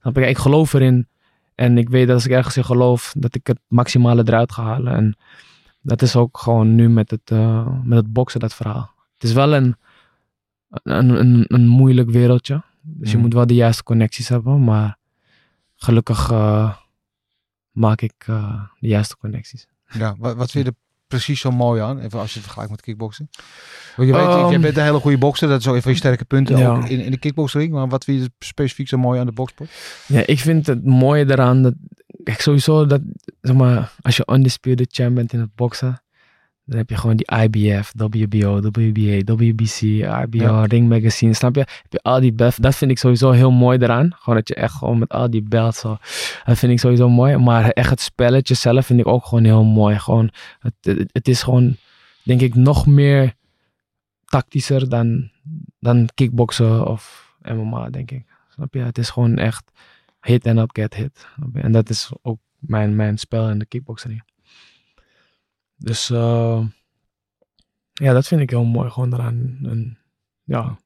Snap 0.01 0.15
je? 0.15 0.27
Ik 0.27 0.37
geloof 0.37 0.73
erin 0.73 1.07
en 1.55 1.77
ik 1.77 1.89
weet 1.89 2.05
dat 2.07 2.15
als 2.15 2.25
ik 2.25 2.31
ergens 2.31 2.57
in 2.57 2.65
geloof, 2.65 3.13
dat 3.17 3.35
ik 3.35 3.47
het 3.47 3.59
maximale 3.67 4.23
eruit 4.25 4.51
ga 4.51 4.63
halen. 4.63 4.93
En 4.95 5.17
dat 5.81 6.01
is 6.01 6.15
ook 6.15 6.37
gewoon 6.37 6.75
nu 6.75 6.89
met 6.89 7.11
het, 7.11 7.31
eh, 7.31 7.67
met 7.83 7.97
het 7.97 8.13
boksen, 8.13 8.39
dat 8.39 8.53
verhaal. 8.53 8.93
Het 9.13 9.23
is 9.23 9.33
wel 9.33 9.53
een, 9.55 9.75
een, 10.69 11.09
een, 11.09 11.45
een 11.47 11.67
moeilijk 11.67 12.09
wereldje. 12.09 12.63
Dus 12.81 13.09
je 13.09 13.15
Mhm. 13.15 13.25
moet 13.25 13.33
wel 13.33 13.47
de 13.47 13.53
juiste 13.53 13.83
connecties 13.83 14.29
hebben, 14.29 14.63
maar 14.63 14.97
gelukkig 15.75 16.31
eh, 16.31 16.75
maak 17.71 18.01
ik 18.01 18.13
eh, 18.27 18.61
de 18.79 18.87
juiste 18.87 19.17
connecties. 19.17 19.67
Ja, 19.89 20.15
wat, 20.17 20.35
wat 20.35 20.51
vind 20.51 20.65
je 20.65 20.71
er 20.71 20.77
precies 21.15 21.39
zo 21.41 21.51
mooi 21.51 21.81
aan? 21.81 21.99
Even 21.99 22.19
als 22.19 22.27
je 22.29 22.33
het 22.35 22.43
vergelijkt 22.43 22.71
met 22.71 22.81
kickboksen. 22.81 23.29
Want 23.95 24.09
je 24.09 24.15
weet, 24.15 24.25
Ehm, 24.25 24.51
je 24.51 24.59
bent 24.59 24.77
een 24.77 24.83
hele 24.83 24.99
goede 24.99 25.17
bokser. 25.17 25.47
Dat 25.47 25.59
is 25.59 25.67
ook 25.67 25.75
een 25.75 25.81
van 25.81 25.91
je 25.91 25.97
sterke 25.97 26.25
punten 26.25 26.57
Ja. 26.57 26.75
ook 26.75 26.87
in, 26.87 26.99
in 26.99 27.11
de 27.11 27.17
kickboxring. 27.17 27.71
Maar 27.71 27.87
wat 27.87 28.03
vind 28.03 28.21
je 28.23 28.29
specifiek 28.39 28.87
zo 28.87 28.97
mooi 28.97 29.19
aan 29.19 29.25
de 29.25 29.31
boksport? 29.31 29.69
Ja, 30.07 30.23
ik 30.25 30.39
vind 30.39 30.67
het 30.67 30.85
mooie 30.85 31.25
eraan 31.31 31.61
dat, 31.61 31.73
kijk 32.23 32.41
sowieso 32.41 32.85
dat, 32.85 33.01
zeg 33.41 33.55
maar, 33.55 33.91
als 34.01 34.17
je 34.17 34.27
undisputed 34.31 34.87
champ 34.91 35.15
bent 35.15 35.33
in 35.33 35.39
het 35.39 35.55
boksen, 35.55 36.01
dan 36.65 36.77
heb 36.77 36.89
je 36.89 36.97
gewoon 36.97 37.15
die 37.15 37.31
IBF, 37.43 37.93
WBO, 37.97 38.61
WBA, 38.61 39.33
WBC, 39.35 39.79
Ja. 39.79 40.65
Ring 40.65 40.89
Magazine, 40.89 41.33
snap 41.33 41.55
je? 41.55 41.59
Heb 41.59 41.91
je 41.91 42.01
al 42.01 42.19
die 42.19 42.33
belts, 42.33 42.55
dat 42.55 42.75
vind 42.75 42.91
ik 42.91 42.97
sowieso 42.97 43.31
heel 43.31 43.51
mooi 43.51 43.77
eraan. 43.77 44.11
Gewoon 44.15 44.35
dat 44.35 44.47
je 44.47 44.55
echt 44.55 44.73
gewoon 44.73 44.99
met 44.99 45.09
al 45.09 45.29
die 45.29 45.43
belts, 45.43 45.79
zo, 45.79 45.97
dat 46.45 46.57
vind 46.57 46.71
ik 46.71 46.79
sowieso 46.79 47.09
mooi. 47.09 47.37
Maar 47.37 47.69
echt 47.69 47.89
het 47.89 48.01
spelletje 48.01 48.53
zelf 48.53 48.85
vind 48.85 48.99
ik 48.99 49.07
ook 49.07 49.25
gewoon 49.25 49.43
heel 49.43 49.63
mooi. 49.63 49.99
Gewoon, 49.99 50.31
het, 50.59 50.73
het, 50.81 51.09
het 51.11 51.27
is 51.27 51.43
gewoon, 51.43 51.75
denk 52.23 52.41
ik, 52.41 52.55
nog 52.55 52.85
meer 52.87 53.33
tactischer 54.25 54.89
dan, 54.89 55.31
dan 55.79 56.09
kickboksen 56.13 56.87
of 56.87 57.33
MMA, 57.41 57.89
denk 57.89 58.11
ik. 58.11 58.25
Snap 58.49 58.73
je? 58.73 58.79
Het 58.79 58.97
is 58.97 59.09
gewoon 59.09 59.37
echt 59.37 59.71
hit 60.21 60.45
and 60.47 60.55
not 60.55 60.69
get 60.73 60.93
hit. 60.93 61.27
En 61.53 61.71
dat 61.71 61.89
is 61.89 62.11
ook 62.21 62.39
mijn, 62.59 62.95
mijn 62.95 63.17
spel 63.17 63.49
in 63.49 63.59
de 63.59 63.65
kickboxing. 63.65 64.23
Dus 65.77 66.09
eh, 66.09 66.65
ja, 67.93 68.13
dat 68.13 68.27
vind 68.27 68.41
ik 68.41 68.49
heel 68.49 68.63
mooi 68.63 68.89
gewoon 68.89 69.13
eraan. 69.13 69.57
En, 69.63 69.97
ja. 70.43 70.77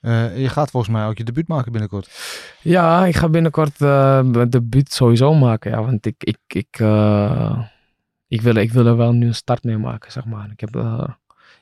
Eh, 0.00 0.40
je 0.40 0.48
gaat 0.48 0.70
volgens 0.70 0.92
mij 0.92 1.06
ook 1.06 1.18
je 1.18 1.24
debuut 1.24 1.48
maken 1.48 1.72
binnenkort. 1.72 2.10
ja, 2.62 3.06
ik 3.06 3.16
ga 3.16 3.28
binnenkort 3.28 3.80
eh 3.80 4.22
mijn 4.22 4.50
debuut 4.50 4.92
sowieso 4.92 5.34
maken. 5.34 5.70
Ja, 5.70 5.82
want 5.82 6.06
ik, 6.06 6.24
ik, 6.24 6.38
ik, 6.46 6.78
ik, 8.28 8.40
wil, 8.42 8.54
ik 8.54 8.72
wil 8.72 8.86
er 8.86 8.96
wel 8.96 9.12
nu 9.12 9.26
een 9.26 9.34
start 9.34 9.64
mee 9.64 9.78
maken, 9.78 10.12
zeg 10.12 10.24
maar. 10.24 10.50
Ik, 10.50 10.60
heb, 10.60 10.76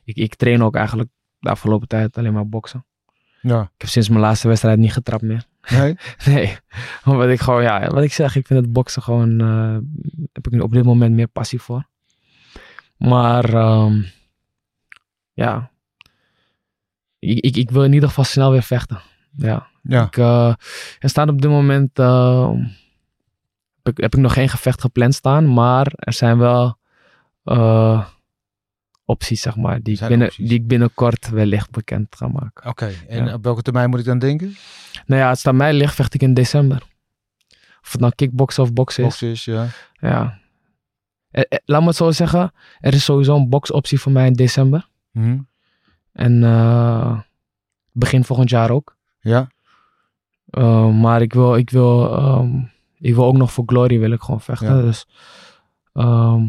ik, 0.04 0.16
ik 0.16 0.34
train 0.34 0.62
ook 0.62 0.74
eigenlijk 0.74 1.08
de 1.38 1.50
afgelopen 1.50 1.88
tijd 1.88 2.18
alleen 2.18 2.32
maar 2.32 2.48
boksen. 2.48 2.84
Ja. 3.40 3.62
Ik 3.62 3.80
heb 3.80 3.88
sinds 3.88 4.08
mijn 4.08 4.20
laatste 4.20 4.48
wedstrijd 4.48 4.78
niet 4.78 4.92
getrapt 4.92 5.22
meer. 5.22 5.44
Nee? 5.70 5.96
Nee, 6.26 6.56
omdat 7.04 7.28
ik 7.28 7.40
gewoon, 7.40 7.62
ja, 7.62 7.90
wat 7.90 8.02
ik 8.02 8.12
zeg, 8.12 8.36
ik 8.36 8.46
vind 8.46 8.60
het 8.60 8.72
boksen 8.72 9.02
gewoon, 9.02 9.38
heb 10.32 10.46
ik 10.46 10.52
nu 10.52 10.60
op 10.60 10.72
dit 10.72 10.84
moment 10.84 11.14
meer 11.14 11.28
passie 11.28 11.60
voor. 11.60 11.90
Maar, 13.08 13.44
ehm, 13.54 14.02
ja, 15.32 15.70
ik, 17.18 17.38
ik, 17.38 17.56
ik 17.56 17.70
wil 17.70 17.84
in 17.84 17.92
ieder 17.92 18.08
geval 18.08 18.24
snel 18.24 18.50
weer 18.50 18.62
vechten. 18.62 19.00
Ja, 19.36 19.66
Ja. 19.82 20.04
ik, 20.04 20.16
eh, 20.16 20.54
er 20.98 21.08
staat 21.08 21.28
op 21.28 21.42
dit 21.42 21.50
moment, 21.50 21.98
eh, 21.98 22.50
heb, 23.82 23.96
ik, 23.96 24.02
heb 24.02 24.14
ik 24.14 24.20
nog 24.20 24.32
geen 24.32 24.48
gevecht 24.48 24.80
gepland 24.80 25.14
staan, 25.14 25.52
maar 25.54 25.92
er 25.94 26.12
zijn 26.12 26.38
wel 26.38 26.78
eh, 27.44 28.06
opties, 29.04 29.40
zeg 29.40 29.56
maar, 29.56 29.82
die 29.82 30.00
ik, 30.02 30.08
binnen, 30.08 30.26
opties. 30.26 30.48
die 30.48 30.58
ik 30.58 30.66
binnenkort 30.66 31.28
wellicht 31.28 31.70
bekend 31.70 32.16
ga 32.16 32.28
maken. 32.28 32.70
Oké, 32.70 32.92
en 33.08 33.24
Ja. 33.26 33.34
op 33.34 33.44
welke 33.44 33.62
termijn 33.62 33.90
moet 33.90 33.98
ik 33.98 34.04
dan 34.04 34.18
denken? 34.18 34.56
Nou 35.06 35.20
ja, 35.20 35.28
het 35.28 35.38
staat 35.38 35.54
mij 35.54 35.72
licht, 35.72 35.94
vecht 35.94 36.14
ik 36.14 36.22
in 36.22 36.34
december. 36.34 36.82
Of 37.82 37.92
het 37.92 38.00
nou 38.00 38.12
kickboksen 38.14 38.62
of 38.62 38.72
boksen 38.72 39.02
is. 39.04 39.08
Boxen 39.08 39.28
is, 39.28 39.44
ja. 39.44 39.66
Ja. 40.00 40.40
Eh, 41.32 41.42
eh, 41.48 41.58
laat 41.64 41.80
me 41.80 41.86
het 41.86 41.96
zo 41.96 42.10
zeggen, 42.10 42.52
er 42.80 42.94
is 42.94 43.04
sowieso 43.04 43.36
een 43.36 43.48
boxoptie 43.48 44.00
voor 44.00 44.12
mij 44.12 44.26
in 44.26 44.32
december. 44.32 44.88
Mhm. 45.10 45.38
En 46.12 46.44
eh, 46.44 47.20
begin 47.92 48.24
volgend 48.24 48.50
jaar 48.50 48.70
ook. 48.70 48.96
Ja, 49.20 49.48
Uh, 50.58 51.00
maar 51.00 51.22
ik 51.22 51.32
wil, 51.32 51.56
ik, 51.56 51.70
wil, 51.70 52.12
ehm, 52.12 52.60
ik 52.98 53.14
wil 53.14 53.24
ook 53.24 53.36
nog 53.36 53.52
voor 53.52 53.64
Glory 53.66 53.98
wil 53.98 54.10
ik 54.10 54.20
gewoon 54.20 54.40
vechten. 54.40 54.76
Ja. 54.76 54.82
Dus 54.82 55.06
ehm, 55.92 56.46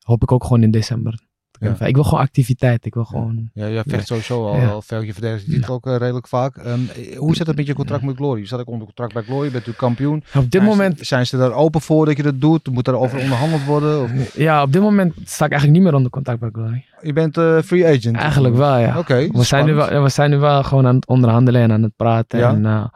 hoop 0.00 0.22
ik 0.22 0.32
ook 0.32 0.42
gewoon 0.42 0.62
in 0.62 0.70
december. 0.70 1.20
Ja. 1.60 1.86
Ik 1.86 1.94
wil 1.94 2.04
gewoon 2.04 2.20
activiteit. 2.20 2.86
Ik 2.86 2.94
wil 2.94 3.04
gewoon... 3.04 3.50
ja 3.54 3.68
jij 3.68 3.82
vecht 3.86 4.06
sowieso 4.06 4.46
al, 4.46 4.56
Ja. 4.56 4.68
al 4.68 4.82
veel. 4.82 5.00
Je 5.02 5.12
verdedigt 5.12 5.46
je 5.46 5.52
titel 5.52 5.74
ook 5.74 5.86
eh, 5.86 5.96
redelijk 5.96 6.28
vaak. 6.28 6.56
Ehm, 6.56 6.80
eh, 6.96 7.18
hoe 7.18 7.34
zit 7.36 7.46
het 7.46 7.56
met 7.56 7.66
je 7.66 7.74
contract 7.74 8.02
met 8.02 8.16
Glory? 8.16 8.40
Je 8.40 8.46
staat 8.46 8.60
ook 8.60 8.68
onder 8.68 8.84
contract 8.86 9.12
bij 9.12 9.22
Glory, 9.22 9.44
je 9.44 9.50
bent 9.50 9.66
natuurlijk 9.66 9.78
kampioen. 9.78 10.16
Op 10.16 10.22
dit 10.32 10.32
Zijn 10.52 10.62
ze- 10.62 10.68
moment, 10.68 10.98
Zijn 11.06 11.26
ze 11.26 11.36
daar 11.36 11.52
open 11.52 11.80
voor 11.80 12.06
dat 12.06 12.16
je 12.16 12.22
dat 12.22 12.40
doet? 12.40 12.68
Moet 12.70 12.84
daarover 12.84 13.18
onderhandeld 13.20 13.64
worden? 13.64 14.02
Of, 14.02 14.36
ja, 14.36 14.62
op 14.62 14.72
dit 14.72 14.82
moment 14.82 15.14
sta 15.24 15.44
ik 15.44 15.50
eigenlijk 15.50 15.72
niet 15.72 15.82
meer 15.82 15.94
onder 15.96 16.10
contact 16.10 16.40
bij 16.40 16.48
Glory. 16.52 16.84
je 17.02 17.12
bent 17.12 17.36
eh, 17.38 17.58
free 17.64 17.86
agent? 17.86 18.16
Eigenlijk 18.16 18.54
wel, 18.54 18.76
ja. 18.78 18.98
Oké, 18.98 19.26
we, 19.32 19.42
zijn 19.42 19.64
nu 19.64 19.74
wel, 19.74 20.02
we 20.02 20.08
zijn 20.08 20.30
nu 20.30 20.36
wel 20.38 20.62
gewoon 20.62 20.86
aan 20.86 20.94
het 20.94 21.06
onderhandelen 21.06 21.62
en 21.62 21.72
aan 21.72 21.82
het 21.82 21.96
praten. 21.96 22.38
Ja. 22.38 22.48
En, 22.48 22.90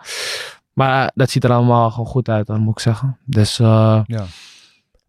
maar 0.72 1.10
dat 1.14 1.30
ziet 1.30 1.44
er 1.44 1.52
allemaal 1.52 1.90
gewoon 1.90 2.06
goed 2.06 2.28
uit, 2.28 2.46
dan 2.46 2.60
moet 2.60 2.72
ik 2.74 2.80
zeggen. 2.80 3.18
Dus 3.24 3.56
Ja. 3.56 4.04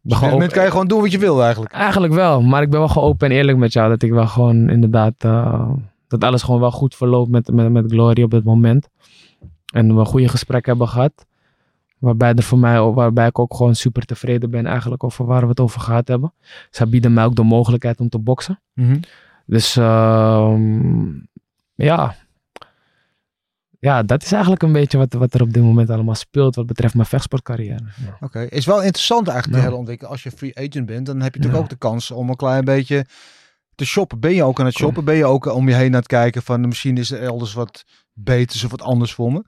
Ben 0.01 0.33
Op 0.33 0.39
dit 0.39 0.51
kan 0.51 0.63
je 0.63 0.71
gewoon 0.71 0.87
doen 0.87 1.01
wat 1.01 1.11
je 1.11 1.17
wil 1.17 1.43
eigenlijk. 1.43 1.73
Eigenlijk 1.73 2.13
wel, 2.13 2.41
maar 2.41 2.61
ik 2.61 2.69
ben 2.69 2.79
wel 2.79 2.87
gewoon 2.87 3.09
open 3.09 3.29
en 3.29 3.35
eerlijk 3.35 3.57
met 3.57 3.73
jou. 3.73 3.89
Dat 3.89 4.01
ik 4.01 4.11
wel 4.11 4.27
gewoon 4.27 4.69
inderdaad, 4.69 5.13
eh, 5.17 5.69
dat 6.07 6.23
alles 6.23 6.43
gewoon 6.43 6.59
wel 6.59 6.71
goed 6.71 6.95
verloopt 6.95 7.29
met, 7.29 7.51
met, 7.51 7.71
met 7.71 7.91
Glory 7.91 8.23
op 8.23 8.31
dit 8.31 8.43
moment. 8.43 8.89
En 9.73 9.95
we 9.95 10.05
goede 10.05 10.27
gesprekken 10.27 10.71
hebben 10.71 10.89
gehad. 10.89 11.25
Waarbij, 11.99 12.33
er 12.33 12.43
voor 12.43 12.57
mij, 12.57 12.81
waarbij 12.81 13.27
ik 13.27 13.39
ook 13.39 13.55
gewoon 13.55 13.75
super 13.75 14.05
tevreden 14.05 14.49
ben 14.49 14.65
eigenlijk 14.65 15.03
over 15.03 15.25
waar 15.25 15.41
we 15.41 15.47
het 15.47 15.59
over 15.59 15.81
gehad 15.81 16.07
hebben. 16.07 16.33
Zij 16.69 16.87
bieden 16.87 17.13
mij 17.13 17.25
ook 17.25 17.35
de 17.35 17.43
mogelijkheid 17.43 17.99
om 17.99 18.09
te 18.09 18.19
boksen. 18.19 18.61
Mhm. 18.73 18.99
Dus 19.45 19.75
ehm, 19.75 21.09
ja. 21.75 22.15
Ja, 23.79 24.03
dat 24.03 24.23
is 24.23 24.31
eigenlijk 24.31 24.63
een 24.63 24.71
beetje 24.71 24.97
wat, 24.97 25.13
wat 25.13 25.33
er 25.33 25.41
op 25.41 25.53
dit 25.53 25.63
moment 25.63 25.89
allemaal 25.89 26.15
speelt 26.15 26.55
wat 26.55 26.65
betreft 26.65 26.93
mijn 26.93 27.07
vechtsportcarrière. 27.07 27.79
Ja. 28.05 28.17
Oké, 28.19 28.39
is 28.39 28.65
wel 28.65 28.81
interessant 28.83 29.27
eigenlijk 29.27 29.57
Ja. 29.57 29.63
hele 29.65 29.79
ontwikkeling. 29.79 30.13
Als 30.13 30.23
je 30.23 30.31
free 30.31 30.57
agent 30.57 30.85
bent, 30.85 31.05
dan 31.05 31.21
heb 31.21 31.33
je 31.33 31.39
natuurlijk 31.39 31.63
ook 31.63 31.69
de 31.69 31.87
kans 31.87 32.11
om 32.11 32.29
een 32.29 32.35
klein 32.35 32.65
beetje 32.65 33.05
te 33.75 33.85
shoppen. 33.85 34.19
Ben 34.19 34.33
je 34.33 34.43
ook 34.43 34.59
aan 34.59 34.65
het 34.65 34.75
shoppen? 34.75 35.05
Ben 35.05 35.15
je 35.15 35.25
ook 35.25 35.45
om 35.45 35.67
je 35.69 35.75
heen 35.75 35.87
aan 35.93 35.99
het 35.99 36.07
kijken 36.07 36.41
van 36.43 36.67
misschien 36.67 36.97
is 36.97 37.11
er 37.11 37.21
elders 37.21 37.53
wat 37.53 37.85
beters 38.13 38.63
of 38.63 38.71
wat 38.71 38.81
anders 38.81 39.13
voor 39.13 39.31
me? 39.31 39.43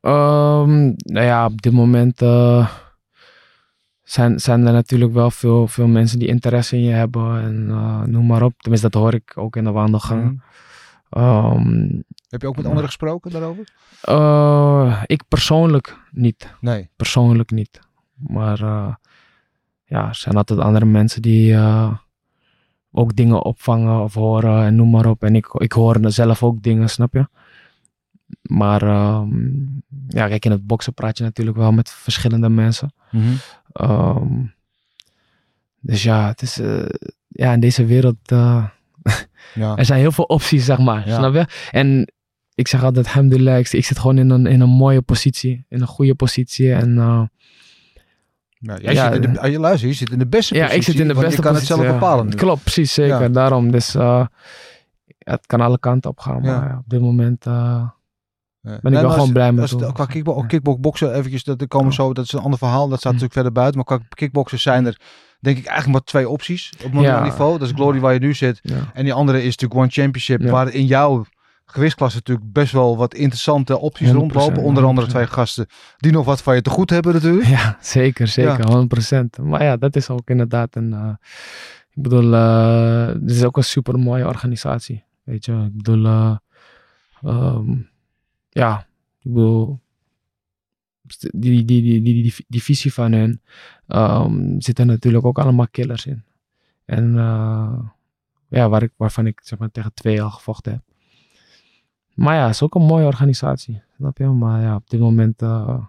Ehm, 0.00 0.84
nou 0.96 1.26
ja, 1.26 1.44
op 1.46 1.62
dit 1.62 1.72
moment 1.72 2.22
eh, 2.22 2.70
zijn, 4.02 4.40
zijn 4.40 4.66
er 4.66 4.72
natuurlijk 4.72 5.12
wel 5.12 5.30
veel, 5.30 5.66
veel 5.66 5.86
mensen 5.86 6.18
die 6.18 6.28
interesse 6.28 6.76
in 6.76 6.82
je 6.82 6.92
hebben. 6.92 7.42
En 7.42 7.66
eh, 7.70 8.02
noem 8.02 8.26
maar 8.26 8.42
op. 8.42 8.52
Tenminste, 8.56 8.88
dat 8.88 9.02
hoor 9.02 9.14
ik 9.14 9.32
ook 9.34 9.56
in 9.56 9.64
de 9.64 9.70
wandelgang. 9.70 10.22
Mhm. 10.24 10.34
Ehm, 11.10 11.88
Heb 12.28 12.40
je 12.40 12.46
ook 12.46 12.56
met 12.56 12.64
anderen 12.64 12.86
gesproken 12.88 13.30
daarover? 13.30 13.68
eh, 14.02 15.02
ik 15.06 15.22
persoonlijk 15.28 15.98
niet. 16.10 16.54
Nee. 16.60 16.88
Persoonlijk 16.96 17.50
niet. 17.50 17.80
Maar 18.14 18.62
eh, 18.62 18.94
ja, 19.84 20.08
er 20.08 20.14
zijn 20.14 20.36
altijd 20.36 20.60
andere 20.60 20.84
mensen 20.84 21.22
die 21.22 21.54
eh, 21.54 21.94
ook 22.92 23.16
dingen 23.16 23.42
opvangen 23.42 24.02
of 24.02 24.14
horen 24.14 24.64
en 24.64 24.74
noem 24.74 24.90
maar 24.90 25.06
op. 25.06 25.22
En 25.24 25.34
ik, 25.36 25.46
ik 25.46 25.72
hoor 25.72 25.98
zelf 26.02 26.42
ook 26.42 26.62
dingen, 26.62 26.90
snap 26.90 27.12
je? 27.12 27.28
Maar 28.42 28.82
ehm, 28.82 29.48
ja, 30.08 30.28
kijk, 30.28 30.44
in 30.44 30.50
het 30.50 30.66
boksen 30.66 30.94
praat 30.94 31.18
je 31.18 31.24
natuurlijk 31.24 31.56
wel 31.56 31.72
met 31.72 31.90
verschillende 31.90 32.48
mensen. 32.48 32.92
Mhm. 33.10 33.32
Ehm, 33.72 34.44
dus 35.80 36.02
ja, 36.02 36.26
het 36.26 36.42
is, 36.42 36.60
ja, 37.28 37.52
in 37.52 37.60
deze 37.60 37.84
wereld, 37.84 38.16
Ja. 39.54 39.76
er 39.76 39.84
zijn 39.84 40.00
heel 40.00 40.12
veel 40.12 40.24
opties, 40.24 40.64
zeg 40.64 40.78
maar. 40.78 41.08
Ja. 41.08 41.16
Snap 41.16 41.34
je? 41.34 41.46
En 41.70 42.12
ik 42.54 42.68
zeg 42.68 42.84
altijd, 42.84 43.06
alhamdulillah, 43.06 43.58
ik, 43.58 43.72
ik 43.72 43.84
zit 43.84 43.98
gewoon 43.98 44.18
in 44.18 44.30
een, 44.30 44.46
in 44.46 44.60
een 44.60 44.68
mooie 44.68 45.02
positie, 45.02 45.64
in 45.68 45.80
een 45.80 45.86
goede 45.86 46.14
positie. 46.14 46.72
En 46.72 46.94
Nou, 46.94 48.80
jij 48.82 48.92
Ja, 48.92 49.12
zit 49.12 49.24
in 49.24 49.32
de, 49.32 49.40
ah, 49.40 49.50
je 49.50 49.58
luister, 49.58 49.88
je 49.88 49.94
zit 49.94 50.10
in 50.10 50.18
de 50.18 50.26
beste 50.26 50.54
ja, 50.54 50.60
positie. 50.60 50.80
ik 50.80 50.86
zit 50.90 51.00
in 51.00 51.08
de 51.08 51.14
beste 51.14 51.36
je 51.36 51.42
kan 51.42 51.52
positie. 51.52 51.74
het 51.74 51.82
zelf 51.84 51.92
ja. 51.94 51.98
bepalen. 51.98 52.34
Klopt, 52.36 52.62
precies, 52.62 52.92
zeker. 52.94 53.20
Ja. 53.20 53.28
Daarom, 53.28 53.70
dus 53.70 53.94
eh, 53.94 54.26
het 55.18 55.46
kan 55.46 55.60
alle 55.60 55.78
kanten 55.78 56.10
op 56.10 56.18
gaan. 56.18 56.42
Ja. 56.42 56.58
Maar 56.58 56.68
ja, 56.68 56.76
op 56.78 56.88
dit 56.88 57.00
moment 57.00 57.46
eh, 57.46 57.88
Ja. 58.62 58.68
ben 58.70 58.76
ik 58.76 58.82
Nee, 58.82 58.92
wel 58.92 59.00
gewoon 59.02 59.18
als- 59.18 59.32
blij 59.32 59.52
met 59.52 59.60
als 59.62 59.70
het- 59.70 59.80
hoe- 59.82 59.92
Qua 59.92 60.04
kickbo 60.06 60.36
Ja. 60.40 60.46
kickboxen, 60.46 61.14
eventjes, 61.14 61.44
dat, 61.44 61.60
er 61.60 61.68
komen 61.68 61.92
zo, 61.92 62.12
dat 62.12 62.24
is 62.24 62.32
een 62.32 62.40
ander 62.40 62.58
verhaal. 62.58 62.88
Dat 62.88 62.98
staat 62.98 63.12
Mm. 63.12 63.18
natuurlijk 63.18 63.32
verder 63.32 63.52
buiten. 63.52 63.76
Maar 63.76 63.98
qua 63.98 64.06
kickboxers 64.14 64.62
zijn 64.62 64.86
er, 64.86 65.00
denk 65.40 65.56
ik, 65.58 65.64
eigenlijk 65.64 65.98
maar 65.98 66.06
twee 66.06 66.28
opties 66.28 66.72
op 66.84 66.92
mondiaal 66.92 67.18
Ja. 67.18 67.24
niveau. 67.24 67.58
Dat 67.58 67.68
is 67.68 67.74
Glory 67.74 68.00
waar 68.00 68.12
je 68.12 68.18
nu 68.18 68.34
zit. 68.34 68.58
ja. 68.62 68.90
En 68.94 69.04
die 69.04 69.12
andere 69.12 69.38
is 69.38 69.44
natuurlijk 69.56 69.80
One 69.80 69.90
Championship, 69.90 70.40
Ja. 70.40 70.50
waar 70.50 70.72
in 70.72 70.86
jouw 70.86 71.24
gewichtsklasse 71.64 72.16
natuurlijk 72.16 72.52
best 72.52 72.72
wel 72.72 72.96
wat 72.96 73.14
interessante 73.14 73.78
opties 73.78 74.08
100%, 74.10 74.32
rondlopen. 74.44 74.68
Onder 74.68 74.84
andere 74.84 75.06
100%. 75.06 75.10
twee 75.10 75.26
gasten 75.26 75.66
die 75.96 76.12
nog 76.12 76.24
wat 76.24 76.42
van 76.42 76.54
je 76.54 76.62
te 76.62 76.70
goed 76.70 76.90
hebben 76.90 77.12
natuurlijk. 77.14 77.46
Ja, 77.46 77.76
zeker, 77.80 78.26
zeker, 78.28 78.66
100%. 78.70 79.38
Maar 79.42 79.62
ja, 79.62 79.76
dat 79.76 79.96
is 79.96 80.08
ook 80.10 80.30
inderdaad 80.30 80.76
een. 80.76 80.92
eh, 80.92 81.08
ik 81.94 82.02
bedoel, 82.02 82.34
eh 82.34 83.06
het 83.06 83.30
is 83.30 83.44
ook 83.44 83.56
een 83.56 83.64
super 83.64 83.98
mooie 83.98 84.26
organisatie. 84.26 85.04
Weet 85.24 85.44
je, 85.44 85.52
ik 85.52 85.76
bedoel, 85.76 86.04
eh, 86.06 86.36
ehm, 87.22 87.70
ja, 88.50 88.86
ik 89.22 89.32
bedoel, 89.32 89.80
die, 91.18 91.64
die, 91.64 91.82
die, 91.82 92.02
die, 92.02 92.34
die, 92.48 92.62
visie 92.62 92.92
van 92.92 93.12
hen 93.12 93.42
ehm 93.86 94.60
zitten 94.60 94.86
natuurlijk 94.86 95.24
ook 95.24 95.38
allemaal 95.38 95.68
killers 95.68 96.06
in. 96.06 96.24
En 96.84 97.18
eh, 97.18 97.78
ja, 98.48 98.68
waar 98.68 98.82
ik, 98.82 98.92
waarvan 98.96 99.26
ik 99.26 99.40
zeg 99.42 99.58
maar 99.58 99.70
tegen 99.70 99.94
twee 99.94 100.22
al 100.22 100.30
gevochten 100.30 100.72
heb. 100.72 100.82
Maar 102.14 102.34
ja, 102.34 102.42
het 102.42 102.54
is 102.54 102.62
ook 102.62 102.74
een 102.74 102.82
mooie 102.82 103.06
organisatie, 103.06 103.82
snap 103.96 104.18
je? 104.18 104.26
Maar 104.26 104.62
ja, 104.62 104.74
op 104.74 104.90
dit 104.90 105.00
moment. 105.00 105.42
eh, 105.42 105.84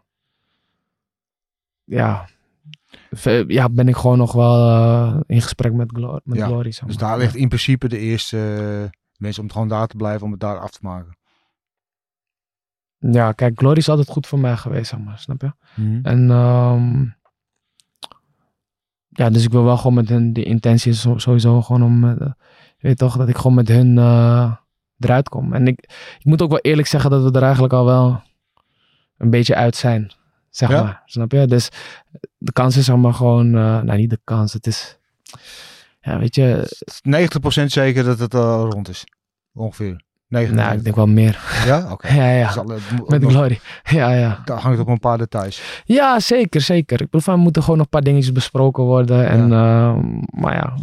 ja, 1.84 2.28
ja, 3.48 3.70
ben 3.70 3.88
ik 3.88 3.96
gewoon 3.96 4.18
nog 4.18 4.32
wel 4.32 4.70
eh, 4.70 5.20
in 5.26 5.42
gesprek 5.42 5.74
met, 5.74 5.92
Glo 5.94 6.20
met 6.24 6.38
Ja, 6.38 6.46
Glory. 6.46 6.72
zeg 6.72 6.88
Dus 6.88 6.98
daar 6.98 7.18
ligt 7.18 7.36
in 7.36 7.48
principe 7.48 7.88
de 7.88 7.98
eerste 7.98 8.38
mensen 9.18 9.40
om 9.42 9.48
het 9.48 9.54
gewoon 9.54 9.68
daar 9.68 9.88
te 9.88 9.96
blijven, 9.96 10.26
om 10.26 10.32
het 10.32 10.40
daar 10.40 10.60
af 10.60 10.72
te 10.72 10.80
maken. 10.82 11.18
Ja, 13.10 13.32
kijk, 13.32 13.60
Glory 13.60 13.78
is 13.78 13.90
altijd 13.90 14.10
goed 14.10 14.28
voor 14.28 14.40
mij 14.40 14.58
geweest, 14.58 14.90
zeg 14.90 15.00
maar, 15.00 15.20
snap 15.20 15.42
je? 15.42 15.52
En 16.04 16.32
ehm, 16.32 17.04
ja, 19.10 19.30
dus 19.30 19.44
ik 19.44 19.52
wil 19.52 19.64
wel 19.64 19.78
gewoon 19.78 19.94
met 19.94 20.10
hun, 20.10 20.34
de 20.34 20.44
intentie 20.44 20.92
is 20.92 21.08
sowieso 21.16 21.62
gewoon 21.62 21.84
om, 21.84 22.04
eh, 22.10 22.16
je 22.78 22.88
weet 22.88 22.98
toch, 22.98 23.18
dat 23.18 23.30
ik 23.30 23.36
gewoon 23.36 23.54
met 23.54 23.68
hun 23.68 23.98
eh, 23.98 24.54
eruit 25.00 25.30
kom. 25.30 25.54
En 25.54 25.68
ik, 25.68 25.80
ik 26.20 26.26
moet 26.26 26.42
ook 26.42 26.50
wel 26.50 26.60
eerlijk 26.60 26.88
zeggen 26.88 27.10
dat 27.10 27.24
we 27.24 27.32
er 27.32 27.44
eigenlijk 27.44 27.74
al 27.74 27.86
wel 27.86 28.22
een 29.18 29.30
beetje 29.30 29.56
uit 29.56 29.76
zijn, 29.76 30.12
zeg 30.50 30.70
Ja? 30.70 30.84
maar, 30.84 31.02
snap 31.06 31.32
je? 31.32 31.48
Dus 31.48 31.70
de 32.38 32.52
kans 32.52 32.78
is 32.78 32.90
maar 32.90 33.14
gewoon, 33.14 33.46
eh, 33.46 33.82
nou 33.82 33.98
niet 33.98 34.10
de 34.10 34.20
kans, 34.24 34.54
het 34.54 34.68
is, 34.68 34.98
ja, 36.02 36.20
weet 36.20 36.36
je, 36.36 36.78
90% 37.02 37.72
zeker 37.72 38.04
dat 38.04 38.20
het 38.20 38.34
eh, 38.34 38.66
rond 38.70 38.90
is. 38.90 39.04
Ongeveer. 39.54 40.04
99. 40.32 40.56
nou, 40.66 40.78
ik 40.78 40.84
denk 40.84 40.96
wel 40.96 41.08
meer. 41.08 41.40
Ja, 41.66 41.88
oké. 41.94 42.14
Ja, 42.14 42.32
ja, 42.32 42.50
eh, 42.56 42.66
met 43.08 43.22
nog- 43.22 43.32
Glory. 43.32 43.60
Ja, 43.84 44.12
ja. 44.14 44.42
Dat 44.46 44.60
hangt 44.60 44.80
op 44.80 44.88
een 44.88 45.00
paar 45.00 45.18
details. 45.18 45.82
Ja, 45.86 46.20
zeker, 46.20 46.62
zeker. 46.62 47.00
Ik 47.02 47.06
bedoel, 47.06 47.22
van, 47.22 47.34
er 47.34 47.40
moeten 47.40 47.62
gewoon 47.62 47.78
nog 47.78 47.86
een 47.86 47.92
paar 47.92 48.02
dingetjes 48.04 48.32
besproken 48.32 48.84
worden. 48.84 49.28
En, 49.28 49.52
ehm, 49.54 50.00
maar 50.42 50.54
ja, 50.56 50.78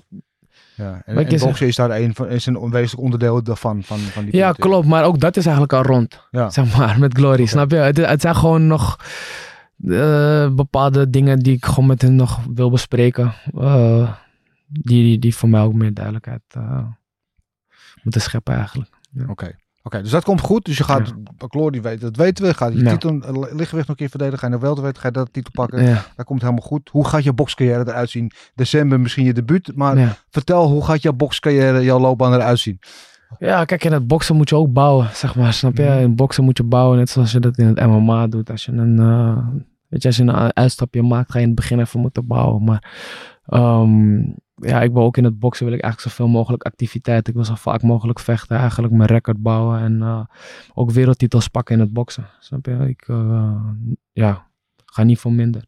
Ja. 0.74 1.02
En, 1.04 1.16
en 1.16 1.26
is- 1.60 1.76
daar 1.76 1.90
een, 1.90 2.14
van, 2.14 2.28
is 2.28 2.46
een 2.46 2.56
onwezenlijk 2.56 3.02
onderdeel 3.02 3.42
daarvan. 3.42 3.82
Van, 3.82 3.98
van 3.98 4.24
die 4.24 4.36
ja, 4.36 4.46
punten. 4.46 4.62
klopt. 4.70 4.86
Maar 4.86 5.04
ook 5.04 5.20
dat 5.20 5.36
is 5.36 5.44
eigenlijk 5.44 5.72
al 5.74 5.82
rond. 5.82 6.26
Ja. 6.30 6.50
Zeg 6.50 6.76
maar, 6.76 6.98
met 6.98 7.14
Glory. 7.16 7.46
Snap 7.46 7.70
je? 7.70 7.76
Het, 7.76 7.96
het 7.96 8.20
zijn 8.20 8.34
gewoon 8.36 8.66
nog 8.66 8.96
eh, 9.88 10.48
bepaalde 10.54 11.10
dingen 11.10 11.38
die 11.38 11.54
ik 11.56 11.64
gewoon 11.64 11.86
met 11.86 12.02
hen 12.02 12.16
nog 12.16 12.40
wil 12.54 12.70
bespreken. 12.70 13.32
eh, 13.58 14.12
die, 14.66 15.02
die, 15.02 15.18
die 15.18 15.36
voor 15.36 15.48
mij 15.48 15.60
ook 15.60 15.72
meer 15.74 15.94
duidelijkheid 15.94 16.42
eh, 16.48 16.78
moeten 18.02 18.20
scheppen 18.20 18.54
eigenlijk. 18.54 18.90
Oké. 19.28 19.56
Oké, 19.82 20.02
dus 20.02 20.10
dat 20.10 20.24
komt 20.24 20.40
goed. 20.40 20.64
Dus 20.64 20.76
je 20.78 20.84
gaat, 20.84 21.12
Glory 21.38 21.82
weet, 21.82 22.00
dat 22.00 22.16
weten 22.16 22.44
we. 22.44 22.54
Gaat 22.54 22.72
je 22.72 22.78
Ja. 22.84 22.90
titel, 22.90 23.10
eh, 23.20 23.32
lichtgewicht 23.34 23.72
nog 23.72 23.88
een 23.88 23.94
keer 23.94 24.08
verdedigen. 24.08 24.38
Ga 24.38 24.46
je 24.46 24.52
naar 24.52 24.60
welterweight, 24.60 25.00
ga 25.00 25.06
je 25.06 25.12
dat 25.12 25.32
titel 25.32 25.50
pakken. 25.54 25.82
Ja. 25.84 26.04
Dat 26.16 26.26
komt 26.26 26.40
helemaal 26.40 26.62
goed. 26.62 26.88
Hoe 26.92 27.06
gaat 27.08 27.24
je 27.24 27.32
bokscarrière 27.32 27.80
eruit 27.88 28.10
zien? 28.10 28.30
December 28.54 29.00
misschien 29.00 29.24
je 29.24 29.32
debuut. 29.32 29.72
Maar 29.74 29.98
Ja. 29.98 30.16
vertel, 30.30 30.68
hoe 30.70 30.84
gaat 30.84 31.02
jouw 31.02 31.12
bokscarrière, 31.12 31.84
jouw 31.84 31.98
loopbaan 31.98 32.32
eruit 32.34 32.58
zien? 32.58 32.78
Ja, 33.38 33.64
kijk, 33.64 33.84
in 33.84 33.92
het 33.92 34.06
boksen 34.06 34.36
moet 34.36 34.48
je 34.48 34.56
ook 34.56 34.72
bouwen, 34.72 35.08
zeg 35.12 35.34
maar. 35.36 35.52
Snap 35.52 35.76
je? 35.76 35.98
In 36.00 36.14
boksen 36.16 36.44
moet 36.44 36.56
je 36.56 36.64
bouwen, 36.64 36.98
net 36.98 37.10
zoals 37.10 37.32
je 37.32 37.40
dat 37.40 37.58
in 37.58 37.66
het 37.66 37.86
MMA 37.86 38.26
doet. 38.26 38.50
Als 38.50 38.64
je 38.64 38.72
een, 38.72 38.98
eh, 38.98 39.46
weet 39.88 40.02
je, 40.02 40.08
als 40.08 40.16
je 40.16 40.22
een 40.22 40.56
uitstapje 40.56 41.02
maakt, 41.02 41.30
ga 41.30 41.38
je 41.38 41.44
in 41.44 41.50
het 41.50 41.60
begin 41.60 41.80
even 41.80 42.00
moeten 42.00 42.26
bouwen. 42.26 42.64
Maar 42.64 42.82
ehm, 43.46 44.20
ja, 44.60 44.82
ik 44.82 44.92
wil 44.92 45.02
ook 45.02 45.16
in 45.16 45.24
het 45.24 45.38
boksen 45.38 45.66
wil 45.66 45.74
ik 45.74 45.82
eigenlijk 45.82 46.14
zoveel 46.14 46.32
mogelijk 46.32 46.62
activiteit. 46.62 47.28
Ik 47.28 47.34
wil 47.34 47.44
zo 47.44 47.54
vaak 47.54 47.82
mogelijk 47.82 48.18
vechten, 48.18 48.56
eigenlijk 48.56 48.92
mijn 48.92 49.08
record 49.08 49.42
bouwen 49.42 49.80
en 49.80 50.02
eh, 50.02 50.20
ook 50.74 50.90
wereldtitels 50.90 51.48
pakken 51.48 51.74
in 51.74 51.80
het 51.80 51.92
boksen. 51.92 52.26
Snap 52.40 52.66
je? 52.66 52.88
Ik 52.88 53.04
eh, 53.08 53.62
ja, 54.12 54.46
ga 54.84 55.02
niet 55.02 55.18
voor 55.18 55.32
minder. 55.32 55.64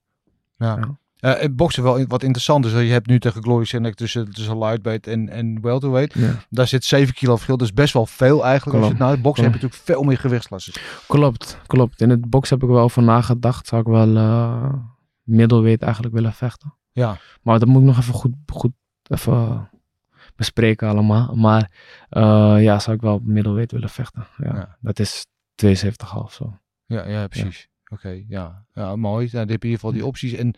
Eh, 0.58 1.38
het 1.38 1.56
boksen 1.56 1.82
wel 1.82 2.06
wat 2.06 2.22
interessant 2.22 2.64
is. 2.64 2.72
Je 2.72 2.78
hebt 2.78 3.06
nu 3.06 3.18
tegen 3.18 3.42
Glory 3.42 3.64
Senek 3.64 3.94
tussen, 3.94 4.32
tussen 4.32 4.58
lightweight 4.58 5.06
en, 5.06 5.28
en 5.28 5.60
welterweight. 5.60 6.14
Ja. 6.14 6.34
Daar 6.50 6.66
zit 6.66 6.84
7 6.84 7.14
kilo 7.14 7.34
verschil. 7.34 7.56
Dat 7.56 7.66
is 7.66 7.74
best 7.74 7.92
wel 7.92 8.06
veel 8.06 8.44
eigenlijk. 8.44 8.78
Als 8.78 8.92
je 8.92 9.02
het 9.02 9.10
het 9.10 9.22
boksen 9.22 9.44
heb 9.44 9.54
je 9.54 9.60
natuurlijk 9.60 9.88
veel 9.90 10.02
meer 10.02 10.18
gewichtsklassen. 10.18 10.72
Klopt, 11.06 11.58
klopt. 11.66 12.00
In 12.00 12.10
het 12.10 12.30
boksen 12.30 12.58
heb 12.58 12.68
ik 12.68 12.74
wel 12.74 12.82
over 12.84 13.02
nagedacht. 13.02 13.66
Zou 13.66 13.80
ik 13.80 13.86
wel 13.86 14.06
middleweight 15.22 15.82
eigenlijk 15.82 16.14
willen 16.14 16.32
vechten. 16.32 16.74
Ja. 16.92 17.16
Maar 17.42 17.58
dat 17.58 17.68
moet 17.68 17.80
ik 17.80 17.86
nog 17.86 17.98
even 17.98 18.14
goed, 18.14 18.32
goed 18.46 18.72
even 19.10 19.68
bespreken 20.36 20.88
allemaal. 20.88 21.34
Maar 21.36 21.70
eh, 22.08 22.56
ja, 22.58 22.78
zou 22.78 22.96
ik 22.96 23.02
wel 23.02 23.14
op 23.14 23.24
willen 23.70 23.88
vechten. 23.88 24.26
Ja. 24.36 24.54
Ja. 24.54 24.76
Dat 24.80 24.98
is 24.98 25.26
72,5 25.66 25.72
zo. 26.30 26.58
Ja, 26.86 27.08
ja 27.08 27.26
precies. 27.26 27.68
Oké, 27.92 28.22
ja. 28.28 28.64
ja. 28.74 28.96
Mooi. 28.96 29.24
Nou, 29.24 29.30
dan 29.30 29.40
heb 29.40 29.62
je 29.62 29.68
in 29.68 29.74
ieder 29.74 29.78
geval 29.78 29.92
die 29.92 30.06
opties. 30.06 30.32
En 30.32 30.54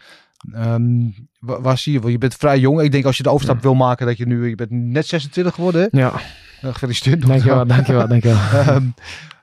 ehm, 0.53 1.11
wa- 1.40 1.61
waar, 1.61 1.78
zie 1.78 1.92
je 1.92 2.00
wel? 2.00 2.09
Je 2.11 2.18
bent 2.18 2.34
vrij 2.34 2.59
jong. 2.59 2.80
Ik 2.80 2.92
denk 2.92 3.05
als 3.05 3.16
je 3.16 3.22
de 3.22 3.30
overstap 3.30 3.57
Ja. 3.57 3.62
wil 3.62 3.74
maken 3.74 4.07
dat 4.07 4.16
je 4.16 4.26
nu... 4.26 4.48
Je 4.48 4.55
bent 4.55 4.70
net 4.70 5.07
26 5.07 5.55
geworden, 5.55 5.88
hè? 5.90 5.98
Ja, 6.00 6.12
Eh, 6.61 6.72
gefeliciteerd. 6.72 7.26
dankjewel, 7.26 7.66
dankjewel, 7.66 8.09
dankjewel. 8.09 8.36
Ehm, 8.61 8.86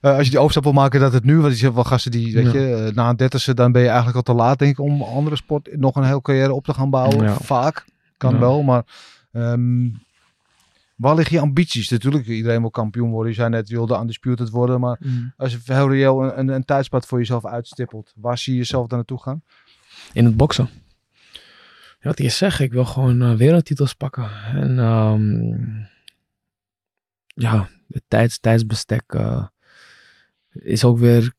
eh, 0.01 0.14
als 0.16 0.24
je 0.24 0.30
die 0.30 0.39
overstap 0.39 0.64
wil 0.64 0.74
maken 0.74 0.99
dat 0.99 1.14
het 1.14 1.24
nu, 1.24 1.38
want 1.39 1.51
je 1.53 1.60
zegt 1.60 1.74
wel 1.74 1.84
gasten 1.84 2.12
die, 2.12 2.34
weet 2.34 2.51
Ja. 2.51 2.60
je, 2.60 2.74
eh, 2.76 2.95
na 2.95 3.10
een 3.10 3.16
dertigste 3.16 3.53
dan 3.53 3.72
ben 3.72 3.82
je 3.82 3.88
eigenlijk 3.88 4.18
al 4.18 4.24
te 4.24 4.34
laat 4.41 4.60
denk 4.60 4.72
ik 4.72 4.80
om 4.80 5.01
andere 5.01 5.36
sport 5.36 5.70
nog 5.78 5.95
een 5.95 6.03
heel 6.03 6.22
carrière 6.22 6.53
op 6.53 6.66
te 6.66 6.74
gaan 6.74 6.89
bouwen. 6.89 7.24
Ja. 7.26 7.34
Vaak, 7.34 7.86
kan 8.20 8.34
Ja. 8.34 8.39
wel, 8.39 8.61
maar 8.63 8.84
ehm, 9.32 9.89
waar 10.95 11.15
liggen 11.15 11.36
je 11.36 11.41
ambities? 11.41 11.89
Natuurlijk, 11.89 12.28
iedereen 12.28 12.61
wil 12.61 12.70
kampioen 12.70 13.09
worden. 13.09 13.30
Je 13.32 13.38
zei 13.38 13.49
net, 13.49 13.67
je 13.70 13.76
wilde 13.76 13.97
undisputed 13.99 14.49
worden, 14.49 14.80
maar 14.80 14.97
Mm. 15.01 15.34
als 15.38 15.51
je 15.51 15.59
heel 15.63 15.89
reëel 15.91 16.24
een, 16.24 16.39
een, 16.39 16.47
een 16.47 16.65
tijdspad 16.65 17.05
voor 17.05 17.17
jezelf 17.17 17.45
uitstippelt, 17.45 18.13
waar 18.15 18.38
zie 18.38 18.53
je 18.53 18.59
jezelf 18.59 18.88
dan 18.88 18.97
naartoe 18.97 19.22
gaan? 19.22 19.41
In 20.13 20.26
het 20.26 20.38
boksen. 20.38 20.70
Ja, 22.01 22.05
wat 22.09 22.20
ik 22.20 22.26
je 22.26 22.32
zeg, 22.32 22.59
ik 22.59 22.72
wil 22.72 22.86
gewoon 22.86 23.22
eh, 23.22 23.34
wereldtitels 23.36 23.93
pakken. 23.93 24.30
En 24.53 24.80
ehm, 24.80 25.80
ja, 27.28 27.70
het 27.88 28.03
tijds, 28.07 28.39
tijdsbestek 28.39 29.03
eh, 29.13 29.45
is 30.51 30.84
ook 30.84 30.97
weer 30.97 31.34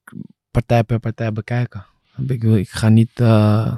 partij 0.51 0.85
per 0.85 0.99
partij 0.99 1.33
bekijken. 1.33 1.87
Ik, 2.26 2.43
wil, 2.43 2.57
ik 2.57 2.68
ga 2.68 2.89
niet 2.89 3.20
eh, 3.20 3.76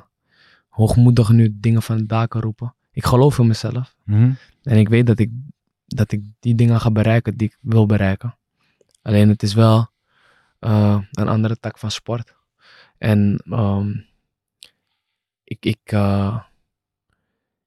hoogmoedig 0.68 1.28
nu 1.30 1.56
dingen 1.60 1.82
van 1.82 1.96
de 1.96 2.06
daken 2.06 2.40
roepen. 2.40 2.74
Ik 2.92 3.04
geloof 3.04 3.38
in 3.38 3.46
mezelf. 3.46 3.96
En 4.62 4.78
ik 4.78 4.88
weet 4.88 5.06
dat 5.06 5.18
ik, 5.18 5.30
dat 5.86 6.12
ik 6.12 6.22
die 6.40 6.54
dingen 6.54 6.80
ga 6.80 6.90
bereiken 6.90 7.36
die 7.36 7.48
ik 7.48 7.58
wil 7.60 7.86
bereiken. 7.86 8.36
Alleen 9.02 9.28
het 9.28 9.42
is 9.42 9.54
wel 9.54 9.90
eh, 10.58 11.02
een 11.10 11.28
andere 11.28 11.58
tak 11.58 11.78
van 11.78 11.90
sport. 11.90 12.34
En 12.98 13.42
ehm, 13.44 13.90
ik, 15.44 15.64
ik, 15.64 15.80
eh, 15.84 16.42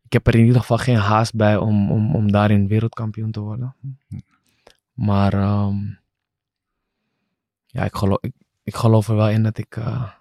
ik 0.02 0.14
heb 0.14 0.28
er 0.28 0.36
in 0.36 0.46
ieder 0.46 0.62
geval 0.62 0.78
geen 0.78 0.96
haast 0.96 1.36
bij 1.36 1.58
om, 1.58 1.92
om, 1.92 2.16
om 2.16 2.32
daarin 2.32 2.68
wereldkampioen 2.68 3.32
te 3.32 3.40
worden. 3.40 3.76
Maar 4.94 5.34
ehm, 5.34 5.78
ja, 7.66 7.84
ik 7.84 7.96
geloof, 7.96 8.22
ik, 8.22 8.34
ik 8.64 8.76
geloof 8.76 9.08
er 9.08 9.16
wel 9.16 9.30
in 9.30 9.44
dat 9.44 9.58
ik 9.58 9.76
eh, 9.78 10.12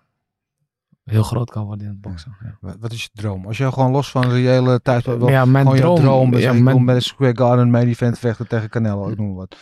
heel 1.05 1.23
groot 1.23 1.51
kan 1.51 1.65
worden 1.65 1.87
in 1.87 1.91
het 1.93 2.01
boksen. 2.01 2.37
Ja. 2.43 2.57
Wat, 2.61 2.77
wat 2.81 2.93
is 2.93 3.03
je 3.03 3.09
droom? 3.13 3.47
Als 3.47 3.57
je 3.57 3.73
gewoon 3.73 3.91
los 3.91 4.11
van 4.11 4.23
de 4.23 4.29
reële 4.29 4.81
tijdspad 4.81 5.19
wil, 5.19 5.29
ja, 5.29 5.45
mijn 5.45 5.67
droom, 5.77 5.97
droom 5.97 6.35
is, 6.35 6.43
ja, 6.43 6.53
ik 6.53 6.63
mijn- 6.63 6.85
met 6.85 6.95
een 6.97 7.03
Square 7.03 7.37
Garden 7.37 7.71
main 7.71 7.89
event 7.89 8.19
vechten 8.19 8.49
tegen 8.49 8.69
Canelo, 8.71 9.09
ik 9.09 9.17
noem 9.19 9.35
wat. 9.35 9.57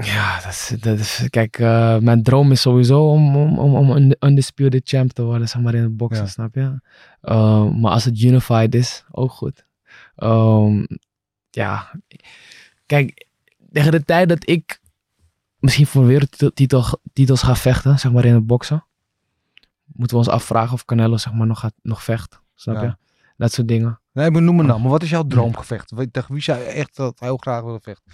Ja, 0.00 0.40
dat 0.40 0.50
is, 0.50 0.72
dat 0.80 0.98
is, 0.98 1.26
kijk, 1.30 1.58
eh, 1.58 1.98
mijn 1.98 2.22
droom 2.22 2.50
is 2.52 2.60
sowieso 2.60 3.10
om, 3.10 3.36
om, 3.36 3.58
om, 3.58 3.74
om 3.74 3.90
een 3.90 4.16
undisputed 4.20 4.88
champ 4.88 5.12
te 5.12 5.22
worden, 5.22 5.48
zeg 5.48 5.62
maar, 5.62 5.74
in 5.74 5.82
het 5.82 5.96
boksen, 5.96 6.24
snap 6.28 6.54
je? 6.54 6.80
Eh, 7.20 7.70
maar 7.74 7.92
als 7.92 8.04
het 8.04 8.22
unified 8.22 8.74
is, 8.74 9.04
ook 9.10 9.30
goed. 9.30 9.64
Ehm, 10.16 10.84
ja, 11.50 11.90
kijk, 12.86 13.26
tegen 13.72 13.90
de 13.92 14.04
tijd 14.04 14.28
dat 14.28 14.48
ik 14.48 14.80
misschien 15.58 15.86
voor 15.86 16.06
wereldtitel, 16.06 16.84
titels 17.12 17.42
ga 17.42 17.56
vechten, 17.56 17.98
zeg 17.98 18.12
maar, 18.12 18.24
in 18.24 18.34
het 18.34 18.46
boksen, 18.46 18.85
moeten 19.96 20.16
we 20.16 20.22
ons 20.24 20.32
afvragen 20.32 20.72
of 20.72 20.84
Canelo, 20.84 21.16
zeg 21.16 21.32
maar, 21.32 21.46
nog, 21.46 21.60
gaat, 21.60 21.74
nog 21.82 22.02
vecht, 22.02 22.40
snap 22.54 22.82
je? 22.82 22.96
Dat 23.36 23.52
soort 23.52 23.68
dingen. 23.68 24.00
Nee, 24.12 24.30
maar 24.30 24.42
noem 24.42 24.66
nou. 24.66 24.80
Maar 24.80 24.90
wat 24.90 25.02
is 25.02 25.10
jouw 25.10 25.26
droomgevecht? 25.34 25.92
Tegen 26.10 26.32
wie 26.34 26.42
zou 26.42 26.58
je 26.58 26.64
echt 26.64 26.96
dat 26.96 27.20
heel 27.20 27.36
graag 27.36 27.62
willen 27.62 27.80
vechten? 27.80 28.12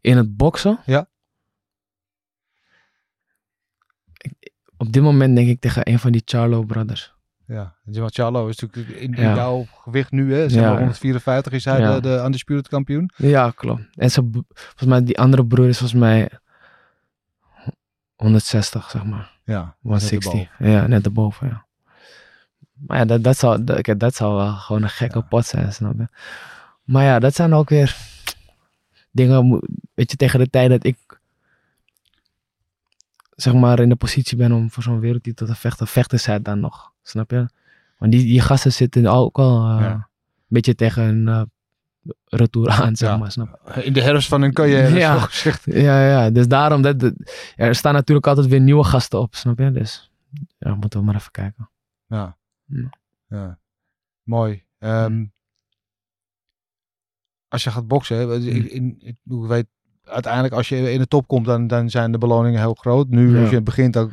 In 0.00 0.16
het 0.16 0.36
boksen? 0.36 0.80
Ja. 0.86 1.08
Ik- 4.16 4.52
op 4.76 4.92
dit 4.92 5.02
moment 5.02 5.36
denk 5.36 5.48
ik 5.48 5.60
tegen 5.60 5.88
een 5.88 5.98
van 5.98 6.12
die 6.12 6.22
Charlo 6.24 6.62
brothers. 6.64 7.14
Ja, 7.46 7.76
Charlo 8.06 8.48
is 8.48 8.58
natuurlijk 8.58 8.96
in, 9.00 9.14
in 9.14 9.22
Ja. 9.22 9.34
jouw 9.34 9.66
gewicht 9.82 10.10
nu, 10.10 10.34
hè? 10.34 10.48
Zeg 10.48 10.60
maar 10.62 10.70
Ja. 10.70 10.76
154 10.78 11.52
is 11.52 11.64
hij 11.64 11.80
Ja. 11.80 11.94
de, 11.94 12.00
de 12.00 12.22
undisputed 12.24 12.68
kampioen. 12.68 13.10
Ja, 13.16 13.50
klopt. 13.50 13.82
En 13.94 14.10
volgens 14.10 14.84
mij, 14.84 15.02
die 15.04 15.18
andere 15.18 15.46
broer 15.46 15.68
is 15.68 15.78
volgens 15.78 16.00
mij 16.00 16.30
160, 18.22 18.90
zeg 18.90 19.04
maar. 19.04 19.30
Ja, 19.44 19.74
160. 19.82 20.48
Ja, 20.58 20.86
net 20.86 21.04
erboven, 21.04 21.48
ja. 21.48 21.64
Maar 22.86 22.98
ja, 22.98 23.04
dat, 23.04 23.22
dat, 23.24 23.38
zou, 23.38 23.64
dat, 23.64 23.88
dat 24.00 24.14
zou 24.14 24.34
wel 24.36 24.52
gewoon 24.52 24.82
een 24.82 24.88
gekke 24.90 25.18
Ja. 25.18 25.24
pot 25.24 25.46
zijn, 25.46 25.72
snap 25.72 25.94
je? 25.98 26.08
Maar 26.84 27.04
ja, 27.04 27.18
dat 27.18 27.34
zijn 27.34 27.54
ook 27.54 27.68
weer 27.68 27.96
dingen, 29.10 29.60
weet 29.94 30.10
je, 30.10 30.16
tegen 30.16 30.38
de 30.38 30.50
tijd 30.50 30.70
dat 30.70 30.84
ik 30.84 30.96
zeg 33.36 33.54
maar 33.54 33.80
in 33.80 33.88
de 33.88 33.96
positie 33.96 34.36
ben 34.36 34.52
om 34.52 34.70
voor 34.70 34.82
zo'n 34.82 35.00
wereldtitel 35.00 35.46
te 35.46 35.54
vechten, 35.54 35.86
vechten 35.86 36.20
zij 36.20 36.42
dan 36.42 36.60
nog, 36.60 36.92
snap 37.02 37.30
je? 37.30 37.48
Want 37.98 38.12
die, 38.12 38.22
die 38.24 38.40
gasten 38.40 38.72
zitten 38.72 39.06
ook 39.06 39.38
al 39.38 39.68
eh, 39.70 39.80
Ja. 39.80 39.90
een 39.92 40.04
beetje 40.48 40.74
tegen 40.74 41.02
een 41.02 41.50
retour 42.24 42.68
aan, 42.70 42.96
zeg 42.96 43.08
Ja. 43.08 43.16
maar, 43.16 43.32
snap 43.32 43.60
je? 43.74 43.84
In 43.84 43.92
de 43.92 44.02
herfst 44.02 44.28
van 44.28 44.42
hun 44.42 44.52
carrière, 44.52 44.98
Ja. 44.98 45.18
zo 45.18 45.26
gezegd. 45.26 45.64
Ja, 45.64 46.06
ja, 46.08 46.30
dus 46.30 46.48
daarom, 46.48 46.82
dat, 46.82 47.12
er 47.56 47.74
staan 47.74 47.94
natuurlijk 47.94 48.26
altijd 48.26 48.46
weer 48.46 48.60
nieuwe 48.60 48.84
gasten 48.84 49.20
op, 49.20 49.34
snap 49.34 49.58
je? 49.58 49.70
Dus 49.70 50.10
ja, 50.58 50.74
moeten 50.74 50.98
we 51.00 51.04
maar 51.06 51.14
even 51.14 51.30
kijken. 51.30 51.70
Ja. 52.06 52.36
Ja. 52.64 52.90
ja. 53.28 53.58
Mooi. 54.22 54.64
Ehm, 54.78 55.24
als 57.48 57.64
je 57.64 57.70
gaat 57.70 57.86
boksen, 57.88 58.16
hè, 58.16 58.24
Hmm. 58.24 58.46
in, 58.66 59.16
weet, 59.24 59.66
uiteindelijk 60.12 60.54
als 60.54 60.68
je 60.68 60.92
in 60.92 60.98
de 60.98 61.08
top 61.08 61.26
komt, 61.28 61.46
dan, 61.46 61.66
dan 61.66 61.90
zijn 61.90 62.12
de 62.12 62.18
beloningen 62.18 62.60
heel 62.60 62.74
groot. 62.74 63.08
Nu, 63.08 63.34
Ja. 63.34 63.40
als 63.40 63.50
je 63.50 63.60
begint, 63.62 63.92
dan 63.92 64.10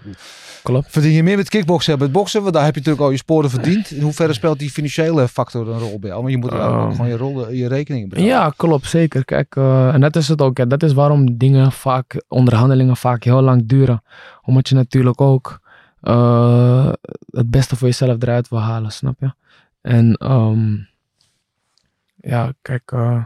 Klopt. 0.64 0.92
verdien 0.92 1.12
je 1.12 1.24
meer 1.24 1.38
met 1.38 1.50
kickboksen 1.50 1.92
dan 1.92 2.02
met 2.02 2.12
boksen. 2.12 2.42
Want 2.42 2.54
daar 2.54 2.64
heb 2.64 2.74
je 2.74 2.80
natuurlijk 2.80 3.06
al 3.06 3.12
je 3.12 3.18
sporen 3.18 3.50
verdiend. 3.50 3.92
In 3.92 4.02
hoeverre 4.02 4.34
speelt 4.34 4.60
die 4.60 4.70
financiële 4.70 5.28
factor 5.28 5.68
een 5.70 5.80
rol 5.80 6.00
bij? 6.00 6.12
Want 6.12 6.30
je 6.30 6.38
moet 6.38 6.52
ook 6.52 6.60
Oh. 6.60 6.92
gewoon 6.92 7.08
je, 7.08 7.18
rol, 7.18 7.52
je 7.52 7.68
rekeningen 7.68 8.10
betalen. 8.10 8.30
Ja, 8.30 8.54
klopt, 8.58 8.86
zeker. 8.86 9.26
Kijk, 9.26 9.56
eh, 9.56 9.94
en 9.94 10.02
dat 10.02 10.16
is 10.16 10.28
het 10.28 10.42
ook. 10.42 10.58
hè. 10.58 10.68
Dat 10.68 10.84
is 10.84 10.94
waarom 10.94 11.38
dingen 11.38 11.72
vaak, 11.72 12.24
onderhandelingen 12.28 12.98
vaak 12.98 13.24
heel 13.24 13.42
lang 13.42 13.66
duren. 13.66 14.04
Omdat 14.44 14.70
je 14.70 14.76
natuurlijk 14.76 15.22
ook 15.22 15.60
eh, 16.02 16.92
het 17.32 17.50
beste 17.50 17.76
voor 17.76 17.88
jezelf 17.88 18.22
eruit 18.22 18.50
wil 18.50 18.60
halen, 18.60 18.92
snap 18.92 19.16
je? 19.20 19.32
En 19.82 20.14
ehm, 20.14 20.76
ja, 22.16 22.54
kijk, 22.62 22.92
eh, 22.92 23.24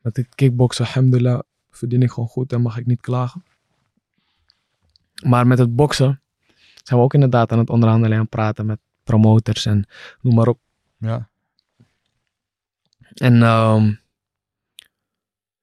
met 0.00 0.16
het 0.16 0.26
kickboksen, 0.34 0.84
alhamdulillah, 0.84 1.40
verdien 1.76 2.02
ik 2.02 2.10
gewoon 2.10 2.28
goed 2.28 2.52
en 2.52 2.62
mag 2.62 2.78
ik 2.78 2.86
niet 2.86 3.00
klagen. 3.00 3.44
Maar 5.24 5.46
met 5.46 5.58
het 5.58 5.76
boksen 5.76 6.20
zijn 6.82 6.98
we 6.98 7.04
ook 7.04 7.14
inderdaad 7.14 7.52
aan 7.52 7.58
het 7.58 7.70
onderhandelen 7.70 8.18
en 8.18 8.28
praten 8.28 8.66
met 8.66 8.78
promoters 9.04 9.66
en 9.66 9.86
noem 10.20 10.34
maar 10.34 10.48
op. 10.48 10.58
Ja. 10.98 11.28
En 13.14 13.42
ehm, 13.42 13.92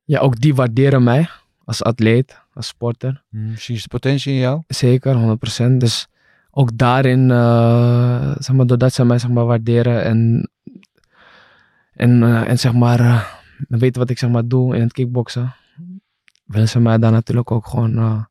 ja, 0.03 0.19
ook 0.19 0.39
die 0.39 0.55
waarderen 0.55 1.03
mij 1.03 1.29
als 1.63 1.83
atleet, 1.83 2.41
als 2.53 2.67
sporter. 2.67 3.23
Hm, 3.29 3.55
Zie 3.55 3.75
je 3.75 3.81
de 3.81 3.87
potentie 3.87 4.33
in 4.33 4.39
jou? 4.39 4.61
Zeker, 4.67 5.15
100%. 5.15 5.79
Dus 5.79 6.07
ook 6.51 6.77
daarin, 6.77 7.31
eh, 7.31 8.35
zeg 8.37 8.55
maar, 8.55 8.65
doordat 8.65 8.93
ze 8.93 9.05
mij 9.05 9.19
zeg 9.19 9.29
maar, 9.29 9.45
waarderen 9.45 10.03
en, 10.03 10.49
en, 11.93 12.23
eh, 12.23 12.49
en 12.49 12.59
zeg 12.59 12.73
maar, 12.73 12.99
eh, 12.99 13.23
weten 13.67 14.01
wat 14.01 14.09
ik 14.09 14.17
zeg 14.17 14.29
maar, 14.29 14.47
doe 14.47 14.75
in 14.75 14.81
het 14.81 14.93
kickboksen, 14.93 15.53
willen 16.49 16.69
ze 16.69 16.79
mij 16.79 16.97
daar 16.97 17.11
natuurlijk 17.11 17.51
ook 17.51 17.67
gewoon 17.67 17.97
eh, 17.97 18.23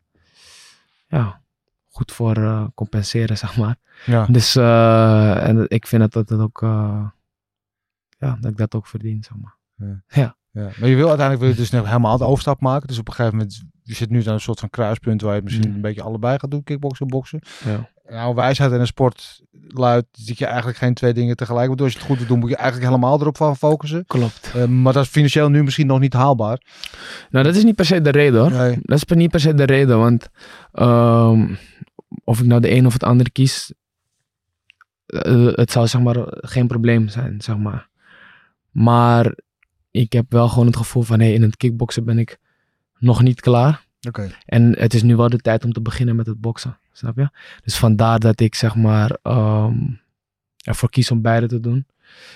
ja, 1.06 1.40
goed 1.88 2.12
voor 2.12 2.36
eh, 2.36 2.64
compenseren, 2.74 3.38
zeg 3.44 3.56
maar. 3.56 3.76
Ja. 4.06 4.26
Dus 4.26 4.56
eh, 4.56 5.48
en 5.48 5.64
ik 5.68 5.86
vind 5.86 6.12
dat 6.12 6.28
dat 6.28 6.40
ook, 6.40 6.60
ja, 8.18 8.38
dat 8.40 8.50
ik 8.50 8.56
dat 8.56 8.74
ook 8.74 8.86
verdien, 8.86 9.24
zeg 9.24 9.36
maar. 9.42 9.56
Ja. 10.06 10.36
Maar 10.52 10.88
je 10.88 10.96
wil 10.96 11.08
uiteindelijk 11.08 11.40
wil 11.40 11.48
je 11.48 11.54
dus 11.54 11.70
helemaal 11.70 12.18
de 12.18 12.24
overstap 12.24 12.60
maken. 12.60 12.88
Dus 12.88 12.98
op 12.98 13.08
een 13.08 13.14
gegeven 13.14 13.36
moment, 13.36 13.64
je 13.89 13.95
zit 13.95 14.11
nu 14.11 14.26
aan 14.26 14.32
een 14.34 14.41
soort 14.41 14.61
van 14.61 14.70
kruispunt 14.70 15.20
waar 15.22 15.34
je 15.34 15.43
misschien 15.43 15.68
Mm. 15.68 15.74
een 15.74 15.80
beetje 15.80 16.03
allebei 16.03 16.39
gaat 16.39 16.51
doen, 16.51 16.62
kickboksen 16.62 17.07
en 17.07 17.12
boksen. 17.12 17.41
Ja. 17.64 17.89
Nou, 18.09 18.34
wijsheid 18.34 18.72
en 18.72 18.80
een 18.80 18.86
sport 18.86 19.43
luidt 19.68 20.26
dat 20.26 20.39
je 20.39 20.47
eigenlijk 20.47 20.78
geen 20.78 20.95
twee 20.95 21.12
dingen 21.12 21.36
tegelijk 21.36 21.68
doen. 21.68 21.78
Als 21.86 21.93
je 21.93 21.99
het 21.99 22.07
goed 22.09 22.18
wil 22.18 22.26
doen, 22.26 22.39
moet 22.39 22.51
je 22.51 22.57
eigenlijk 22.57 22.89
helemaal 22.91 23.20
erop 23.20 23.36
van 23.36 23.57
focussen. 23.57 24.05
Klopt. 24.07 24.53
Eh, 24.55 24.64
maar 24.64 24.93
dat 24.93 25.05
is 25.05 25.11
financieel 25.11 25.49
nu 25.49 25.62
misschien 25.62 25.86
nog 25.86 25.99
niet 26.01 26.12
haalbaar. 26.12 26.61
Nou, 27.30 27.45
dat 27.45 27.57
is 27.57 27.64
niet 27.64 27.74
per 27.74 27.84
se 27.84 28.01
de 28.01 28.11
reden 28.11 28.41
hoor. 28.41 28.51
Nee. 28.51 28.78
Dat 28.82 28.97
is 28.97 29.05
per- 29.05 29.16
niet 29.16 29.30
per 29.30 29.41
se 29.41 29.55
de 29.55 29.64
reden, 29.64 29.99
want 29.99 30.28
ehm, 30.72 31.55
of 32.24 32.41
ik 32.41 32.47
nou 32.47 32.61
de 32.61 32.70
een 32.70 32.86
of 32.86 32.93
het 32.93 33.03
ander 33.05 33.32
kies, 33.32 33.72
eh, 35.07 35.47
het 35.53 35.70
zou 35.70 35.86
zeg 35.86 36.01
maar 36.01 36.16
geen 36.26 36.66
probleem 36.66 37.09
zijn, 37.09 37.41
zeg 37.41 37.57
maar. 37.57 37.89
Maar 38.70 39.34
ik 39.91 40.12
heb 40.12 40.32
wel 40.32 40.49
gewoon 40.49 40.66
het 40.66 40.76
gevoel 40.76 41.03
van, 41.03 41.20
hey, 41.20 41.32
in 41.32 41.43
het 41.43 41.57
kickboksen 41.57 42.05
ben 42.05 42.18
ik 42.18 42.39
nog 42.99 43.22
niet 43.22 43.40
klaar. 43.40 43.86
En 44.44 44.78
het 44.78 44.94
is 44.94 45.03
nu 45.03 45.16
wel 45.16 45.28
de 45.28 45.38
tijd 45.38 45.64
om 45.64 45.72
te 45.72 45.80
beginnen 45.80 46.16
met 46.16 46.26
het 46.26 46.40
boksen, 46.40 46.78
snap 46.92 47.16
je? 47.16 47.30
Dus 47.62 47.76
vandaar 47.76 48.18
dat 48.18 48.40
ik 48.40 48.55
zeg 48.55 48.74
maar 48.74 49.18
ehm, 49.22 49.76
ervoor 50.64 50.90
kies 50.90 51.11
om 51.11 51.22
beide 51.22 51.46
te 51.46 51.61
doen. 51.61 51.86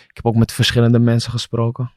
Ik 0.09 0.17
heb 0.17 0.27
ook 0.27 0.37
met 0.37 0.53
verschillende 0.53 0.99
mensen 0.99 1.31
gesproken. 1.31 1.93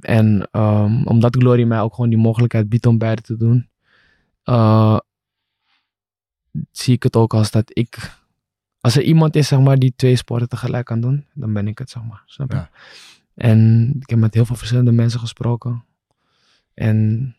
En 0.00 0.48
ehm, 0.50 1.06
omdat 1.06 1.36
Glory 1.36 1.64
mij 1.64 1.80
ook 1.80 1.94
gewoon 1.94 2.10
die 2.10 2.18
mogelijkheid 2.18 2.68
biedt 2.68 2.86
om 2.86 2.98
beide 2.98 3.22
te 3.22 3.36
doen, 3.36 3.68
eh, 4.42 4.98
zie 6.70 6.94
ik 6.94 7.02
het 7.02 7.16
ook 7.16 7.34
als 7.34 7.50
dat 7.50 7.70
ik, 7.72 8.18
als 8.80 8.96
er 8.96 9.02
iemand 9.02 9.36
is 9.36 9.48
zeg 9.48 9.60
maar 9.60 9.78
die 9.78 9.92
twee 9.96 10.16
sporten 10.16 10.48
tegelijk 10.48 10.86
kan 10.86 11.00
doen, 11.00 11.26
dan 11.34 11.52
ben 11.52 11.68
ik 11.68 11.78
het 11.78 11.90
zeg 11.90 12.02
maar, 12.02 12.22
snap 12.26 12.50
je? 12.50 12.56
Ja. 12.56 12.70
En 13.34 13.90
ik 14.00 14.10
heb 14.10 14.18
met 14.18 14.34
heel 14.34 14.44
veel 14.44 14.56
verschillende 14.56 14.92
mensen 14.92 15.20
gesproken. 15.20 15.84
En 16.74 17.36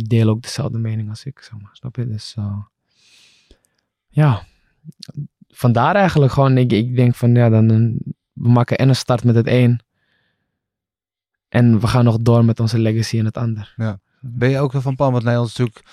die 0.00 0.08
delen 0.08 0.34
ook 0.34 0.42
dezelfde 0.42 0.78
mening 0.78 1.08
als 1.08 1.24
ik, 1.24 1.38
zeg 1.38 1.60
maar. 1.60 1.70
Snap 1.72 1.96
je? 1.96 2.06
Dus 2.06 2.34
eh, 2.36 2.58
ja, 4.08 4.46
vandaar 5.48 5.94
eigenlijk 5.94 6.32
gewoon, 6.32 6.58
ik, 6.58 6.72
ik 6.72 6.96
denk 6.96 7.14
van 7.14 7.34
ja, 7.34 7.48
dan 7.48 7.68
we 8.32 8.48
maken 8.48 8.78
en 8.78 8.88
een 8.88 8.96
start 8.96 9.24
met 9.24 9.34
het 9.34 9.46
een. 9.46 9.80
En 11.48 11.80
we 11.80 11.86
gaan 11.86 12.04
nog 12.04 12.18
door 12.18 12.44
met 12.44 12.60
onze 12.60 12.78
legacy 12.78 13.16
in 13.16 13.24
het 13.24 13.36
ander. 13.36 13.74
Ben 14.20 14.50
je 14.50 14.58
ook 14.58 14.72
wel 14.72 14.80
van 14.80 14.96
plan? 14.96 15.12
Want 15.12 15.24
Nederland 15.24 15.50
is 15.50 15.56
natuurlijk 15.56 15.86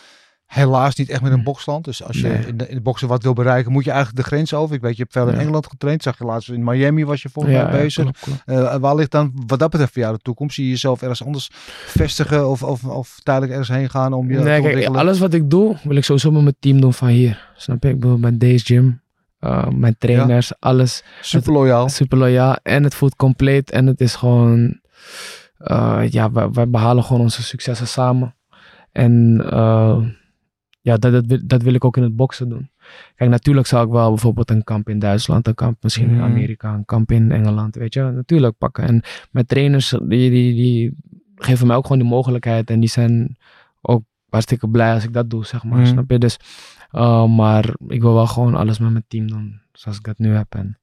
helaas 0.48 0.96
niet 0.96 1.10
echt 1.10 1.22
meer 1.22 1.32
een 1.32 1.44
boksland. 1.44 1.86
Dus 1.86 2.04
als 2.04 2.18
je 2.20 2.28
Nee. 2.28 2.46
in, 2.46 2.58
de, 2.58 2.68
in 2.70 2.76
de 2.76 2.82
boksen 2.82 3.08
wat 3.08 3.24
wil 3.24 3.34
bereiken, 3.34 3.72
moet 3.72 3.84
je 3.84 3.92
eigenlijk 3.92 4.24
de 4.24 4.28
grens 4.36 4.54
over. 4.54 4.76
Ik 4.76 4.82
weet, 4.82 4.96
je 4.96 5.02
hebt 5.02 5.14
veel 5.14 5.28
in. 5.28 5.36
Engeland 5.40 5.68
getraind. 5.68 6.04
Zag 6.04 6.18
je 6.18 6.24
laatst 6.26 6.50
in 6.50 6.64
Miami 6.64 7.06
was 7.06 7.22
je 7.22 7.30
volgens 7.30 7.56
mij 7.56 7.72
bezig. 7.72 8.04
klopt, 8.04 8.20
klopt. 8.20 8.42
Eh, 8.46 8.76
waar 8.76 8.96
ligt 8.96 9.12
dan 9.12 9.32
wat 9.48 9.60
dat 9.60 9.70
betreft 9.70 9.94
voor 9.94 10.02
jou 10.02 10.14
de 10.16 10.22
toekomst? 10.22 10.56
Zie 10.56 10.64
je 10.64 10.70
jezelf 10.70 11.02
ergens 11.02 11.24
anders 11.26 11.50
vestigen 11.86 12.50
of, 12.50 12.64
of, 12.64 12.84
of 12.86 13.20
tijdelijk 13.24 13.52
ergens 13.52 13.78
heen 13.78 13.90
gaan 13.90 14.14
om 14.14 14.30
je 14.30 14.38
te 14.38 14.44
Nee, 14.44 14.52
kijk, 14.54 14.64
ontwikkelen? 14.64 15.00
alles 15.00 15.20
wat 15.20 15.34
ik 15.34 15.50
doe, 15.50 15.76
wil 15.84 15.96
ik 15.96 16.04
sowieso 16.04 16.32
met 16.32 16.42
mijn 16.44 16.56
team 16.60 16.82
doen 16.82 16.94
van 16.94 17.08
hier. 17.08 17.50
Snap 17.56 17.84
je? 17.84 17.90
Ik 17.90 18.00
bedoel, 18.00 18.18
met 18.18 18.40
deze 18.40 18.66
gym, 18.66 19.02
eh, 19.40 19.68
mijn 19.70 19.96
trainers, 19.98 20.52
alles. 20.60 21.04
Super 21.22 21.52
loyaal. 21.54 21.90
Super 21.90 22.18
loyaal. 22.18 22.56
En 22.64 22.84
het 22.84 22.96
voelt 22.96 23.16
compleet. 23.16 23.72
En 23.72 23.88
het 23.88 24.02
is 24.02 24.16
gewoon... 24.16 24.80
eh, 25.58 26.02
ja, 26.10 26.32
wij, 26.32 26.50
wij 26.52 26.70
behalen 26.70 27.04
gewoon 27.04 27.22
onze 27.22 27.44
successen 27.44 27.88
samen. 27.88 28.36
En 28.92 29.44
eh, 29.52 29.98
ja, 30.88 30.98
dat, 30.98 31.12
dat, 31.12 31.26
wil, 31.26 31.40
dat 31.44 31.62
wil 31.62 31.74
ik 31.74 31.86
ook 31.86 31.98
in 31.98 32.04
het 32.04 32.16
boksen 32.16 32.50
doen. 32.50 32.70
Kijk, 33.16 33.30
natuurlijk 33.30 33.68
zou 33.68 33.86
ik 33.86 33.92
wel 33.92 34.10
bijvoorbeeld 34.10 34.50
een 34.50 34.64
kamp 34.64 34.90
in 34.90 35.00
Duitsland, 35.00 35.48
een 35.48 35.56
kamp 35.56 35.84
misschien 35.84 36.10
in 36.10 36.14
Mhm. 36.16 36.24
Amerika, 36.24 36.74
een 36.74 36.86
kamp 36.86 37.12
in 37.12 37.32
Engeland, 37.32 37.76
weet 37.76 37.94
je, 37.94 38.02
natuurlijk 38.02 38.58
pakken. 38.58 38.84
En 38.84 39.04
mijn 39.32 39.46
trainers, 39.46 39.90
die, 39.90 40.30
die, 40.30 40.54
die 40.54 40.98
geven 41.36 41.68
mij 41.68 41.76
ook 41.76 41.84
gewoon 41.84 42.02
die 42.02 42.08
mogelijkheid. 42.10 42.70
En 42.70 42.80
die 42.80 42.90
zijn 42.90 43.38
ook 43.82 44.04
hartstikke 44.30 44.70
blij 44.70 44.94
als 44.94 45.04
ik 45.04 45.14
dat 45.14 45.30
doe, 45.30 45.46
zeg 45.46 45.64
maar. 45.64 45.80
Mhm. 45.80 45.88
Snap 45.88 46.10
je? 46.12 46.18
Dus, 46.20 46.38
eh, 46.92 47.26
maar 47.36 47.74
ik 47.88 48.02
wil 48.02 48.14
wel 48.14 48.28
gewoon 48.28 48.56
alles 48.56 48.80
met 48.80 48.92
mijn 48.92 49.06
team 49.08 49.28
doen, 49.28 49.62
zoals 49.72 49.98
ik 49.98 50.04
dat 50.04 50.18
nu 50.18 50.34
heb. 50.36 50.56
En 50.56 50.80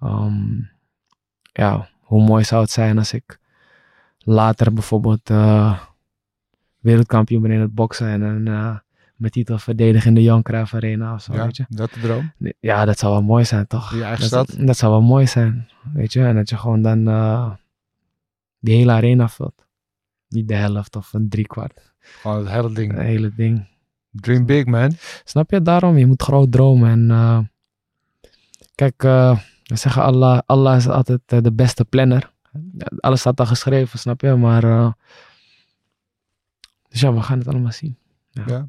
ehm, 0.00 0.60
ja, 1.52 1.88
hoe 2.00 2.24
mooi 2.24 2.44
zou 2.44 2.62
het 2.62 2.70
zijn 2.70 2.98
als 2.98 3.12
ik 3.12 3.38
later 4.18 4.72
bijvoorbeeld 4.72 5.30
eh, 5.30 5.80
wereldkampioen 6.80 7.42
ben 7.42 7.50
in 7.50 7.60
het 7.60 7.74
boksen 7.74 8.08
en 8.08 8.22
een 8.22 8.46
eh, 8.46 8.76
mijn 9.16 9.32
titel 9.32 9.58
verdedigen 9.58 10.08
in 10.08 10.14
de 10.14 10.22
Jan 10.22 10.42
Cruijff 10.42 10.74
Arena 10.74 11.14
of 11.14 11.22
zo, 11.22 11.32
Ja, 11.32 11.44
weet 11.44 11.56
je. 11.56 11.64
dat 11.68 11.92
de 11.92 12.00
droom. 12.00 12.32
Ja, 12.60 12.84
dat 12.84 12.98
zou 12.98 13.12
wel 13.12 13.22
mooi 13.22 13.44
zijn, 13.44 13.66
toch? 13.66 13.94
Je 13.94 14.02
eigen 14.02 14.30
dat, 14.30 14.48
stad. 14.50 14.66
Dat 14.66 14.76
zou 14.76 14.92
wel 14.92 15.02
mooi 15.02 15.26
zijn, 15.26 15.68
weet 15.92 16.12
je. 16.12 16.24
En 16.24 16.34
dat 16.34 16.48
je 16.48 16.56
gewoon 16.56 16.82
dan 16.82 17.08
eh, 17.08 17.52
die 18.58 18.74
hele 18.76 18.92
arena 18.92 19.28
vult. 19.28 19.66
Niet 20.28 20.48
de 20.48 20.54
helft 20.54 20.96
of 20.96 21.12
een 21.12 21.28
driekwart. 21.28 21.92
Gewoon 22.00 22.38
het 22.38 22.48
hele 22.48 22.72
ding. 22.72 22.92
Het 22.92 23.00
hele 23.00 23.34
ding. 23.34 23.68
Dream 24.10 24.46
big, 24.46 24.64
man. 24.64 24.92
Snap 25.24 25.50
je? 25.50 25.62
Daarom, 25.62 25.96
je 25.98 26.06
moet 26.06 26.22
groot 26.22 26.52
dromen. 26.52 26.90
En 26.90 27.10
eh, 27.10 27.38
kijk, 28.74 29.04
eh, 29.04 29.38
we 29.62 29.76
zeggen 29.76 30.02
Allah, 30.02 30.38
Allah 30.46 30.76
is 30.76 30.88
altijd 30.88 31.20
de 31.26 31.52
beste 31.52 31.84
planner. 31.84 32.32
Alles 32.98 33.20
staat 33.20 33.40
al 33.40 33.46
geschreven, 33.46 33.98
snap 33.98 34.20
je? 34.20 34.34
Maar, 34.34 34.94
dus 36.88 37.00
ja, 37.00 37.12
we 37.14 37.22
gaan 37.22 37.38
het 37.38 37.48
allemaal 37.48 37.72
zien. 37.72 37.98
Ja. 38.30 38.68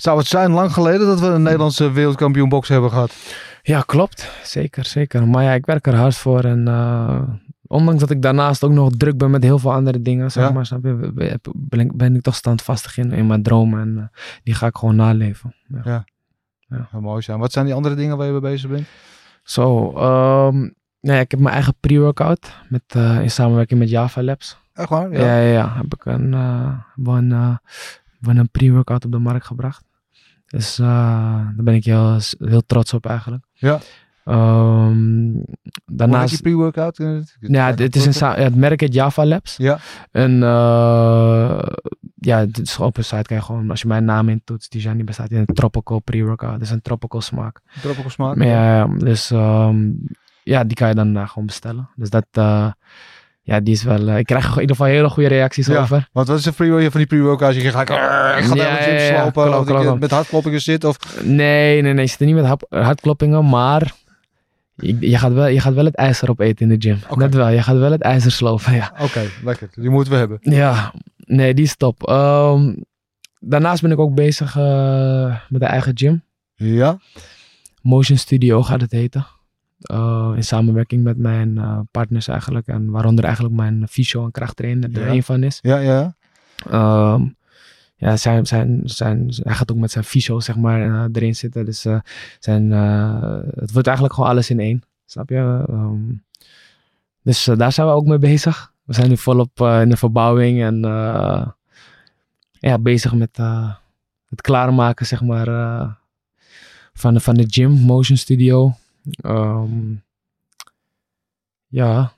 Zou 0.00 0.18
het 0.18 0.26
zijn 0.26 0.50
lang 0.50 0.72
geleden 0.72 1.06
dat 1.06 1.20
we 1.20 1.26
een 1.26 1.42
Nederlandse 1.42 1.90
wereldkampioen 1.90 2.48
boksen 2.48 2.72
hebben 2.72 2.90
gehad? 2.92 3.14
Ja, 3.62 3.80
klopt. 3.80 4.30
Zeker, 4.42 4.84
zeker. 4.84 5.28
Maar 5.28 5.42
ja, 5.44 5.52
ik 5.52 5.66
werk 5.66 5.86
er 5.86 5.94
hard 5.96 6.16
voor. 6.16 6.44
En 6.44 6.68
eh, 6.68 7.22
ondanks 7.66 8.00
dat 8.00 8.10
ik 8.10 8.22
daarnaast 8.22 8.64
ook 8.64 8.70
nog 8.70 8.90
druk 8.96 9.16
ben 9.18 9.30
met 9.30 9.42
heel 9.42 9.58
veel 9.58 9.72
andere 9.72 10.02
dingen, 10.02 10.30
zeg 10.30 10.44
Ja. 10.44 10.50
maar, 10.52 10.66
snap 10.66 10.84
je, 10.84 11.40
ben 11.54 11.80
ik, 11.80 11.96
ben 11.96 12.14
ik 12.14 12.22
toch 12.22 12.34
standvastig 12.34 12.96
in, 12.98 13.12
in 13.12 13.26
mijn 13.26 13.42
dromen. 13.42 13.80
En 13.80 13.98
eh, 13.98 14.20
die 14.42 14.54
ga 14.54 14.66
ik 14.66 14.76
gewoon 14.76 14.96
naleven. 14.96 15.54
Ja. 15.84 16.04
Zou 16.90 17.02
mooi 17.02 17.22
zijn. 17.22 17.38
Wat 17.38 17.52
zijn 17.52 17.64
die 17.64 17.74
andere 17.74 17.94
dingen 17.94 18.16
waar 18.16 18.26
je 18.26 18.32
mee 18.32 18.40
bezig 18.40 18.70
bent? 18.70 18.86
Zo, 19.42 19.92
ehm, 19.96 20.58
nou 21.00 21.16
ja, 21.16 21.18
ik 21.20 21.30
heb 21.30 21.40
mijn 21.40 21.54
eigen 21.54 21.74
pre-workout 21.80 22.52
met, 22.68 22.82
eh, 22.86 23.20
in 23.22 23.30
samenwerking 23.30 23.80
met 23.80 23.90
Java 23.90 24.22
Labs. 24.22 24.58
Echt 24.74 24.88
waar? 24.88 25.12
Ja, 25.12 25.38
ja, 25.40 25.52
ja. 25.52 25.72
Heb 25.76 25.94
ik 25.94 26.04
een, 26.04 26.30
we 26.94 27.10
een, 27.10 28.36
een 28.36 28.50
pre-workout 28.50 29.04
op 29.04 29.12
de 29.12 29.18
markt 29.18 29.46
gebracht. 29.46 29.88
Dus 30.50 30.78
eh, 30.78 30.86
daar 30.86 31.64
ben 31.64 31.74
ik 31.74 31.84
heel, 31.84 32.18
heel 32.38 32.62
trots 32.66 32.94
op 32.94 33.06
eigenlijk. 33.06 33.44
Ja. 33.52 33.80
Heet 34.24 35.44
daarnaast, 35.86 36.30
die 36.30 36.42
pre-workout? 36.42 37.02
ja, 37.40 37.72
dit 37.72 37.96
is 37.96 38.20
een, 38.20 38.26
het 38.28 38.54
merk 38.54 38.80
heet 38.80 38.94
Java 38.94 39.26
Labs. 39.26 39.56
Ja. 39.56 39.78
En 40.10 40.42
eh, 40.42 41.62
ja, 42.14 42.44
dit 42.46 42.58
is 42.58 42.78
op 42.78 42.96
een 42.96 43.04
site 43.04 43.22
kan 43.22 43.36
je 43.36 43.42
gewoon, 43.42 43.70
als 43.70 43.80
je 43.80 43.88
mijn 43.88 44.04
naam 44.04 44.28
intoetst, 44.28 44.72
die 44.72 44.80
Jani 44.80 45.04
bestaat 45.04 45.30
in 45.30 45.38
een 45.38 45.54
tropical 45.54 46.00
pre-workout. 46.00 46.52
Dat 46.52 46.60
is 46.60 46.70
een 46.70 46.82
tropical 46.82 47.20
smaak. 47.20 47.60
Tropical 47.80 48.10
smaak. 48.10 48.36
Ja, 48.36 48.76
ja, 48.76 48.86
dus 48.86 49.30
ehm, 49.30 49.90
ja, 50.42 50.64
die 50.64 50.76
kan 50.76 50.88
je 50.88 50.94
dan 50.94 51.14
daar 51.14 51.28
gewoon 51.28 51.46
bestellen. 51.46 51.88
Dus 51.94 52.10
dat, 52.10 52.26
eh, 52.30 52.70
ja, 53.42 53.60
die 53.60 53.74
is 53.74 53.82
wel, 53.82 54.08
eh, 54.08 54.18
ik 54.18 54.26
krijg 54.26 54.44
in 54.54 54.60
ieder 54.60 54.76
geval 54.76 54.86
hele 54.92 55.08
goede 55.08 55.28
reacties 55.28 55.66
Ja. 55.66 55.80
over. 55.80 56.08
Want 56.12 56.26
wat 56.28 56.38
is 56.38 56.42
de 56.44 56.52
pre 56.52 56.90
van 56.90 57.00
die 57.00 57.06
pre-workouts? 57.06 57.56
Je 57.56 57.70
gaat, 57.70 57.82
ik 57.82 57.88
ga 57.88 57.94
Ja, 57.94 58.36
de 58.52 58.56
ja, 58.56 58.74
gym 58.74 58.94
ja, 58.94 59.00
ja. 59.00 59.20
slopen. 59.32 59.64
Klopt. 59.64 60.00
met 60.00 60.10
hartkloppingen 60.10 60.60
zit. 60.60 60.84
Of, 60.84 61.22
Nee, 61.24 61.82
nee, 61.82 61.92
nee, 61.92 62.04
je 62.04 62.10
zit 62.10 62.20
er 62.20 62.26
niet 62.26 62.34
met 62.34 62.64
hartkloppingen, 62.68 63.48
maar 63.48 63.92
je, 64.74 64.96
je, 65.10 65.18
gaat 65.18 65.32
wel, 65.32 65.46
je 65.46 65.60
gaat 65.60 65.74
wel 65.74 65.84
het 65.84 65.94
ijzer 65.94 66.30
opeten 66.30 66.70
in 66.70 66.78
de 66.78 66.88
gym. 66.88 66.98
Net 67.18 67.34
wel, 67.34 67.48
je 67.48 67.62
gaat 67.62 67.76
wel 67.76 67.90
het 67.90 68.02
ijzer 68.02 68.32
slopen, 68.32 68.72
ja. 68.74 68.92
Oké, 69.00 69.20
lekker. 69.44 69.68
Die 69.74 69.90
moeten 69.90 70.12
we 70.12 70.18
hebben. 70.18 70.38
Ja, 70.40 70.92
nee, 71.16 71.54
die 71.54 71.64
is 71.64 71.76
top. 71.76 72.08
Ehm, 72.08 72.74
daarnaast 73.38 73.82
ben 73.82 73.90
ik 73.90 73.98
ook 73.98 74.14
bezig 74.14 74.56
eh, 74.56 75.36
met 75.48 75.62
een 75.62 75.68
eigen 75.68 75.92
gym. 75.98 76.22
Ja. 76.54 76.98
Motion 77.82 78.18
Studio 78.18 78.62
gaat 78.62 78.80
het 78.80 78.92
heten. 78.92 79.26
Eh, 79.80 80.32
in 80.36 80.44
samenwerking 80.44 81.02
met 81.02 81.16
mijn 81.18 81.58
eh, 81.58 81.80
partners 81.90 82.28
eigenlijk. 82.28 82.66
En 82.66 82.90
waaronder 82.90 83.24
eigenlijk 83.24 83.54
mijn 83.54 83.88
fysio- 83.88 84.24
en 84.24 84.30
krachttrainer 84.30 84.90
er 84.96 85.06
Ja. 85.06 85.12
een 85.12 85.22
van 85.22 85.42
is. 85.42 85.58
Ja, 85.62 85.76
ja. 85.78 86.14
Ehm, 86.70 87.24
ja, 87.96 88.16
zijn, 88.16 88.46
zijn, 88.46 88.80
zijn, 88.84 89.32
hij 89.42 89.54
gaat 89.54 89.70
ook 89.72 89.76
met 89.78 89.90
zijn 89.90 90.04
fysio 90.04 90.40
zeg 90.40 90.56
maar 90.56 90.82
eh, 90.82 91.04
erin 91.12 91.34
zitten. 91.36 91.64
Dus 91.64 91.80
zijn, 92.38 92.70
het 93.54 93.72
wordt 93.72 93.86
eigenlijk 93.86 94.14
gewoon 94.14 94.30
alles 94.30 94.50
in 94.50 94.60
één. 94.60 94.82
Snap 95.06 95.28
je? 95.28 95.64
Ehm, 95.68 96.00
dus 97.22 97.44
daar 97.44 97.72
zijn 97.72 97.86
we 97.86 97.92
ook 97.92 98.06
mee 98.06 98.18
bezig. 98.18 98.72
We 98.84 98.92
zijn 98.94 99.08
nu 99.08 99.16
volop 99.16 99.60
in 99.60 99.88
de 99.88 99.96
verbouwing 99.96 100.62
en 100.62 100.80
ja, 102.50 102.78
bezig 102.78 103.14
met 103.14 103.36
het 104.28 104.40
klaarmaken 104.40 105.06
zeg 105.06 105.22
maar 105.22 105.46
van, 106.92 107.20
van 107.20 107.34
de 107.34 107.44
gym, 107.48 107.70
Motion 107.70 108.16
Studio. 108.16 108.74
Ehm, 109.10 109.94
ja. 111.66 112.12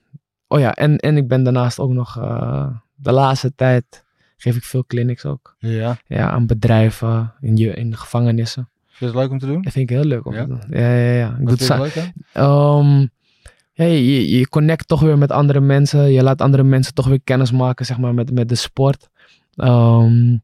Oh 0.48 0.60
ja, 0.60 0.74
en, 0.74 0.96
en 0.98 1.16
ik 1.16 1.28
ben 1.28 1.42
daarnaast 1.42 1.78
ook 1.78 1.90
nog 1.92 2.18
eh, 2.18 2.66
de 2.94 3.12
laatste 3.12 3.54
tijd 3.54 4.04
geef 4.36 4.56
ik 4.56 4.62
veel 4.64 4.84
clinics 4.86 5.24
ook. 5.24 5.54
Ja. 5.58 5.96
Ja, 6.06 6.30
aan 6.30 6.46
bedrijven, 6.46 7.32
in, 7.40 7.56
je, 7.56 7.74
in 7.74 7.90
de 7.90 7.96
gevangenissen. 7.96 8.68
Vind 8.86 8.98
je 8.98 9.06
het 9.06 9.14
leuk 9.14 9.30
om 9.30 9.38
te 9.38 9.46
doen? 9.46 9.62
Dat 9.62 9.72
vind 9.72 9.90
ik 9.90 9.96
heel 9.96 10.04
leuk 10.06 10.26
om 10.26 10.34
Ja? 10.34 10.42
te 10.42 10.48
doen. 10.48 10.60
Ja, 10.70 10.94
ja, 10.94 11.12
ja. 11.12 11.28
Ik 11.28 11.48
Wat 11.48 11.50
het 11.58 11.64
vind 11.64 11.82
je 11.82 11.88
sa- 11.90 12.00
leuk? 12.00 12.12
Ehm, 12.32 13.06
ja, 13.72 13.84
je, 13.84 14.30
je 14.38 14.48
connect 14.48 14.88
toch 14.88 15.00
weer 15.00 15.18
met 15.18 15.32
andere 15.32 15.60
mensen. 15.60 16.12
Je 16.12 16.22
laat 16.22 16.40
andere 16.40 16.62
mensen 16.62 16.94
toch 16.94 17.06
weer 17.06 17.20
kennis 17.24 17.52
maken, 17.52 17.86
zeg 17.86 17.98
maar, 17.98 18.14
met, 18.14 18.32
met 18.32 18.48
de 18.48 18.54
sport. 18.54 19.08
Ehm, 19.54 20.36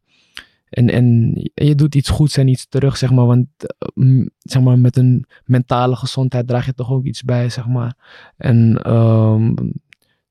en, 0.71 0.91
en 0.91 1.33
je 1.55 1.75
doet 1.75 1.95
iets 1.95 2.09
goeds 2.09 2.37
en 2.37 2.49
iets 2.49 2.69
terug, 2.69 2.97
zeg 2.97 3.11
maar. 3.11 3.27
Want 3.27 3.47
eh, 3.95 4.27
zeg 4.39 4.63
maar, 4.63 4.79
met 4.79 4.97
een 4.97 5.27
mentale 5.45 5.97
gezondheid 5.97 6.47
draag 6.47 6.67
je 6.67 6.75
toch 6.75 6.91
ook 6.91 7.05
iets 7.05 7.23
bij, 7.23 7.49
zeg 7.49 7.67
maar. 7.67 7.95
En 8.37 8.83
ehm, 8.83 9.55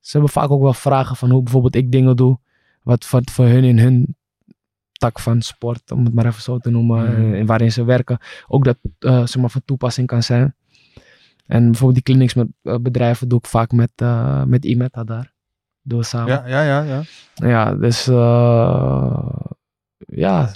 ze 0.00 0.10
hebben 0.10 0.30
vaak 0.30 0.50
ook 0.50 0.62
wel 0.62 0.74
vragen 0.74 1.16
van 1.16 1.30
hoe 1.30 1.42
bijvoorbeeld 1.42 1.76
ik 1.76 1.92
dingen 1.92 2.16
doe. 2.16 2.38
Wat, 2.82 3.10
wat 3.10 3.30
voor 3.30 3.46
hun 3.46 3.64
in 3.64 3.78
hun 3.78 4.16
tak 4.92 5.20
van 5.20 5.42
sport, 5.42 5.90
om 5.90 6.04
het 6.04 6.14
maar 6.14 6.26
even 6.26 6.42
zo 6.42 6.58
te 6.58 6.70
noemen, 6.70 7.34
eh, 7.34 7.46
waarin 7.46 7.72
ze 7.72 7.84
werken, 7.84 8.18
ook 8.46 8.64
dat 8.64 8.78
eh, 8.98 9.26
zeg 9.26 9.36
maar, 9.36 9.50
van 9.50 9.62
toepassing 9.64 10.06
kan 10.06 10.22
zijn. 10.22 10.54
En 11.46 11.64
bijvoorbeeld 11.64 12.04
die 12.04 12.14
clinics 12.14 12.34
met 12.34 12.82
bedrijven 12.82 13.28
doe 13.28 13.38
ik 13.38 13.46
vaak 13.46 13.72
met, 13.72 13.90
eh 13.96 14.44
met 14.44 14.64
IMETA 14.64 15.04
daar. 15.04 15.32
Doen 15.82 15.98
we 15.98 16.04
samen. 16.04 16.28
Ja, 16.28 16.46
ja, 16.46 16.62
ja. 16.62 16.82
ja. 16.82 17.02
Ja, 17.34 17.74
dus 17.74 18.06
ja, 19.98 20.52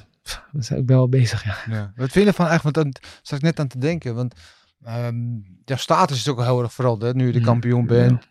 ik 0.53 0.87
ben 0.87 0.97
wel 0.97 1.09
bezig, 1.09 1.45
ja. 1.45 1.57
Ja. 1.75 1.93
Wat 1.97 2.11
vind 2.11 2.25
je 2.25 2.31
ervan 2.31 2.47
eigenlijk? 2.47 2.77
Want 2.77 2.95
dan 2.95 3.11
zat 3.23 3.39
ik 3.39 3.45
net 3.45 3.61
aan 3.61 3.67
te 3.69 3.79
denken. 3.79 4.15
Want 4.15 4.35
ehm 4.85 5.17
jouw 5.65 5.77
status 5.77 6.17
is 6.17 6.29
ook 6.29 6.43
heel 6.43 6.63
erg 6.63 6.73
veranderd. 6.73 7.17
Nu 7.17 7.27
je 7.27 7.33
de 7.33 7.39
Mm, 7.39 7.45
kampioen 7.45 7.87
bent. 7.87 8.29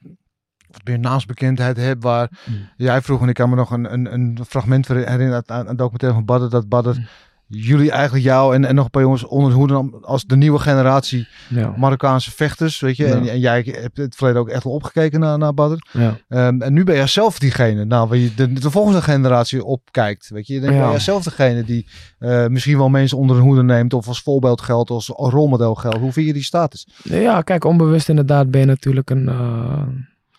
Wat 0.72 0.82
meer 0.84 1.00
naamsbekendheid 1.00 1.78
hebt. 1.78 2.04
Waar 2.04 2.30
Mm. 2.46 2.70
jij 2.78 3.02
vroeg, 3.02 3.22
en 3.22 3.28
ik 3.30 3.34
kan 3.34 3.50
me 3.50 3.56
nog 3.56 3.72
een, 3.72 3.94
een, 3.94 4.14
een 4.14 4.40
fragment 4.48 4.88
herinneren 4.88 5.44
aan 5.46 5.68
een 5.68 5.76
documentaire 5.76 6.18
van 6.18 6.26
Badder. 6.26 6.50
Dat 6.50 6.70
Badder 6.70 6.96
Mm. 6.98 7.06
Jullie 7.52 7.92
eigenlijk 7.92 8.24
jou 8.26 8.56
en, 8.56 8.66
en 8.66 8.76
nog 8.76 8.86
een 8.86 8.92
paar 8.92 9.02
jongens 9.02 9.24
onder 9.24 9.50
de 9.50 9.56
hoede 9.56 9.74
nam 9.74 9.98
als 10.02 10.26
de 10.26 10.36
nieuwe 10.36 10.60
generatie 10.60 11.28
Ja, 11.50 11.74
Marokkaanse 11.78 12.32
vechters. 12.32 12.80
Weet 12.80 12.98
je? 12.98 13.08
Ja. 13.08 13.16
En, 13.16 13.30
en 13.30 13.40
jij 13.40 13.66
hebt 13.82 13.98
het 13.98 14.16
verleden 14.16 14.42
ook 14.42 14.50
echt 14.50 14.64
wel 14.64 14.74
opgekeken 14.74 15.20
naar, 15.20 15.38
naar 15.38 15.54
Badder. 15.54 15.88
ja. 15.92 16.18
Ehm, 16.28 16.62
en 16.62 16.74
nu 16.74 16.84
ben 16.84 16.96
jij 16.96 17.08
zelf 17.08 17.40
diegene, 17.40 17.86
nou, 17.86 18.08
waar 18.08 18.18
je 18.18 18.34
de, 18.34 18.54
de 18.54 18.72
volgende 18.72 19.02
generatie 19.02 19.64
opkijkt. 19.64 20.30
Weet 20.30 20.48
je, 20.48 20.60
dan 20.60 20.70
ben 20.70 20.90
jij 20.90 21.00
zelf 21.00 21.24
degene 21.24 21.64
die 21.64 21.88
eh, 22.20 22.48
misschien 22.48 22.78
wel 22.78 22.90
mensen 22.90 23.18
onder 23.18 23.36
de 23.36 23.42
hoede 23.42 23.64
neemt 23.64 23.94
of 23.94 24.08
als 24.08 24.22
voorbeeld 24.22 24.62
geldt, 24.62 24.90
als 24.90 25.08
rolmodel 25.08 25.76
geldt. 25.76 25.98
Hoe 25.98 26.12
vind 26.12 26.28
je 26.28 26.34
die 26.34 26.44
status? 26.44 26.88
ja, 27.04 27.42
kijk, 27.42 27.64
onbewust 27.64 28.10
inderdaad 28.10 28.52
ben 28.52 28.60
je 28.60 28.66
natuurlijk 28.66 29.10
een 29.10 29.28
eh, 29.28 29.88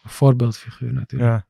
voorbeeldfiguur 0.04 0.92
natuurlijk. 0.92 1.44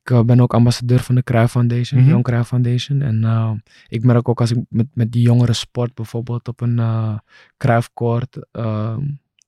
Ik 0.00 0.10
eh, 0.10 0.20
ben 0.22 0.40
ook 0.40 0.54
ambassadeur 0.54 0.98
van 0.98 1.14
de 1.14 1.22
Cruijff 1.22 1.52
Foundation. 1.52 2.04
Young 2.04 2.22
Cruijff 2.22 2.48
Foundation. 2.48 3.02
En 3.02 3.24
eh, 3.24 3.50
ik 3.88 4.04
merk 4.04 4.28
ook 4.28 4.40
als 4.40 4.50
ik 4.50 4.58
met, 4.68 4.86
met 4.92 5.12
die 5.12 5.22
jongeren 5.22 5.54
sport, 5.54 5.94
bijvoorbeeld 5.94 6.48
op 6.48 6.60
een 6.60 6.78
uh, 6.78 7.18
Cruijffcourt 7.56 8.38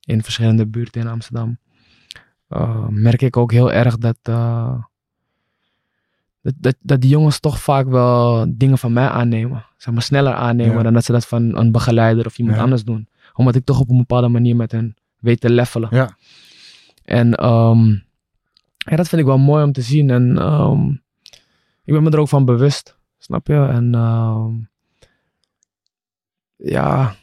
in 0.00 0.22
verschillende 0.22 0.66
buurten 0.66 1.00
in 1.00 1.08
Amsterdam, 1.08 1.58
merk 2.88 3.22
ik 3.22 3.36
ook 3.36 3.52
heel 3.52 3.72
erg 3.72 3.98
dat, 3.98 4.16
dat, 4.22 4.88
dat, 6.56 6.76
dat 6.80 7.00
die 7.00 7.10
jongens 7.10 7.40
toch 7.40 7.60
vaak 7.60 7.86
wel 7.86 8.44
dingen 8.48 8.78
van 8.78 8.92
mij 8.92 9.08
aannemen. 9.08 9.64
Zeg 9.76 9.94
maar 9.94 10.02
sneller 10.02 10.34
aannemen 10.34 10.76
Ja. 10.76 10.82
dan 10.82 10.92
dat 10.92 11.04
ze 11.04 11.12
dat 11.12 11.26
van 11.26 11.56
een 11.56 11.72
begeleider 11.72 12.26
of 12.26 12.38
iemand 12.38 12.56
Ja. 12.56 12.62
anders 12.62 12.84
doen. 12.84 13.08
Omdat 13.32 13.54
ik 13.54 13.64
toch 13.64 13.80
op 13.80 13.90
een 13.90 13.96
bepaalde 13.96 14.28
manier 14.28 14.56
met 14.56 14.72
hen 14.72 14.94
weet 15.18 15.40
te 15.40 15.50
levelen. 15.50 15.88
Ja. 15.92 16.16
En 17.04 17.34
ehm, 17.34 17.94
ja, 18.86 18.96
dat 18.96 19.08
vind 19.08 19.20
ik 19.20 19.26
wel 19.26 19.38
mooi 19.38 19.64
om 19.64 19.72
te 19.72 19.82
zien. 19.82 20.10
En 20.10 20.38
ehm, 20.38 20.90
ik 21.84 21.92
ben 21.92 22.02
me 22.02 22.10
er 22.10 22.18
ook 22.18 22.28
van 22.28 22.44
bewust. 22.44 22.98
Snap 23.18 23.46
je? 23.46 23.54
En 23.54 23.94
ehm, 23.94 24.54
ja, 26.56 27.16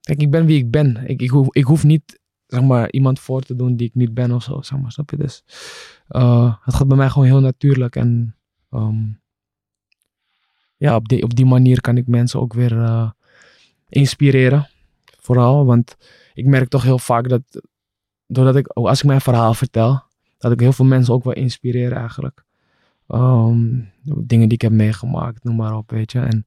kijk, 0.00 0.20
ik 0.20 0.30
ben 0.30 0.46
wie 0.46 0.58
ik 0.58 0.70
ben. 0.70 0.96
Ik, 1.06 1.22
ik, 1.22 1.30
hoef, 1.30 1.54
ik 1.54 1.64
hoef 1.64 1.84
niet, 1.84 2.20
zeg 2.46 2.62
maar, 2.62 2.90
iemand 2.90 3.20
voor 3.20 3.42
te 3.42 3.56
doen 3.56 3.76
die 3.76 3.86
ik 3.86 3.94
niet 3.94 4.14
ben 4.14 4.32
of 4.32 4.42
zo. 4.42 4.62
Zeg 4.62 4.78
maar, 4.78 4.92
snap 4.92 5.10
je? 5.10 5.16
Dus 5.16 5.44
eh, 6.08 6.54
het 6.62 6.74
gaat 6.74 6.88
bij 6.88 6.96
mij 6.96 7.10
gewoon 7.10 7.26
heel 7.26 7.40
natuurlijk. 7.40 7.96
En 7.96 8.36
ehm, 8.70 9.04
ja, 10.76 10.96
op 10.96 11.08
die, 11.08 11.22
op 11.22 11.34
die 11.34 11.46
manier 11.46 11.80
kan 11.80 11.96
ik 11.96 12.06
mensen 12.06 12.40
ook 12.40 12.52
weer 12.52 12.82
eh, 12.82 13.10
inspireren. 13.88 14.68
Vooral, 15.20 15.64
want 15.64 15.96
ik 16.34 16.46
merk 16.46 16.68
toch 16.68 16.82
heel 16.82 16.98
vaak 16.98 17.28
dat 17.28 17.42
doordat 18.26 18.56
ik, 18.56 18.66
als 18.66 18.98
ik 18.98 19.06
mijn 19.06 19.20
verhaal 19.20 19.54
vertel, 19.54 20.02
dat 20.38 20.52
ik 20.52 20.60
heel 20.60 20.72
veel 20.72 20.84
mensen 20.84 21.14
ook 21.14 21.24
wil 21.24 21.32
inspireren 21.32 21.98
eigenlijk. 21.98 22.44
Ehm, 23.08 23.80
dingen 24.02 24.48
die 24.48 24.52
ik 24.56 24.62
heb 24.62 24.72
meegemaakt, 24.72 25.44
noem 25.44 25.56
maar 25.56 25.76
op, 25.76 25.90
weet 25.90 26.12
je. 26.12 26.20
En 26.20 26.46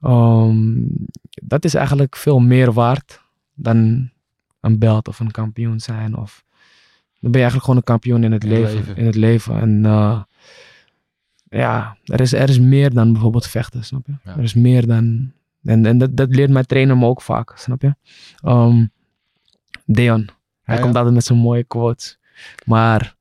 ehm, 0.00 0.72
dat 1.30 1.64
is 1.64 1.74
eigenlijk 1.74 2.16
veel 2.16 2.38
meer 2.40 2.72
waard 2.72 3.22
dan 3.54 4.10
een 4.60 4.78
belt 4.78 5.08
of 5.08 5.20
een 5.20 5.30
kampioen 5.30 5.80
zijn. 5.80 6.16
Of, 6.16 6.44
dan 7.20 7.30
ben 7.30 7.40
je 7.40 7.46
eigenlijk 7.46 7.64
gewoon 7.64 7.76
een 7.76 7.84
kampioen 7.84 8.24
in 8.24 8.32
het, 8.32 8.44
In 8.44 8.50
leven, 8.50 8.74
leven. 8.74 8.96
In 8.96 9.06
het 9.06 9.14
leven. 9.14 9.60
En 9.60 9.84
eh, 9.84 10.22
ja, 11.48 11.96
er 12.04 12.20
is, 12.20 12.32
er 12.32 12.48
is 12.48 12.58
meer 12.58 12.94
dan 12.94 13.12
bijvoorbeeld 13.12 13.46
vechten, 13.46 13.84
snap 13.84 14.06
je? 14.06 14.12
Ja. 14.24 14.36
Er 14.36 14.42
is 14.42 14.54
meer 14.54 14.86
dan... 14.86 15.32
En, 15.62 15.86
en 15.86 15.98
dat, 15.98 16.16
dat 16.16 16.28
leert 16.34 16.50
mijn 16.50 16.66
trainer 16.66 16.96
me 16.96 17.06
ook 17.06 17.22
vaak, 17.22 17.52
snap 17.58 17.82
je? 17.82 17.94
Ehm, 18.42 18.86
Deon. 19.84 20.28
Hij 20.62 20.74
Ja, 20.74 20.80
komt 20.80 20.92
ja. 20.92 20.98
altijd 20.98 21.14
met 21.14 21.24
zijn 21.24 21.38
mooie 21.38 21.64
quotes. 21.64 22.18
Maar 22.64 23.14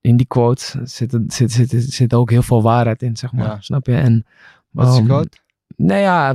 in 0.00 0.16
die 0.16 0.26
quotes 0.26 0.70
zit, 0.70 1.18
zit, 1.26 1.52
zit, 1.52 1.70
zit 1.70 2.14
ook 2.14 2.30
heel 2.30 2.42
veel 2.42 2.62
waarheid 2.62 3.02
in, 3.02 3.16
zeg 3.16 3.32
maar. 3.32 3.46
Ja. 3.46 3.60
Snap 3.60 3.86
je? 3.86 3.94
En, 3.94 4.26
Wat 4.70 4.86
is 4.86 4.92
de 4.92 4.98
ehm, 4.98 5.08
quote? 5.08 5.38
Nou 5.76 6.00
ja, 6.00 6.34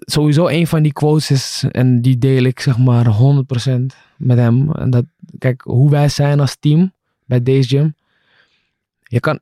sowieso 0.00 0.48
een 0.48 0.66
van 0.66 0.82
die 0.82 0.92
quotes 0.92 1.30
is, 1.30 1.64
en 1.70 2.02
die 2.02 2.18
deel 2.18 2.42
ik 2.42 2.60
zeg 2.60 2.78
maar 2.78 3.06
100% 3.06 3.96
met 4.16 4.38
hem. 4.38 4.72
En 4.72 4.90
dat, 4.90 5.04
kijk, 5.38 5.60
hoe 5.60 5.90
wij 5.90 6.08
zijn 6.08 6.40
als 6.40 6.56
team 6.60 6.92
bij 7.24 7.42
Days 7.42 7.66
Gym. 7.66 7.94
Je 9.02 9.20
kan, 9.20 9.40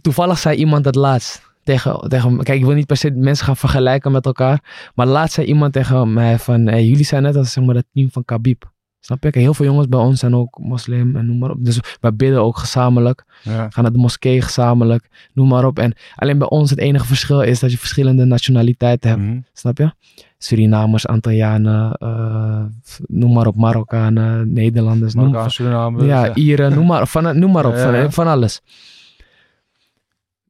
toevallig 0.00 0.38
zei 0.38 0.56
iemand 0.56 0.84
het 0.84 0.94
laatst 0.94 1.42
tegen, 1.62 2.08
tegen. 2.08 2.42
Kijk, 2.42 2.58
ik 2.58 2.64
wil 2.64 2.74
niet 2.74 2.86
per 2.86 2.96
se 2.96 3.10
mensen 3.10 3.46
gaan 3.46 3.56
vergelijken 3.56 4.12
met 4.12 4.26
elkaar. 4.26 4.90
Maar 4.94 5.06
laatst 5.06 5.34
zei 5.34 5.46
iemand 5.46 5.72
tegen 5.72 6.12
mij 6.12 6.38
van, 6.38 6.66
hey, 6.66 6.84
jullie 6.84 7.04
zijn 7.04 7.22
net 7.22 7.36
als 7.36 7.52
zeg 7.52 7.64
maar, 7.64 7.74
het 7.74 7.86
team 7.92 8.10
van 8.10 8.24
Khabib. 8.24 8.70
Snap 9.00 9.22
je? 9.22 9.30
Kijk, 9.30 9.44
heel 9.44 9.54
veel 9.54 9.66
jongens 9.66 9.88
bij 9.88 9.98
ons 9.98 10.20
zijn 10.20 10.34
ook 10.34 10.58
moslim 10.58 11.16
en 11.16 11.26
noem 11.26 11.38
maar 11.38 11.50
op. 11.50 11.64
Dus 11.64 11.80
wij 12.00 12.14
bidden 12.14 12.42
ook 12.42 12.58
gezamenlijk 12.58 13.24
Ja. 13.42 13.70
gaan 13.70 13.82
naar 13.82 13.92
de 13.92 13.98
moskee 13.98 14.42
gezamenlijk, 14.42 15.28
noem 15.34 15.48
maar 15.48 15.64
op. 15.64 15.78
En 15.78 15.94
alleen 16.16 16.38
bij 16.38 16.48
ons 16.48 16.70
het 16.70 16.78
enige 16.78 17.06
verschil 17.06 17.40
is 17.42 17.60
dat 17.60 17.70
je 17.70 17.78
verschillende 17.78 18.24
nationaliteiten 18.24 19.10
hebt, 19.10 19.22
Mhm. 19.22 19.38
snap 19.52 19.78
je? 19.78 19.92
Surinamers, 20.38 21.06
Antillianen, 21.06 21.92
eh, 21.92 22.64
noem 23.06 23.32
maar 23.32 23.46
op, 23.46 23.56
Marokkanen, 23.56 24.52
Nederlanders, 24.52 25.14
noem, 25.14 25.24
Marokkaan, 25.24 25.50
Suriname. 25.50 26.04
ja, 26.04 26.24
ja. 26.24 26.34
Ieren, 26.34 26.74
noem 26.74 26.86
maar, 26.86 27.06
van, 27.06 27.38
noem 27.38 27.52
maar 27.52 27.66
op, 27.66 27.74
Ja. 27.74 28.00
Van, 28.02 28.12
van 28.12 28.26
alles. 28.26 28.60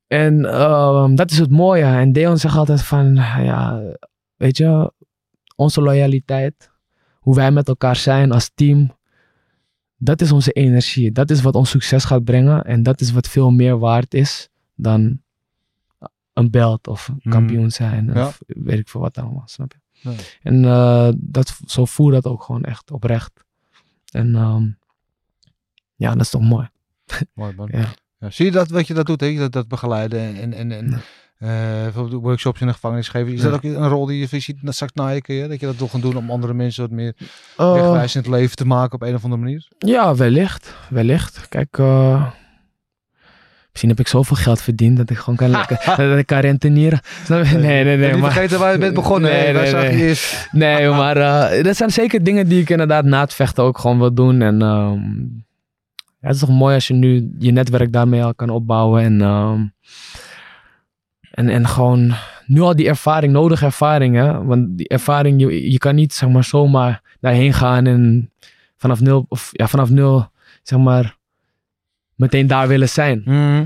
En 0.06 0.44
ehm, 0.44 1.14
dat 1.14 1.30
is 1.30 1.38
het 1.38 1.50
mooie. 1.50 1.84
En 1.84 2.12
Deon 2.12 2.36
zegt 2.38 2.56
altijd 2.56 2.82
van, 2.82 3.14
ja, 3.14 3.80
weet 4.36 4.56
je, 4.56 4.92
onze 5.56 5.80
loyaliteit, 5.82 6.69
hoe 7.30 7.38
wij 7.38 7.50
met 7.50 7.68
elkaar 7.68 7.96
zijn 7.96 8.32
als 8.32 8.50
team, 8.54 8.96
dat 9.96 10.20
is 10.20 10.32
onze 10.32 10.52
energie. 10.52 11.12
Dat 11.12 11.30
is 11.30 11.40
wat 11.40 11.54
ons 11.54 11.70
succes 11.70 12.04
gaat 12.04 12.24
brengen. 12.24 12.64
En 12.64 12.82
dat 12.82 13.00
is 13.00 13.10
wat 13.10 13.28
veel 13.28 13.50
meer 13.50 13.78
waard 13.78 14.14
is 14.14 14.48
dan 14.74 15.20
een 16.32 16.50
belt 16.50 16.88
of 16.88 17.08
een 17.08 17.14
Mhm. 17.22 17.30
kampioen 17.30 17.70
zijn. 17.70 18.16
Of 18.18 18.40
weet 18.46 18.78
ik 18.78 18.88
veel 18.88 19.00
wat 19.00 19.18
allemaal, 19.18 19.42
snap 19.46 19.72
je? 19.72 20.08
Ja. 20.10 20.16
En 20.42 20.64
eh, 20.64 21.08
dat, 21.16 21.58
zo 21.66 21.84
voel 21.84 22.10
dat 22.10 22.24
ook 22.26 22.42
gewoon 22.42 22.62
echt 22.64 22.90
oprecht. 22.90 23.44
En 24.12 24.34
ehm, 24.34 24.66
ja, 25.96 26.12
dat 26.12 26.20
is 26.20 26.30
toch 26.30 26.42
mooi. 26.42 26.68
Mooi 27.34 27.54
man. 27.54 27.68
Ja. 27.72 27.88
Ja, 28.18 28.30
zie 28.30 28.44
je 28.44 28.50
dat 28.52 28.68
wat 28.68 28.86
je 28.86 28.94
dat 28.94 29.06
doet, 29.06 29.20
hè? 29.20 29.34
Dat, 29.34 29.52
dat 29.52 29.68
begeleiden 29.68 30.20
en, 30.20 30.36
en, 30.36 30.52
en, 30.52 30.72
en 30.72 31.00
eh, 31.40 31.48
bijvoorbeeld 31.82 32.22
workshops 32.22 32.60
in 32.60 32.66
de 32.66 32.72
gevangenis 32.72 33.08
geven. 33.08 33.32
Is 33.32 33.40
dat 33.40 33.52
ook 33.52 33.62
een 33.62 33.88
rol 33.88 34.06
die 34.06 34.28
je 34.30 34.40
ziet 34.40 34.56
straks 34.64 34.92
na 34.94 35.08
je? 35.08 35.46
Dat 35.48 35.60
je 35.60 35.66
dat 35.66 35.76
wil 35.76 35.88
gaan 35.88 36.00
doen 36.00 36.16
om 36.16 36.30
andere 36.30 36.54
mensen 36.54 36.82
wat 36.82 36.90
meer 36.90 37.14
Eh, 37.56 37.72
wegwijzend 37.72 38.26
leven 38.26 38.56
te 38.56 38.66
maken 38.66 38.94
op 38.94 39.02
een 39.02 39.14
of 39.14 39.24
andere 39.24 39.42
manier? 39.42 39.68
Ja, 39.78 40.14
wellicht. 40.14 40.74
Wellicht. 40.88 41.48
Kijk, 41.48 41.78
eh, 41.78 42.26
misschien 43.68 43.90
heb 43.90 44.00
ik 44.00 44.08
zoveel 44.08 44.36
geld 44.36 44.62
verdiend 44.62 44.96
dat 44.96 45.10
ik 45.10 45.16
gewoon 45.16 45.36
kan, 45.36 45.52
dat 45.96 46.18
ik 46.18 46.26
kan 46.26 46.38
rentenieren. 46.38 47.00
Nee, 47.28 47.44
nee, 47.44 47.84
nee. 47.84 48.12
niet 48.12 48.20
Maar, 48.20 48.32
vergeten 48.32 48.58
waar 48.58 48.72
je 48.72 48.78
bent 48.78 48.94
begonnen. 48.94 49.30
Nee, 49.30 49.52
nee, 49.52 49.72
nee. 49.72 49.96
je 49.96 50.06
eerst. 50.06 50.48
nee, 50.52 50.88
maar 50.88 51.16
eh, 51.16 51.64
dat 51.64 51.76
zijn 51.76 51.90
zeker 51.90 52.24
dingen 52.24 52.48
die 52.48 52.60
ik 52.60 52.70
inderdaad 52.70 53.04
na 53.04 53.20
het 53.20 53.34
vechten 53.34 53.64
ook 53.64 53.78
gewoon 53.78 53.98
wil 53.98 54.14
doen. 54.14 54.42
En 54.42 54.62
ehm, 54.62 55.00
ja, 56.20 56.26
het 56.26 56.34
is 56.34 56.40
toch 56.40 56.50
mooi 56.50 56.74
als 56.74 56.86
je 56.88 56.94
nu 56.94 57.30
je 57.38 57.52
netwerk 57.52 57.92
daarmee 57.92 58.24
al 58.24 58.34
kan 58.34 58.50
opbouwen. 58.50 59.02
En, 59.02 59.20
ehm, 59.20 59.60
en, 61.30 61.48
en 61.48 61.66
gewoon 61.68 62.14
nu 62.46 62.60
al 62.60 62.76
die 62.76 62.88
ervaring, 62.88 63.32
nodige 63.32 63.64
ervaring. 63.64 64.14
Hè? 64.16 64.44
Want 64.44 64.78
die 64.78 64.88
ervaring, 64.88 65.40
je, 65.40 65.70
je 65.70 65.78
kan 65.78 65.94
niet 65.94 66.14
zeg 66.14 66.28
maar 66.28 66.44
zomaar 66.44 67.02
daarheen 67.20 67.52
gaan 67.52 67.86
en 67.86 68.30
vanaf 68.76 69.00
nul, 69.00 69.26
of 69.28 69.50
ja, 69.52 69.68
vanaf 69.68 69.90
nul 69.90 70.28
zeg 70.62 70.78
maar 70.78 71.16
meteen 72.14 72.46
daar 72.46 72.68
willen 72.68 72.88
zijn. 72.88 73.22
Mhm. 73.24 73.64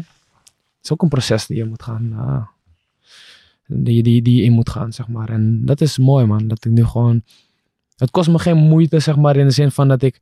is 0.83 0.93
ook 0.93 1.03
een 1.03 1.09
proces 1.09 1.47
die 1.47 1.57
je 1.57 1.65
moet 1.65 1.83
gaan. 1.83 2.13
ah, 2.19 2.47
die, 3.67 4.03
die, 4.03 4.23
die 4.23 4.37
je 4.37 4.43
in 4.43 4.53
moet 4.53 4.71
gaan, 4.71 4.93
zeg 4.93 5.09
maar. 5.09 5.29
En 5.29 5.65
dat 5.65 5.81
is 5.81 5.99
mooi, 5.99 6.27
man. 6.27 6.49
Dat 6.49 6.65
ik 6.65 6.73
nu 6.73 6.85
gewoon. 6.85 7.23
Het 7.97 8.11
kost 8.11 8.29
me 8.29 8.39
geen 8.39 8.57
moeite, 8.57 8.99
zeg 8.99 9.17
maar, 9.17 9.37
in 9.37 9.47
de 9.47 9.53
zin 9.53 9.71
van 9.71 9.89
dat 9.89 10.03
ik 10.03 10.21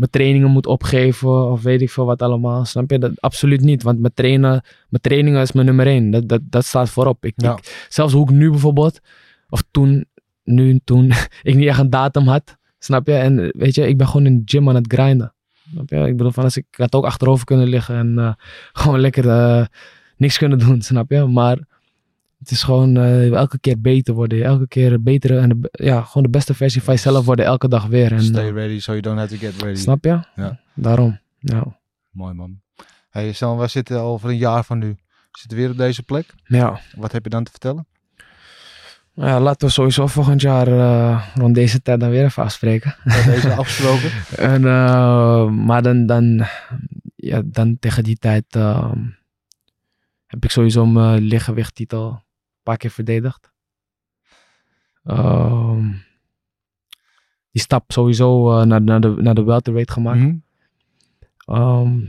mijn 0.00 0.10
trainingen 0.10 0.50
moet 0.50 0.66
opgeven 0.66 1.50
of 1.50 1.62
weet 1.62 1.80
ik 1.80 1.90
veel 1.90 2.04
wat 2.04 2.22
allemaal. 2.22 2.64
Snap 2.64 2.90
je? 2.90 2.98
Dat, 2.98 3.20
absoluut 3.20 3.60
niet, 3.60 3.82
want 3.82 4.00
mijn, 4.00 4.14
trainen, 4.14 4.50
mijn 4.88 5.02
trainingen 5.02 5.40
is 5.42 5.52
mijn 5.52 5.66
nummer 5.66 5.86
één. 5.86 6.10
Dat, 6.10 6.28
dat, 6.28 6.40
dat 6.44 6.64
staat 6.64 6.90
voorop. 6.90 7.24
Ik, 7.24 7.32
Ja. 7.36 7.52
ik- 7.56 7.86
zelfs 7.88 8.12
hoe 8.12 8.22
ik 8.22 8.30
nu 8.30 8.50
bijvoorbeeld, 8.50 9.00
of 9.48 9.62
toen, 9.70 10.04
nu, 10.44 10.80
toen 10.84 11.12
ik 11.42 11.54
niet 11.54 11.66
echt 11.68 11.78
een 11.78 11.90
datum 11.90 12.26
had. 12.28 12.56
Snap 12.78 13.06
je? 13.06 13.12
En 13.14 13.50
weet 13.58 13.74
je, 13.74 13.88
ik 13.88 13.96
ben 13.96 14.06
gewoon 14.06 14.26
in 14.26 14.36
de 14.36 14.42
gym 14.44 14.68
aan 14.68 14.74
het 14.74 14.92
grinden. 14.92 15.34
Snap 15.72 15.88
je? 15.88 15.96
Ik 15.96 16.16
bedoel, 16.16 16.32
van 16.32 16.44
als 16.44 16.56
ik, 16.56 16.66
ik 16.70 16.76
had 16.78 16.94
ook 16.94 17.04
achterover 17.04 17.44
kunnen 17.44 17.66
liggen 17.68 17.96
en 17.96 18.18
eh, 18.18 18.32
gewoon 18.82 19.00
lekker 19.00 19.28
eh, 19.28 19.64
niks 20.16 20.38
kunnen 20.38 20.58
doen, 20.58 20.82
snap 20.82 21.10
je? 21.10 21.24
Maar 21.24 21.58
het 22.40 22.50
is 22.50 22.62
gewoon 22.62 22.96
eh, 22.96 23.32
elke 23.32 23.58
keer 23.58 23.80
beter 23.80 24.14
worden. 24.14 24.44
Elke 24.44 24.68
keer 24.68 25.02
betere 25.02 25.38
en 25.38 25.48
de, 25.48 25.68
ja, 25.72 26.02
gewoon 26.02 26.22
de 26.22 26.28
beste 26.28 26.54
versie 26.54 26.82
van 26.82 26.94
jezelf 26.94 27.24
worden 27.24 27.44
elke 27.44 27.68
dag 27.68 27.86
weer. 27.86 28.12
En, 28.12 28.22
Stay 28.22 28.48
eh, 28.48 28.54
ready 28.54 28.80
so 28.80 28.90
you 28.90 29.02
don't 29.02 29.18
have 29.18 29.38
to 29.38 29.46
get 29.46 29.62
ready. 29.62 29.78
snap 29.80 30.04
je? 30.04 30.20
Ja. 30.36 30.58
Daarom. 30.74 31.18
Ja. 31.38 31.78
Mooi 32.10 32.34
man. 32.34 32.60
Hey, 33.10 33.32
Stel, 33.32 33.58
wij 33.58 33.68
zitten 33.68 34.00
over 34.00 34.28
een 34.30 34.36
jaar 34.36 34.64
van 34.64 34.78
nu. 34.78 34.88
We 35.06 35.38
zitten 35.38 35.58
weer 35.58 35.70
op 35.70 35.76
deze 35.76 36.02
plek. 36.02 36.34
ja. 36.44 36.80
Wat 36.96 37.12
heb 37.12 37.24
je 37.24 37.30
dan 37.30 37.44
te 37.44 37.50
vertellen? 37.50 37.86
Nou 39.14 39.28
Ja, 39.30 39.40
laten 39.40 39.66
we 39.66 39.72
sowieso 39.72 40.06
volgend 40.06 40.40
jaar 40.40 40.66
eh, 40.68 41.26
rond 41.34 41.54
deze 41.54 41.82
tijd 41.82 42.00
dan 42.00 42.10
weer 42.10 42.24
even 42.24 42.42
afspreken. 42.42 42.94
Wat 43.04 43.24
deze 43.24 43.54
afgesproken? 43.54 44.10
En, 44.52 44.62
maar 45.64 45.82
dan, 45.82 46.06
dan, 46.06 46.46
ja, 47.16 47.42
dan 47.44 47.78
tegen 47.78 48.04
die 48.04 48.16
tijd 48.18 48.44
heb 50.26 50.44
ik 50.44 50.50
sowieso 50.50 50.86
mijn 50.86 51.22
lichtgewichttitel 51.22 52.22
paar 52.62 52.76
keer 52.76 52.90
verdedigd. 52.90 53.52
Ehm, 55.04 55.92
die 57.50 57.62
stap 57.62 57.92
sowieso 57.92 58.58
eh, 58.58 58.66
naar, 58.66 58.82
naar, 58.82 59.00
de, 59.00 59.08
naar 59.08 59.34
de 59.34 59.42
welterweight 59.42 59.90
gemaakt. 59.90 60.20
Mhm. 60.20 60.36
Ehm, 61.44 62.06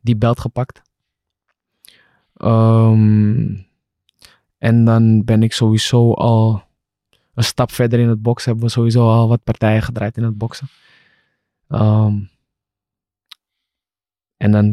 die 0.00 0.16
belt 0.16 0.40
gepakt. 0.40 0.82
Ehm, 2.34 3.56
en 4.58 4.84
dan 4.84 5.24
ben 5.24 5.42
ik 5.42 5.52
sowieso 5.52 6.12
al 6.12 6.62
een 7.34 7.44
stap 7.44 7.70
verder 7.72 7.98
in 7.98 8.08
het 8.08 8.22
boksen. 8.22 8.50
Hebben 8.50 8.68
we 8.68 8.74
sowieso 8.74 9.08
al 9.08 9.28
wat 9.28 9.44
partijen 9.44 9.82
gedraaid 9.82 10.16
in 10.16 10.22
het 10.22 10.38
boksen. 10.38 10.68
En 14.36 14.52
dan 14.52 14.72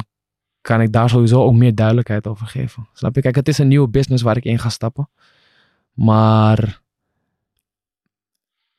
kan 0.65 0.81
ik 0.81 0.91
daar 0.91 1.09
sowieso 1.09 1.43
ook 1.43 1.53
meer 1.53 1.75
duidelijkheid 1.75 2.27
over 2.27 2.47
geven. 2.47 2.87
Snap 2.93 3.15
je? 3.15 3.21
Kijk, 3.21 3.35
het 3.35 3.47
is 3.47 3.57
een 3.57 3.67
nieuwe 3.67 3.87
business 3.87 4.23
waar 4.23 4.37
ik 4.37 4.43
in 4.43 4.59
ga 4.59 4.69
stappen. 4.69 5.09
Maar 5.93 6.81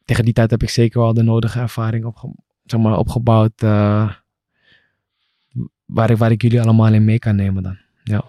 tegen 0.04 0.24
die 0.24 0.32
tijd 0.32 0.50
heb 0.50 0.62
ik 0.62 0.68
zeker 0.68 1.00
wel 1.00 1.14
de 1.14 1.22
nodige 1.22 1.60
ervaring 1.60 2.04
opge 2.04 2.34
zeg 2.64 2.80
maar, 2.80 2.98
opgebouwd. 2.98 3.62
eh, 3.62 4.10
waar, 5.84 6.10
ik, 6.10 6.16
waar 6.16 6.30
ik 6.30 6.42
jullie 6.42 6.60
allemaal 6.60 6.92
in 6.92 7.04
mee 7.04 7.18
kan 7.18 7.36
nemen 7.36 7.62
dan. 7.62 7.78
Ja. 8.02 8.24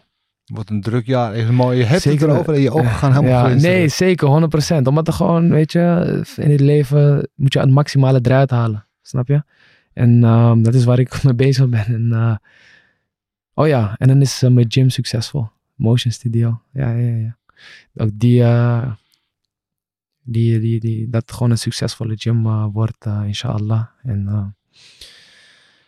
Wat 0.46 0.70
een 0.70 0.82
druk 0.82 1.06
jaar. 1.06 1.36
Is 1.36 1.50
mooi. 1.50 1.78
Je 1.78 1.84
hebt 1.84 2.02
Zeker. 2.02 2.22
het 2.28 2.30
erover 2.36 2.54
en 2.54 2.62
je 2.62 2.72
ogen 2.72 2.90
gaan 2.90 3.14
helemaal 3.14 3.50
ja. 3.50 3.56
Nee, 3.56 3.88
zeker, 3.88 4.50
100%. 4.82 4.88
Omdat 4.88 5.08
er 5.08 5.14
gewoon, 5.14 5.50
weet 5.50 5.72
je, 5.72 6.24
in 6.36 6.52
het 6.52 6.60
leven 6.60 7.30
moet 7.36 7.54
je 7.54 7.60
het 7.60 7.70
maximale 7.70 8.20
eruit 8.22 8.50
halen. 8.50 8.86
Snap 9.02 9.28
je? 9.28 9.44
En 9.94 10.24
ehm, 10.24 10.62
dat 10.62 10.74
is 10.74 10.84
waar 10.84 11.00
ik 11.00 11.20
mee 11.24 11.36
bezig 11.36 11.70
ben. 11.70 11.86
En, 11.86 12.10
eh, 12.12 12.36
oh 13.58 13.68
ja, 13.68 13.96
en 13.98 14.08
dan 14.08 14.22
is 14.22 14.44
eh, 14.44 14.50
mijn 14.50 14.66
gym 14.70 14.90
succesvol. 14.90 15.48
Motion 15.76 16.12
Studio. 16.12 16.62
Ja, 16.72 16.92
ja, 16.92 17.16
ja. 17.16 17.38
Ook 17.96 18.10
die, 18.14 18.44
eh, 18.44 18.92
die, 20.22 20.60
die, 20.60 20.80
die, 20.80 21.10
dat 21.10 21.32
gewoon 21.32 21.52
een 21.52 21.58
succesvolle 21.58 22.18
gym 22.18 22.46
eh, 22.46 22.66
wordt, 22.72 23.06
inshallah. 23.06 23.86
En 24.04 24.56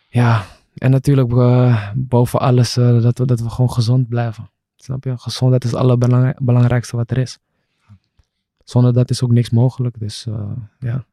ja, 0.08 0.46
en 0.74 0.90
natuurlijk 0.90 1.28
boven 1.94 2.40
alles 2.40 2.74
dat, 2.74 3.18
we, 3.18 3.24
dat 3.24 3.40
we 3.40 3.50
gewoon 3.50 3.70
gezond 3.70 4.08
blijven. 4.08 4.50
Snap 4.76 5.04
je? 5.04 5.18
Gezondheid 5.18 5.64
is 5.64 5.70
het 5.70 5.80
allerbelangrijkste 5.80 6.96
wat 6.96 7.10
er 7.10 7.18
is. 7.18 7.38
Zonder 8.64 8.92
dat 8.92 9.10
is 9.10 9.22
ook 9.22 9.30
niks 9.30 9.50
mogelijk. 9.50 9.98
Dus 9.98 10.26
ja. 10.78 11.04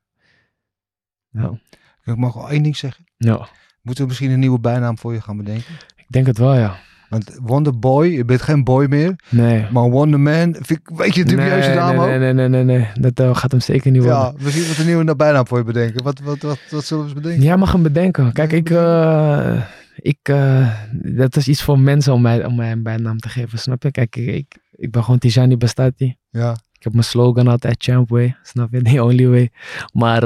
ja. 1.31 1.59
Ik 2.03 2.17
mag 2.17 2.33
wel 2.33 2.49
één 2.49 2.63
ding 2.63 2.77
zeggen. 2.77 3.05
Ja, 3.17 3.47
Moeten 3.81 4.03
we 4.03 4.09
misschien 4.09 4.31
een 4.31 4.39
nieuwe 4.39 4.59
bijnaam 4.59 4.97
voor 4.97 5.13
je 5.13 5.21
gaan 5.21 5.37
bedenken? 5.37 5.73
Ik 6.07 6.13
denk 6.13 6.25
het 6.25 6.37
wel, 6.37 6.55
ja. 6.55 6.75
Want 7.09 7.39
Wonder 7.41 7.79
Boy, 7.79 8.07
je 8.07 8.25
bent 8.25 8.41
geen 8.41 8.63
boy 8.63 8.85
meer. 8.85 9.15
Nee. 9.29 9.65
Maar 9.71 9.89
Wonder 9.89 10.19
Man, 10.19 10.53
vind 10.53 10.69
ik 10.69 10.95
beetje 10.95 11.21
een 11.21 11.27
dubieuze 11.27 11.67
nee, 11.67 11.77
naam 11.77 11.95
nee, 11.95 11.99
ook. 11.99 12.19
nee, 12.19 12.33
nee, 12.33 12.33
nee, 12.33 12.63
nee, 12.63 12.63
nee. 12.63 12.87
Dat 12.99 13.19
eh, 13.19 13.35
gaat 13.35 13.51
hem 13.51 13.59
zeker 13.59 13.91
niet 13.91 14.01
worden. 14.01 14.19
Ja, 14.19 14.33
misschien 14.39 14.67
wat 14.67 14.77
een 14.77 14.85
nieuwe 14.85 15.15
bijnaam 15.15 15.47
voor 15.47 15.57
je 15.57 15.63
bedenken. 15.63 16.03
Wat, 16.03 16.19
wat, 16.19 16.41
wat, 16.41 16.59
wat 16.69 16.85
zullen 16.85 17.03
we 17.03 17.09
eens 17.09 17.21
bedenken? 17.21 17.45
Jij 17.45 17.57
mag 17.57 17.71
hem 17.71 17.83
bedenken. 17.83 18.33
Kijk, 18.33 18.51
ik, 18.51 18.69
eh, 18.69 19.61
ik, 19.95 20.19
eh, 20.21 20.73
dat 20.91 21.35
is 21.35 21.47
iets 21.47 21.63
voor 21.63 21.79
mensen 21.79 22.13
om 22.13 22.21
mij, 22.21 22.45
om 22.45 22.55
mij 22.55 22.71
een 22.71 22.83
bijnaam 22.83 23.19
te 23.19 23.29
geven, 23.29 23.59
snap 23.59 23.83
je? 23.83 23.91
Kijk, 23.91 24.15
ik, 24.15 24.27
ik, 24.27 24.57
ik 24.71 24.91
ben 24.91 25.03
gewoon 25.03 25.19
Tijani 25.19 25.57
Bestati. 25.57 26.15
Ja. 26.29 26.51
Ik 26.51 26.83
heb 26.83 26.93
mijn 26.93 27.05
slogan 27.05 27.47
altijd 27.47 27.83
Champ 27.83 28.09
Way, 28.09 28.35
snap 28.43 28.71
je? 28.71 28.81
The 28.91 29.03
only 29.03 29.27
way. 29.27 29.49
Maar 29.93 30.23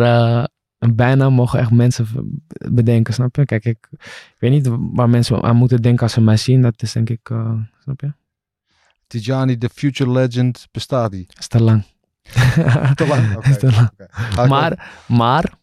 een 0.81 0.95
bijnaam 0.95 1.33
mogen 1.33 1.59
echt 1.59 1.71
mensen 1.71 2.07
bedenken, 2.71 3.13
snap 3.13 3.35
je? 3.35 3.45
Kijk, 3.45 3.65
ik, 3.65 3.87
ik 3.91 4.35
weet 4.39 4.51
niet 4.51 4.69
waar 4.93 5.09
mensen 5.09 5.43
aan 5.43 5.55
moeten 5.55 5.81
denken 5.81 6.03
als 6.03 6.13
ze 6.13 6.21
mij 6.21 6.37
zien. 6.37 6.61
Dat 6.61 6.81
is 6.81 6.91
denk 6.91 7.09
ik, 7.09 7.29
eh, 7.29 7.53
snap 7.79 8.01
je? 8.01 8.13
Tijani, 9.07 9.57
the 9.57 9.69
future 9.73 10.11
legend, 10.11 10.67
bestaat 10.71 11.11
die? 11.11 11.25
Dat 11.27 11.37
is 11.37 11.47
te 11.47 11.61
lang. 11.63 11.83
Te 12.95 13.07
lang, 13.07 13.35
oké. 13.35 13.41
Dat 13.41 13.45
is 13.45 13.57
te 13.57 13.71
lang. 13.71 13.89
Ik 13.97 14.47
Maar, 14.47 14.91
maar, 15.07 15.53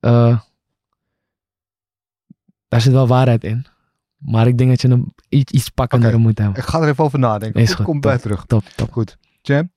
eh, 0.00 0.40
daar 2.68 2.80
zit 2.80 2.92
wel 2.92 3.06
waarheid 3.06 3.44
in. 3.44 3.66
Maar 4.16 4.46
ik 4.46 4.58
denk 4.58 4.70
dat 4.70 4.80
je 4.80 4.88
hem 4.88 5.14
iets, 5.28 5.52
iets 5.52 5.68
pakkender 5.68 6.18
moet 6.18 6.38
hebben. 6.38 6.56
Ik 6.56 6.68
ga 6.68 6.80
er 6.80 6.88
even 6.88 7.04
over 7.04 7.18
nadenken. 7.18 7.60
Is 7.60 7.66
Goed, 7.68 7.76
goed, 7.76 7.84
kom 7.84 8.00
top. 8.00 8.10
bij 8.10 8.20
terug. 8.20 8.44
Top, 8.46 8.64
top. 8.76 8.92
Goed. 8.92 9.18
Jam? 9.42 9.70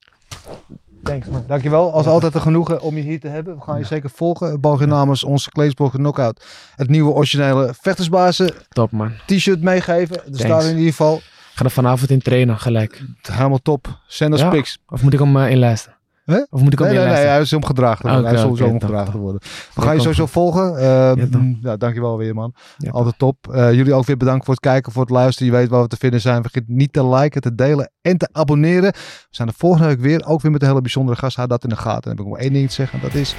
Thanks 1.04 1.28
man. 1.28 1.44
Dankjewel. 1.46 1.92
Als 1.92 2.06
altijd 2.06 2.34
een 2.34 2.40
genoegen 2.40 2.80
om 2.80 2.96
je 2.96 3.02
hier 3.02 3.20
te 3.20 3.28
hebben. 3.28 3.54
We 3.56 3.62
gaan 3.62 3.78
je 3.78 3.84
zeker 3.84 4.10
volgen. 4.10 4.60
Bogen 4.60 4.88
namens 4.88 5.24
onze 5.24 5.50
Kleesborg 5.50 5.92
Knockout. 5.92 6.44
Het 6.76 6.88
nieuwe 6.88 7.12
originele 7.12 7.74
vechtersbazen 7.80 8.50
Top 8.68 8.90
man. 8.90 9.12
t-shirt 9.26 9.62
meegeven. 9.62 10.16
Er 10.16 10.38
staat 10.38 10.62
in 10.64 10.76
ieder 10.76 10.90
geval 10.90 11.16
Ik 11.16 11.60
ga 11.60 11.64
er 11.64 11.70
vanavond 11.70 12.10
in 12.10 12.22
trainen, 12.22 12.58
gelijk. 12.58 13.02
helemaal 13.22 13.58
top. 13.62 13.98
Send 14.06 14.34
us 14.34 14.40
Ja. 14.40 14.48
pics. 14.48 14.78
Of 14.88 15.02
moet 15.02 15.12
ik 15.12 15.18
hem 15.18 15.36
eh, 15.36 15.50
inlijsten? 15.50 15.93
Hè? 16.24 16.42
Of 16.50 16.60
moet 16.62 16.72
ik 16.72 16.78
hem 16.78 16.88
Nee, 16.88 16.96
nee, 16.98 17.06
nee, 17.06 17.24
hij 17.26 17.40
is 17.40 17.52
omgedragen. 17.52 18.10
Oké, 18.10 18.24
hij 18.24 18.34
is 18.34 18.40
sowieso 18.40 18.64
oké, 18.64 18.72
omgedragen 18.72 19.12
te 19.12 19.18
worden. 19.18 19.40
We 19.74 19.80
gaan 19.82 19.94
je 19.94 20.00
sowieso 20.00 20.26
volgen. 20.26 20.76
Eh, 20.78 21.12
Ja, 21.60 21.76
dankjewel 21.76 22.18
weer 22.18 22.34
man. 22.34 22.54
Ja, 22.78 22.90
Altijd 22.90 23.18
top. 23.18 23.48
Eh, 23.50 23.72
jullie 23.72 23.94
ook 23.94 24.04
weer 24.06 24.16
bedankt 24.16 24.44
voor 24.44 24.54
het 24.54 24.62
kijken, 24.62 24.92
voor 24.92 25.02
het 25.02 25.10
luisteren. 25.10 25.52
Je 25.52 25.58
weet 25.58 25.68
waar 25.68 25.82
we 25.82 25.88
te 25.88 25.96
vinden 25.96 26.20
zijn. 26.20 26.42
Vergeet 26.42 26.68
niet 26.68 26.92
te 26.92 27.06
liken, 27.08 27.40
te 27.40 27.54
delen 27.54 27.90
en 28.02 28.16
te 28.18 28.28
abonneren. 28.32 28.92
We 28.92 29.26
zijn 29.30 29.48
de 29.48 29.54
volgende 29.56 29.86
week 29.86 30.00
weer. 30.00 30.24
Ook 30.26 30.40
weer 30.42 30.52
met 30.52 30.62
een 30.62 30.68
hele 30.68 30.80
bijzondere 30.80 31.18
gast. 31.18 31.36
Houd 31.36 31.48
dat 31.48 31.62
in 31.62 31.68
de 31.68 31.76
gaten. 31.76 32.00
Dan 32.02 32.10
heb 32.10 32.20
ik 32.20 32.26
nog 32.26 32.38
één 32.38 32.52
ding 32.52 32.68
te 32.68 32.74
zeggen. 32.74 33.00
Dat 33.00 33.14
is... 33.14 33.34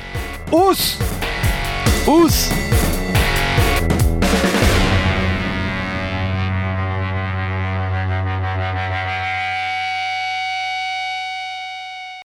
Oes! 0.51 0.97
Oes! 2.07 2.49